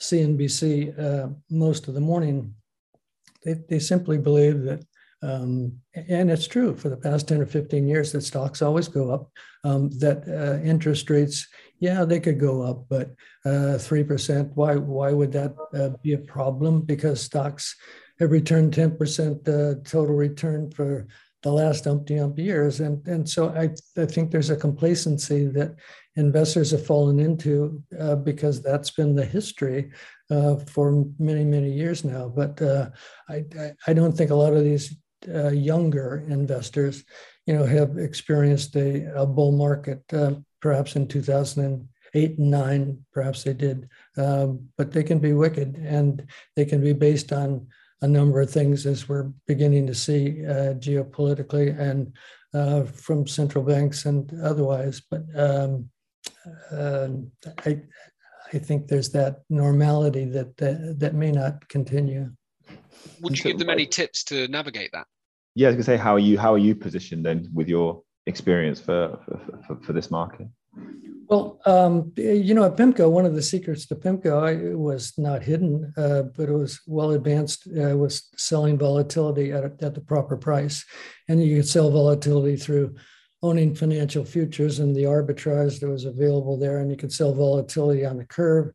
CNBC 0.00 0.98
uh, 0.98 1.28
most 1.50 1.88
of 1.88 1.94
the 1.94 2.00
morning, 2.00 2.54
they, 3.44 3.54
they 3.68 3.78
simply 3.78 4.18
believe 4.18 4.62
that, 4.62 4.84
um, 5.22 5.78
and 5.94 6.30
it's 6.30 6.46
true 6.46 6.76
for 6.76 6.88
the 6.88 6.96
past 6.96 7.28
10 7.28 7.40
or 7.40 7.46
15 7.46 7.86
years, 7.88 8.12
that 8.12 8.22
stocks 8.22 8.62
always 8.62 8.88
go 8.88 9.10
up, 9.10 9.30
um, 9.64 9.90
that 9.98 10.26
uh, 10.28 10.62
interest 10.64 11.10
rates, 11.10 11.46
yeah, 11.80 12.04
they 12.04 12.20
could 12.20 12.38
go 12.38 12.62
up, 12.62 12.84
but 12.88 13.10
uh, 13.44 13.78
3%, 13.78 14.50
why, 14.54 14.76
why 14.76 15.12
would 15.12 15.32
that 15.32 15.54
uh, 15.74 15.90
be 16.02 16.12
a 16.12 16.18
problem? 16.18 16.82
Because 16.82 17.20
stocks 17.20 17.76
have 18.20 18.30
returned 18.30 18.72
10% 18.72 19.48
uh, 19.48 19.80
total 19.84 20.14
return 20.14 20.70
for 20.70 21.06
the 21.42 21.52
last 21.52 21.86
umpty 21.86 22.18
ump 22.18 22.38
years. 22.38 22.80
And, 22.80 23.06
and 23.06 23.28
so 23.28 23.50
I, 23.50 23.70
I 24.00 24.06
think 24.06 24.30
there's 24.30 24.50
a 24.50 24.56
complacency 24.56 25.46
that 25.48 25.74
investors 26.16 26.70
have 26.70 26.86
fallen 26.86 27.18
into 27.18 27.82
uh, 27.98 28.16
because 28.16 28.62
that's 28.62 28.90
been 28.90 29.14
the 29.14 29.24
history 29.24 29.90
uh, 30.30 30.56
for 30.56 31.04
many, 31.18 31.44
many 31.44 31.72
years 31.72 32.04
now. 32.04 32.28
But 32.28 32.60
uh, 32.62 32.90
I, 33.28 33.44
I 33.86 33.92
don't 33.92 34.16
think 34.16 34.30
a 34.30 34.34
lot 34.34 34.54
of 34.54 34.62
these 34.62 34.96
uh, 35.28 35.50
younger 35.50 36.24
investors, 36.28 37.04
you 37.46 37.54
know, 37.54 37.64
have 37.64 37.98
experienced 37.98 38.76
a, 38.76 39.12
a 39.14 39.26
bull 39.26 39.52
market, 39.52 40.02
uh, 40.12 40.34
perhaps 40.60 40.96
in 40.96 41.08
2008 41.08 42.38
and 42.38 42.50
nine, 42.50 43.04
perhaps 43.12 43.42
they 43.42 43.54
did. 43.54 43.88
Um, 44.16 44.68
but 44.76 44.92
they 44.92 45.02
can 45.02 45.18
be 45.18 45.32
wicked 45.32 45.76
and 45.76 46.24
they 46.56 46.64
can 46.64 46.80
be 46.80 46.92
based 46.92 47.32
on 47.32 47.66
a 48.02 48.08
number 48.08 48.40
of 48.40 48.50
things 48.50 48.84
as 48.84 49.08
we're 49.08 49.30
beginning 49.46 49.86
to 49.86 49.94
see 49.94 50.44
uh, 50.44 50.74
geopolitically 50.74 51.78
and 51.78 52.14
uh, 52.52 52.84
from 52.84 53.26
central 53.26 53.64
banks 53.64 54.04
and 54.04 54.30
otherwise. 54.42 55.00
But 55.10 55.22
um, 55.34 55.88
uh, 56.70 57.08
I, 57.64 57.80
I 58.52 58.58
think 58.58 58.88
there's 58.88 59.10
that 59.12 59.42
normality 59.48 60.26
that, 60.26 60.56
that, 60.58 60.96
that 60.98 61.14
may 61.14 61.32
not 61.32 61.66
continue. 61.68 62.30
Would 63.20 63.38
you 63.38 63.44
give 63.44 63.58
them 63.58 63.70
any 63.70 63.86
tips 63.86 64.24
to 64.24 64.48
navigate 64.48 64.90
that? 64.92 65.06
Yeah, 65.54 65.68
I 65.68 65.70
was 65.70 65.76
gonna 65.76 65.84
say, 65.84 66.02
how 66.02 66.14
are 66.14 66.18
you? 66.18 66.38
How 66.38 66.54
are 66.54 66.58
you 66.58 66.74
positioned 66.74 67.26
then 67.26 67.48
with 67.52 67.68
your 67.68 68.02
experience 68.26 68.80
for 68.80 69.18
for, 69.24 69.62
for, 69.66 69.76
for 69.82 69.92
this 69.92 70.10
market? 70.10 70.48
Well, 71.28 71.60
um, 71.64 72.12
you 72.16 72.52
know, 72.52 72.64
at 72.64 72.76
PIMCO, 72.76 73.10
one 73.10 73.24
of 73.24 73.34
the 73.34 73.42
secrets 73.42 73.86
to 73.86 73.94
PIMCO 73.94 74.42
I, 74.42 74.74
was 74.74 75.14
not 75.16 75.42
hidden, 75.42 75.92
uh, 75.96 76.22
but 76.22 76.48
it 76.48 76.52
was 76.52 76.80
well 76.86 77.12
advanced. 77.12 77.66
Uh, 77.68 77.96
was 77.96 78.28
selling 78.36 78.76
volatility 78.76 79.50
at, 79.52 79.64
a, 79.64 79.72
at 79.80 79.94
the 79.94 80.00
proper 80.00 80.36
price, 80.36 80.84
and 81.28 81.42
you 81.42 81.56
could 81.56 81.68
sell 81.68 81.90
volatility 81.90 82.56
through 82.56 82.96
owning 83.42 83.74
financial 83.74 84.24
futures 84.24 84.78
and 84.78 84.94
the 84.94 85.04
arbitrage 85.04 85.80
that 85.80 85.88
was 85.88 86.04
available 86.04 86.58
there, 86.58 86.78
and 86.78 86.90
you 86.90 86.96
could 86.96 87.12
sell 87.12 87.32
volatility 87.32 88.04
on 88.04 88.18
the 88.18 88.26
curve 88.26 88.70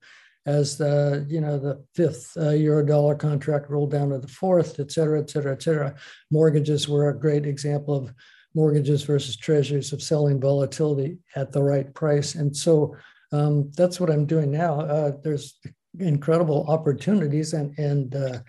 as 0.47 0.77
the 0.77 1.25
you 1.29 1.41
know 1.41 1.60
the 1.60 1.83
fifth 1.93 2.31
uh, 2.38 2.49
euro 2.49 2.83
dollar 2.83 3.13
contract 3.13 3.69
rolled 3.69 3.91
down 3.91 4.10
to 4.10 4.17
the 4.17 4.27
fourth, 4.27 4.79
et 4.79 4.91
cetera, 4.91 5.19
et 5.19 5.29
cetera, 5.29 5.51
et 5.51 5.62
cetera. 5.62 5.93
Mortgages 6.31 6.89
were 6.89 7.10
a 7.10 7.19
great 7.19 7.45
example 7.45 7.95
of 7.95 8.13
mortgages 8.58 9.04
versus 9.04 9.38
treasuries 9.38 9.93
of 9.93 10.02
selling 10.02 10.41
volatility 10.41 11.20
at 11.36 11.52
the 11.52 11.62
right 11.62 11.93
price. 11.93 12.34
And 12.34 12.56
so 12.56 12.96
um, 13.32 13.72
that's 13.78 14.00
what 14.00 14.10
I'm 14.10 14.26
doing 14.26 14.50
now. 14.52 14.82
Uh, 14.82 15.12
there's 15.24 15.60
incredible 16.00 16.65
opportunities 16.67 17.54
and, 17.54 17.78
and 17.78 18.15
uh, 18.15 18.39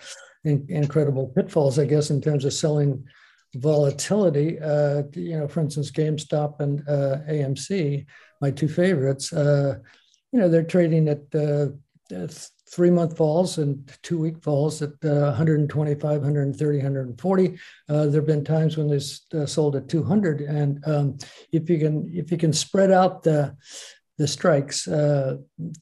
in, 0.44 0.64
incredible 0.70 1.26
pitfalls, 1.36 1.78
I 1.78 1.84
guess, 1.84 2.08
in 2.08 2.22
terms 2.22 2.46
of 2.46 2.54
selling 2.54 3.04
volatility. 3.56 4.58
Uh, 4.58 5.02
you 5.12 5.38
know, 5.38 5.46
for 5.46 5.60
instance, 5.60 5.90
GameStop 5.90 6.60
and 6.60 6.80
uh, 6.88 7.18
AMC, 7.28 8.06
my 8.40 8.50
two 8.50 8.68
favorites, 8.68 9.30
uh, 9.32 9.74
you 10.32 10.40
know, 10.40 10.48
they're 10.48 10.62
trading 10.62 11.08
at 11.08 11.22
uh, 11.34 11.68
three 12.70 12.90
month 12.90 13.16
vols 13.16 13.58
and 13.58 13.90
two 14.02 14.18
week 14.18 14.38
vols 14.38 14.82
at 14.82 14.90
uh, 15.04 15.32
125, 15.32 16.02
130, 16.02 16.78
140. 16.78 17.58
Uh, 17.88 18.06
there 18.06 18.20
have 18.20 18.26
been 18.26 18.44
times 18.44 18.76
when 18.76 18.88
they 18.88 19.00
uh, 19.38 19.46
sold 19.46 19.76
at 19.76 19.88
200. 19.88 20.42
And 20.42 20.82
um, 20.86 21.18
if 21.52 21.68
you 21.70 21.78
can 21.78 22.08
if 22.12 22.30
you 22.30 22.38
can 22.38 22.52
spread 22.52 22.90
out 22.90 23.22
the 23.22 23.56
the 24.18 24.26
strikes, 24.26 24.88
uh, 24.88 25.36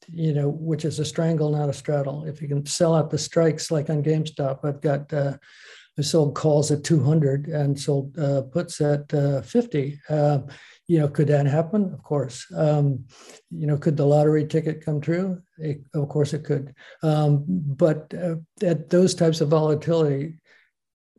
you 0.08 0.34
know, 0.34 0.50
which 0.50 0.84
is 0.84 0.98
a 0.98 1.04
strangle, 1.06 1.50
not 1.50 1.70
a 1.70 1.72
straddle. 1.72 2.24
If 2.24 2.42
you 2.42 2.48
can 2.48 2.66
sell 2.66 2.94
out 2.94 3.08
the 3.08 3.16
strikes, 3.16 3.70
like 3.70 3.88
on 3.88 4.02
GameStop, 4.02 4.58
I've 4.62 4.82
got 4.82 5.10
uh, 5.10 5.38
I 5.98 6.02
sold 6.02 6.34
calls 6.34 6.70
at 6.70 6.84
200 6.84 7.46
and 7.46 7.80
sold 7.80 8.18
uh, 8.18 8.42
puts 8.42 8.82
at 8.82 9.10
50 9.10 9.98
you 10.88 11.00
know, 11.00 11.08
could 11.08 11.28
that 11.28 11.46
happen? 11.46 11.92
Of 11.92 12.02
course. 12.02 12.46
Um, 12.54 13.04
you 13.50 13.66
know, 13.66 13.76
could 13.76 13.96
the 13.96 14.06
lottery 14.06 14.46
ticket 14.46 14.84
come 14.84 15.00
true? 15.00 15.42
It, 15.58 15.82
of 15.94 16.08
course, 16.08 16.32
it 16.32 16.44
could. 16.44 16.74
Um, 17.02 17.44
but 17.48 18.12
uh, 18.14 18.36
at 18.62 18.88
those 18.88 19.14
types 19.14 19.40
of 19.40 19.48
volatility, 19.48 20.38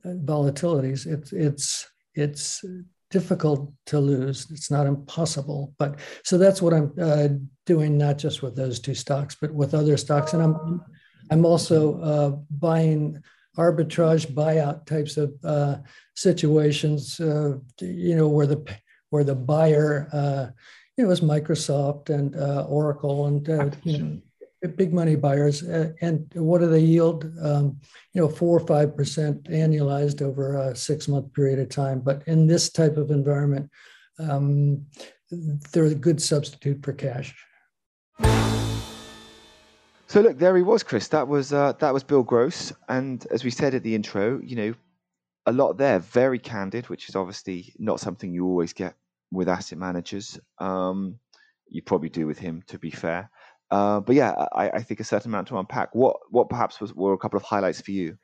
uh, 0.05 0.09
volatilities, 0.09 1.05
it's 1.05 1.33
it's 1.33 1.87
it's 2.13 2.63
difficult 3.09 3.71
to 3.87 3.99
lose. 3.99 4.49
It's 4.51 4.71
not 4.71 4.87
impossible. 4.87 5.73
But 5.77 5.99
so 6.23 6.37
that's 6.37 6.61
what 6.61 6.73
I'm 6.73 6.93
uh, 7.01 7.29
doing, 7.65 7.97
not 7.97 8.17
just 8.17 8.41
with 8.41 8.55
those 8.55 8.79
two 8.79 8.95
stocks, 8.95 9.35
but 9.39 9.53
with 9.53 9.73
other 9.73 9.97
stocks, 9.97 10.33
and 10.33 10.41
I'm 10.41 10.81
I'm 11.29 11.45
also 11.45 11.99
uh, 12.01 12.29
buying 12.51 13.21
arbitrage 13.57 14.31
buyout 14.33 14.85
types 14.85 15.17
of 15.17 15.33
uh, 15.43 15.77
situations. 16.15 17.19
Uh, 17.19 17.57
you 17.81 18.15
know, 18.15 18.29
where 18.29 18.47
the 18.47 18.63
where 19.09 19.23
the 19.23 19.35
buyer, 19.35 20.07
uh, 20.11 20.47
it 20.97 21.05
was 21.05 21.21
Microsoft 21.21 22.09
and 22.09 22.35
uh, 22.35 22.65
Oracle 22.67 23.27
and 23.27 23.49
uh, 23.49 23.69
you 23.83 23.97
know, 23.97 24.21
big 24.75 24.93
money 24.93 25.15
buyers. 25.15 25.63
Uh, 25.63 25.91
and 26.01 26.29
what 26.33 26.59
do 26.59 26.67
they 26.67 26.79
yield? 26.79 27.31
Um, 27.41 27.79
you 28.13 28.21
know, 28.21 28.29
four 28.29 28.57
or 28.57 28.65
five 28.65 28.95
percent 28.95 29.43
annualized 29.45 30.21
over 30.21 30.57
a 30.57 30.75
six 30.75 31.07
month 31.07 31.33
period 31.33 31.59
of 31.59 31.69
time. 31.69 31.99
But 31.99 32.23
in 32.27 32.47
this 32.47 32.69
type 32.69 32.97
of 32.97 33.11
environment, 33.11 33.69
um, 34.19 34.85
they're 35.29 35.85
a 35.85 35.95
good 35.95 36.21
substitute 36.21 36.83
for 36.83 36.93
cash. 36.93 37.35
So 40.09 40.21
look, 40.21 40.39
there 40.39 40.55
he 40.55 40.63
was, 40.63 40.83
Chris. 40.83 41.09
That 41.09 41.27
was 41.27 41.51
uh, 41.51 41.73
that 41.79 41.93
was 41.93 42.03
Bill 42.03 42.23
Gross, 42.23 42.71
and 42.87 43.27
as 43.29 43.43
we 43.43 43.51
said 43.51 43.75
at 43.75 43.83
the 43.83 43.93
intro, 43.93 44.39
you 44.41 44.55
know, 44.55 44.73
a 45.47 45.51
lot 45.51 45.77
there, 45.77 45.99
very 45.99 46.37
candid, 46.37 46.89
which 46.89 47.09
is 47.09 47.15
obviously 47.15 47.73
not 47.79 47.99
something 47.99 48.33
you 48.33 48.45
always 48.45 48.73
get 48.73 48.95
with 49.31 49.47
asset 49.47 49.79
managers. 49.79 50.39
Um, 50.59 51.19
you 51.69 51.81
probably 51.81 52.09
do 52.09 52.27
with 52.27 52.37
him, 52.37 52.63
to 52.67 52.77
be 52.77 52.91
fair. 52.91 53.31
Uh, 53.71 54.01
but 54.01 54.15
yeah, 54.15 54.31
I, 54.53 54.69
I, 54.69 54.81
think 54.81 54.99
a 54.99 55.03
certain 55.03 55.31
amount 55.31 55.49
to 55.49 55.57
unpack. 55.57 55.93
What 55.93 56.17
what 56.29 56.49
perhaps 56.49 56.79
was 56.79 56.93
were 56.93 57.13
a 57.13 57.17
couple 57.17 57.37
of 57.37 57.43
highlights 57.43 57.81
for 57.81 57.91
you? 57.91 58.17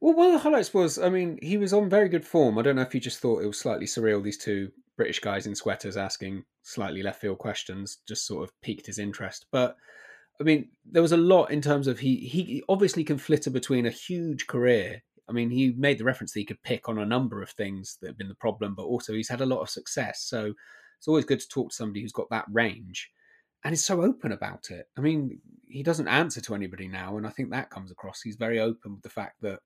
Well, 0.00 0.14
one 0.14 0.28
of 0.28 0.32
the 0.32 0.38
highlights 0.38 0.72
was, 0.72 0.98
I 0.98 1.08
mean, 1.10 1.38
he 1.42 1.58
was 1.58 1.72
on 1.72 1.90
very 1.90 2.08
good 2.08 2.24
form. 2.24 2.58
I 2.58 2.62
don't 2.62 2.76
know 2.76 2.82
if 2.82 2.94
you 2.94 3.00
just 3.00 3.18
thought 3.18 3.42
it 3.42 3.46
was 3.46 3.58
slightly 3.58 3.84
surreal. 3.84 4.22
These 4.22 4.38
two 4.38 4.70
British 4.96 5.18
guys 5.18 5.46
in 5.46 5.54
sweaters 5.54 5.96
asking 5.96 6.44
slightly 6.62 7.02
left 7.02 7.20
field 7.20 7.38
questions 7.38 7.98
just 8.06 8.26
sort 8.26 8.44
of 8.44 8.60
piqued 8.62 8.86
his 8.86 8.98
interest. 8.98 9.46
But 9.50 9.76
I 10.40 10.44
mean, 10.44 10.68
there 10.90 11.02
was 11.02 11.12
a 11.12 11.16
lot 11.16 11.50
in 11.50 11.60
terms 11.60 11.86
of 11.86 11.98
he 11.98 12.16
he 12.16 12.62
obviously 12.68 13.04
can 13.04 13.18
flitter 13.18 13.50
between 13.50 13.86
a 13.86 13.90
huge 13.90 14.46
career. 14.46 15.02
I 15.28 15.32
mean, 15.32 15.50
he 15.50 15.72
made 15.76 15.98
the 15.98 16.04
reference 16.04 16.32
that 16.32 16.40
he 16.40 16.46
could 16.46 16.62
pick 16.62 16.88
on 16.88 16.98
a 16.98 17.06
number 17.06 17.42
of 17.42 17.50
things 17.50 17.98
that 18.00 18.08
have 18.08 18.18
been 18.18 18.28
the 18.28 18.34
problem, 18.34 18.74
but 18.74 18.84
also 18.84 19.12
he's 19.12 19.28
had 19.28 19.40
a 19.40 19.46
lot 19.46 19.60
of 19.60 19.70
success. 19.70 20.22
So 20.22 20.54
it's 20.98 21.08
always 21.08 21.24
good 21.24 21.40
to 21.40 21.48
talk 21.48 21.70
to 21.70 21.76
somebody 21.76 22.00
who's 22.00 22.12
got 22.12 22.30
that 22.30 22.46
range 22.50 23.10
and 23.64 23.72
is 23.72 23.84
so 23.84 24.02
open 24.02 24.32
about 24.32 24.70
it. 24.70 24.88
I 24.96 25.00
mean, 25.00 25.40
he 25.66 25.82
doesn't 25.82 26.08
answer 26.08 26.40
to 26.42 26.54
anybody 26.54 26.88
now, 26.88 27.16
and 27.16 27.26
I 27.26 27.30
think 27.30 27.50
that 27.50 27.70
comes 27.70 27.90
across. 27.90 28.22
He's 28.22 28.36
very 28.36 28.58
open 28.60 28.94
with 28.94 29.02
the 29.02 29.10
fact 29.10 29.40
that 29.42 29.60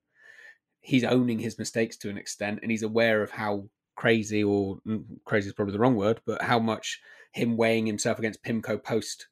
he's 0.81 1.03
owning 1.03 1.39
his 1.39 1.57
mistakes 1.57 1.97
to 1.97 2.09
an 2.09 2.17
extent, 2.17 2.59
and 2.61 2.71
he's 2.71 2.83
aware 2.83 3.21
of 3.21 3.31
how 3.31 3.69
crazy, 3.95 4.43
or 4.43 4.79
mm, 4.87 5.03
crazy 5.25 5.47
is 5.47 5.53
probably 5.53 5.73
the 5.73 5.79
wrong 5.79 5.95
word, 5.95 6.21
but 6.25 6.41
how 6.41 6.59
much 6.59 6.99
him 7.31 7.57
weighing 7.57 7.85
himself 7.85 8.19
against 8.19 8.43
Pimco 8.43 8.83
post 8.83 9.27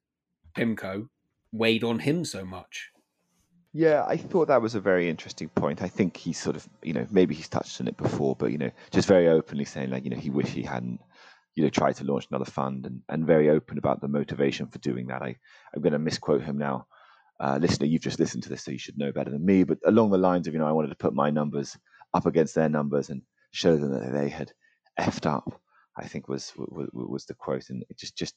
Pimco 0.55 1.09
weighed 1.51 1.83
on 1.83 1.99
him 1.99 2.25
so 2.25 2.45
much. 2.45 2.91
Yeah, 3.73 4.03
I 4.05 4.17
thought 4.17 4.49
that 4.49 4.61
was 4.61 4.75
a 4.75 4.81
very 4.81 5.09
interesting 5.09 5.47
point. 5.49 5.81
I 5.81 5.87
think 5.87 6.17
he's 6.17 6.37
sort 6.37 6.57
of, 6.57 6.67
you 6.83 6.91
know, 6.91 7.07
maybe 7.09 7.35
he's 7.35 7.47
touched 7.47 7.79
on 7.79 7.87
it 7.87 7.95
before, 7.95 8.35
but 8.35 8.51
you 8.51 8.57
know, 8.57 8.71
just 8.91 9.07
very 9.07 9.29
openly 9.29 9.63
saying 9.63 9.91
like, 9.91 10.03
you 10.03 10.09
know, 10.09 10.17
he 10.17 10.29
wish 10.29 10.49
he 10.49 10.63
hadn't 10.63 10.99
you 11.55 11.63
know, 11.63 11.69
tried 11.69 11.95
to 11.97 12.03
launch 12.05 12.27
another 12.29 12.45
fund 12.45 12.85
and, 12.85 13.01
and 13.09 13.27
very 13.27 13.49
open 13.49 13.77
about 13.77 14.01
the 14.01 14.07
motivation 14.07 14.67
for 14.67 14.79
doing 14.79 15.07
that. 15.07 15.21
I, 15.21 15.35
I'm 15.75 15.81
going 15.81 15.93
to 15.93 15.99
misquote 15.99 16.43
him 16.43 16.57
now. 16.57 16.87
Uh, 17.39 17.57
listener, 17.59 17.87
you've 17.87 18.01
just 18.01 18.19
listened 18.19 18.43
to 18.43 18.49
this, 18.49 18.63
so 18.63 18.71
you 18.71 18.77
should 18.77 18.97
know 18.97 19.11
better 19.11 19.31
than 19.31 19.45
me. 19.45 19.63
But 19.63 19.79
along 19.85 20.11
the 20.11 20.17
lines 20.17 20.47
of, 20.47 20.53
you 20.53 20.59
know, 20.59 20.67
I 20.67 20.71
wanted 20.71 20.89
to 20.89 20.95
put 20.95 21.13
my 21.13 21.29
numbers 21.29 21.77
up 22.13 22.25
against 22.25 22.55
their 22.55 22.69
numbers 22.69 23.09
and 23.09 23.21
show 23.51 23.75
them 23.75 23.91
that 23.91 24.13
they 24.13 24.29
had 24.29 24.51
effed 24.99 25.25
up. 25.25 25.61
I 25.97 26.07
think 26.07 26.29
was 26.29 26.53
was, 26.55 26.87
was 26.93 27.25
the 27.25 27.33
quote, 27.33 27.69
and 27.69 27.83
it 27.89 27.97
just 27.97 28.15
just 28.15 28.35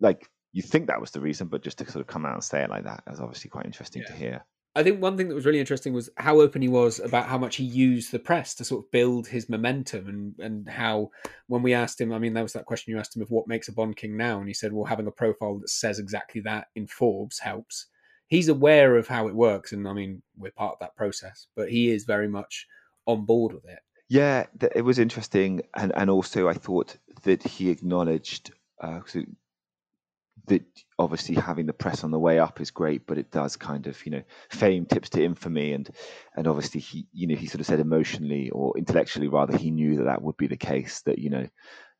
like 0.00 0.28
you 0.56 0.62
think 0.62 0.86
that 0.86 0.98
was 0.98 1.10
the 1.10 1.20
reason, 1.20 1.48
but 1.48 1.62
just 1.62 1.76
to 1.76 1.84
sort 1.84 2.00
of 2.00 2.06
come 2.06 2.24
out 2.24 2.32
and 2.32 2.42
say 2.42 2.62
it 2.62 2.70
like 2.70 2.84
that 2.84 3.02
was 3.06 3.20
obviously 3.20 3.50
quite 3.50 3.66
interesting 3.66 4.00
yeah. 4.00 4.08
to 4.08 4.14
hear. 4.14 4.44
I 4.74 4.82
think 4.82 5.02
one 5.02 5.18
thing 5.18 5.28
that 5.28 5.34
was 5.34 5.44
really 5.44 5.60
interesting 5.60 5.92
was 5.92 6.08
how 6.16 6.40
open 6.40 6.62
he 6.62 6.68
was 6.68 6.98
about 6.98 7.26
how 7.26 7.36
much 7.36 7.56
he 7.56 7.64
used 7.64 8.10
the 8.10 8.18
press 8.18 8.54
to 8.54 8.64
sort 8.64 8.82
of 8.82 8.90
build 8.90 9.26
his 9.26 9.50
momentum 9.50 10.08
and 10.08 10.34
and 10.38 10.66
how 10.66 11.10
when 11.48 11.62
we 11.62 11.74
asked 11.74 12.00
him, 12.00 12.10
I 12.10 12.18
mean, 12.18 12.32
there 12.32 12.42
was 12.42 12.54
that 12.54 12.64
question 12.64 12.90
you 12.90 12.98
asked 12.98 13.14
him 13.14 13.20
of 13.20 13.30
what 13.30 13.48
makes 13.48 13.68
a 13.68 13.72
Bond 13.72 13.98
King 13.98 14.16
now, 14.16 14.38
and 14.38 14.48
he 14.48 14.54
said, 14.54 14.72
well, 14.72 14.86
having 14.86 15.06
a 15.06 15.10
profile 15.10 15.58
that 15.58 15.68
says 15.68 15.98
exactly 15.98 16.40
that 16.42 16.68
in 16.74 16.86
Forbes 16.86 17.38
helps. 17.38 17.86
He's 18.28 18.48
aware 18.48 18.96
of 18.96 19.06
how 19.06 19.28
it 19.28 19.34
works, 19.34 19.72
and 19.72 19.86
I 19.86 19.92
mean, 19.92 20.22
we're 20.38 20.52
part 20.52 20.72
of 20.72 20.78
that 20.80 20.96
process, 20.96 21.48
but 21.54 21.70
he 21.70 21.90
is 21.90 22.04
very 22.04 22.28
much 22.28 22.66
on 23.04 23.26
board 23.26 23.52
with 23.52 23.66
it. 23.66 23.80
Yeah, 24.08 24.46
it 24.74 24.82
was 24.82 24.98
interesting, 24.98 25.60
and 25.74 25.92
and 25.94 26.08
also 26.08 26.48
I 26.48 26.54
thought 26.54 26.96
that 27.24 27.42
he 27.42 27.68
acknowledged. 27.68 28.52
Uh, 28.80 29.00
that 30.46 30.62
obviously 30.98 31.34
having 31.34 31.66
the 31.66 31.72
press 31.72 32.04
on 32.04 32.10
the 32.10 32.18
way 32.18 32.38
up 32.38 32.60
is 32.60 32.70
great, 32.70 33.06
but 33.06 33.18
it 33.18 33.30
does 33.30 33.56
kind 33.56 33.86
of, 33.86 34.04
you 34.06 34.12
know, 34.12 34.22
fame 34.50 34.86
tips 34.86 35.10
to 35.10 35.22
infamy, 35.24 35.72
and 35.72 35.90
and 36.36 36.46
obviously 36.46 36.80
he, 36.80 37.06
you 37.12 37.26
know, 37.26 37.36
he 37.36 37.46
sort 37.46 37.60
of 37.60 37.66
said 37.66 37.80
emotionally 37.80 38.50
or 38.50 38.76
intellectually 38.78 39.28
rather, 39.28 39.56
he 39.56 39.70
knew 39.70 39.96
that 39.96 40.04
that 40.04 40.22
would 40.22 40.36
be 40.36 40.46
the 40.46 40.56
case. 40.56 41.02
That 41.02 41.18
you 41.18 41.30
know, 41.30 41.46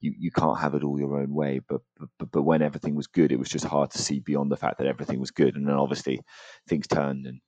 you, 0.00 0.14
you 0.18 0.30
can't 0.30 0.58
have 0.60 0.74
it 0.74 0.84
all 0.84 0.98
your 0.98 1.20
own 1.20 1.32
way, 1.34 1.60
but, 1.68 1.80
but 1.98 2.30
but 2.32 2.42
when 2.42 2.62
everything 2.62 2.94
was 2.94 3.06
good, 3.06 3.32
it 3.32 3.38
was 3.38 3.48
just 3.48 3.64
hard 3.64 3.90
to 3.92 3.98
see 3.98 4.20
beyond 4.20 4.50
the 4.52 4.56
fact 4.56 4.78
that 4.78 4.86
everything 4.86 5.20
was 5.20 5.30
good, 5.30 5.56
and 5.56 5.66
then 5.68 5.76
obviously 5.76 6.20
things 6.68 6.86
turned 6.86 7.26
and 7.26 7.40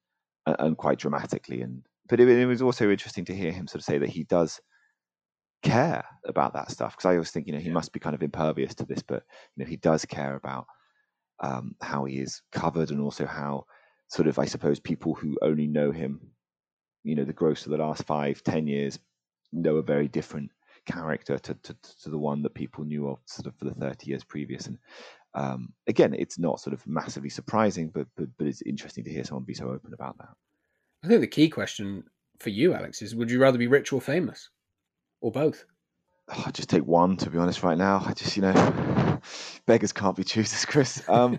and 0.47 0.77
quite 0.77 0.99
dramatically. 0.99 1.61
And 1.63 1.85
but 2.09 2.21
it, 2.21 2.29
it 2.29 2.47
was 2.47 2.63
also 2.63 2.91
interesting 2.91 3.25
to 3.27 3.35
hear 3.37 3.53
him 3.53 3.67
sort 3.67 3.81
of 3.81 3.85
say 3.85 3.99
that 3.99 4.09
he 4.11 4.25
does 4.25 4.61
care 5.63 6.05
about 6.27 6.55
that 6.55 6.71
stuff 6.71 6.97
because 6.97 7.07
I 7.07 7.15
always 7.15 7.31
think 7.31 7.47
you 7.47 7.53
know 7.53 7.59
he 7.59 7.71
must 7.71 7.93
be 7.93 8.01
kind 8.01 8.15
of 8.15 8.23
impervious 8.23 8.75
to 8.77 8.85
this, 8.85 9.03
but 9.03 9.25
you 9.57 9.65
know 9.65 9.69
he 9.69 9.77
does 9.77 10.05
care 10.05 10.37
about 10.37 10.67
um, 11.41 11.75
how 11.81 12.05
he 12.05 12.19
is 12.19 12.43
covered 12.53 12.91
and 12.91 13.01
also 13.01 13.27
how 13.27 13.67
sort 14.09 14.29
of 14.29 14.39
I 14.39 14.47
suppose 14.47 14.81
people 14.81 15.15
who 15.15 15.39
only 15.43 15.67
know 15.67 15.91
him, 15.91 16.21
you 17.05 17.15
know, 17.15 17.25
the 17.25 17.33
gross 17.33 17.67
of 17.67 17.73
the 17.73 17.79
last 17.79 18.05
five, 18.05 18.43
ten 18.43 18.67
years 18.67 18.99
know 19.53 19.77
a 19.77 19.83
very 19.83 20.09
different 20.09 20.51
character 20.87 21.39
to, 21.39 21.55
to, 21.55 21.77
to 22.03 22.11
the 22.11 22.19
one 22.19 22.43
that 22.43 22.55
people 22.55 22.85
knew 22.85 23.09
of 23.09 23.19
sort 23.27 23.47
of 23.47 23.55
for 23.57 23.67
the 23.67 23.75
30 23.75 24.09
years 24.09 24.25
previous. 24.25 24.67
And 24.67 24.79
um, 25.35 25.73
again, 25.87 26.15
it's 26.15 26.39
not 26.39 26.61
sort 26.61 26.75
of 26.75 26.87
massively 26.87 27.31
surprising, 27.31 27.89
but, 27.89 28.07
but 28.17 28.29
but 28.39 28.47
it's 28.47 28.63
interesting 28.63 29.05
to 29.05 29.11
hear 29.11 29.25
someone 29.25 29.45
be 29.45 29.55
so 29.55 29.69
open 29.69 29.93
about 29.93 30.19
that. 30.19 30.31
I 31.05 31.09
think 31.09 31.21
the 31.21 31.27
key 31.27 31.49
question 31.49 32.05
for 32.39 32.51
you, 32.51 32.75
Alex, 32.75 33.03
is 33.03 33.15
would 33.15 33.31
you 33.31 33.41
rather 33.41 33.59
be 33.59 33.67
rich 33.67 33.93
or 33.93 34.01
famous, 34.01 34.51
or 35.21 35.31
both? 35.31 35.65
Oh, 36.29 36.45
I 36.47 36.51
just 36.51 36.71
take 36.71 36.87
one, 36.87 37.17
to 37.19 37.31
be 37.31 37.39
honest. 37.39 37.63
Right 37.63 37.79
now, 37.79 38.03
I 38.05 38.15
just 38.15 38.37
you 38.37 38.43
know, 38.43 38.53
beggars 39.69 39.93
can't 39.93 40.17
be 40.17 40.25
choosers, 40.25 40.65
Chris. 40.65 41.01
Um, 41.09 41.39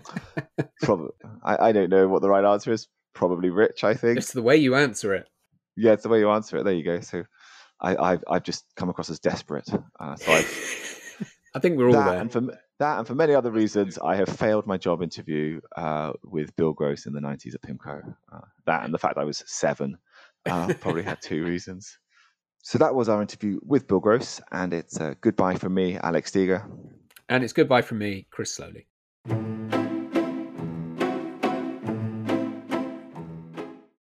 probably, 0.82 1.10
I, 1.42 1.68
I 1.68 1.72
don't 1.72 1.90
know 1.90 2.08
what 2.08 2.22
the 2.22 2.30
right 2.30 2.44
answer 2.44 2.72
is. 2.72 2.88
Probably 3.12 3.50
rich, 3.50 3.84
I 3.84 3.92
think. 3.92 4.16
It's 4.16 4.32
the 4.32 4.40
way 4.40 4.56
you 4.56 4.74
answer 4.74 5.12
it. 5.12 5.28
Yeah, 5.76 5.92
it's 5.92 6.04
the 6.04 6.08
way 6.08 6.20
you 6.20 6.30
answer 6.30 6.56
it. 6.56 6.64
There 6.64 6.72
you 6.72 6.84
go. 6.84 7.00
So, 7.00 7.24
I, 7.80 7.96
I've 7.96 8.24
I've 8.28 8.42
just 8.42 8.64
come 8.76 8.88
across 8.88 9.10
as 9.10 9.18
desperate. 9.18 9.68
Uh, 9.98 10.16
so 10.16 10.32
I've, 10.32 11.26
I 11.54 11.58
think 11.58 11.76
we're 11.76 11.88
all 11.88 11.92
that, 11.92 12.10
there. 12.10 12.20
And 12.20 12.32
for 12.32 12.40
that, 12.78 12.98
and 12.98 13.06
for 13.06 13.14
many 13.14 13.34
other 13.34 13.50
reasons, 13.50 13.98
I 13.98 14.14
have 14.14 14.28
failed 14.28 14.66
my 14.66 14.76
job 14.76 15.02
interview 15.02 15.60
uh, 15.76 16.12
with 16.22 16.54
Bill 16.56 16.72
Gross 16.72 17.06
in 17.06 17.12
the 17.12 17.20
'90s 17.20 17.54
at 17.54 17.62
Pimco. 17.62 18.14
Uh, 18.32 18.40
that 18.66 18.84
and 18.84 18.94
the 18.94 18.98
fact 18.98 19.18
I 19.18 19.24
was 19.24 19.42
seven 19.46 19.98
uh, 20.46 20.72
probably 20.80 21.02
had 21.02 21.20
two 21.20 21.44
reasons. 21.52 21.98
So 22.62 22.78
that 22.78 22.94
was 22.94 23.08
our 23.08 23.22
interview 23.22 23.58
with 23.64 23.88
Bill 23.88 24.00
Gross, 24.00 24.40
and 24.52 24.72
it's 24.72 25.00
uh, 25.00 25.14
goodbye 25.20 25.56
from 25.56 25.74
me, 25.74 25.96
Alex 25.96 26.30
Steger. 26.30 26.64
And 27.30 27.44
it's 27.44 27.52
goodbye 27.52 27.82
from 27.82 27.98
me, 27.98 28.26
Chris 28.32 28.58
Sloley. 28.58 29.79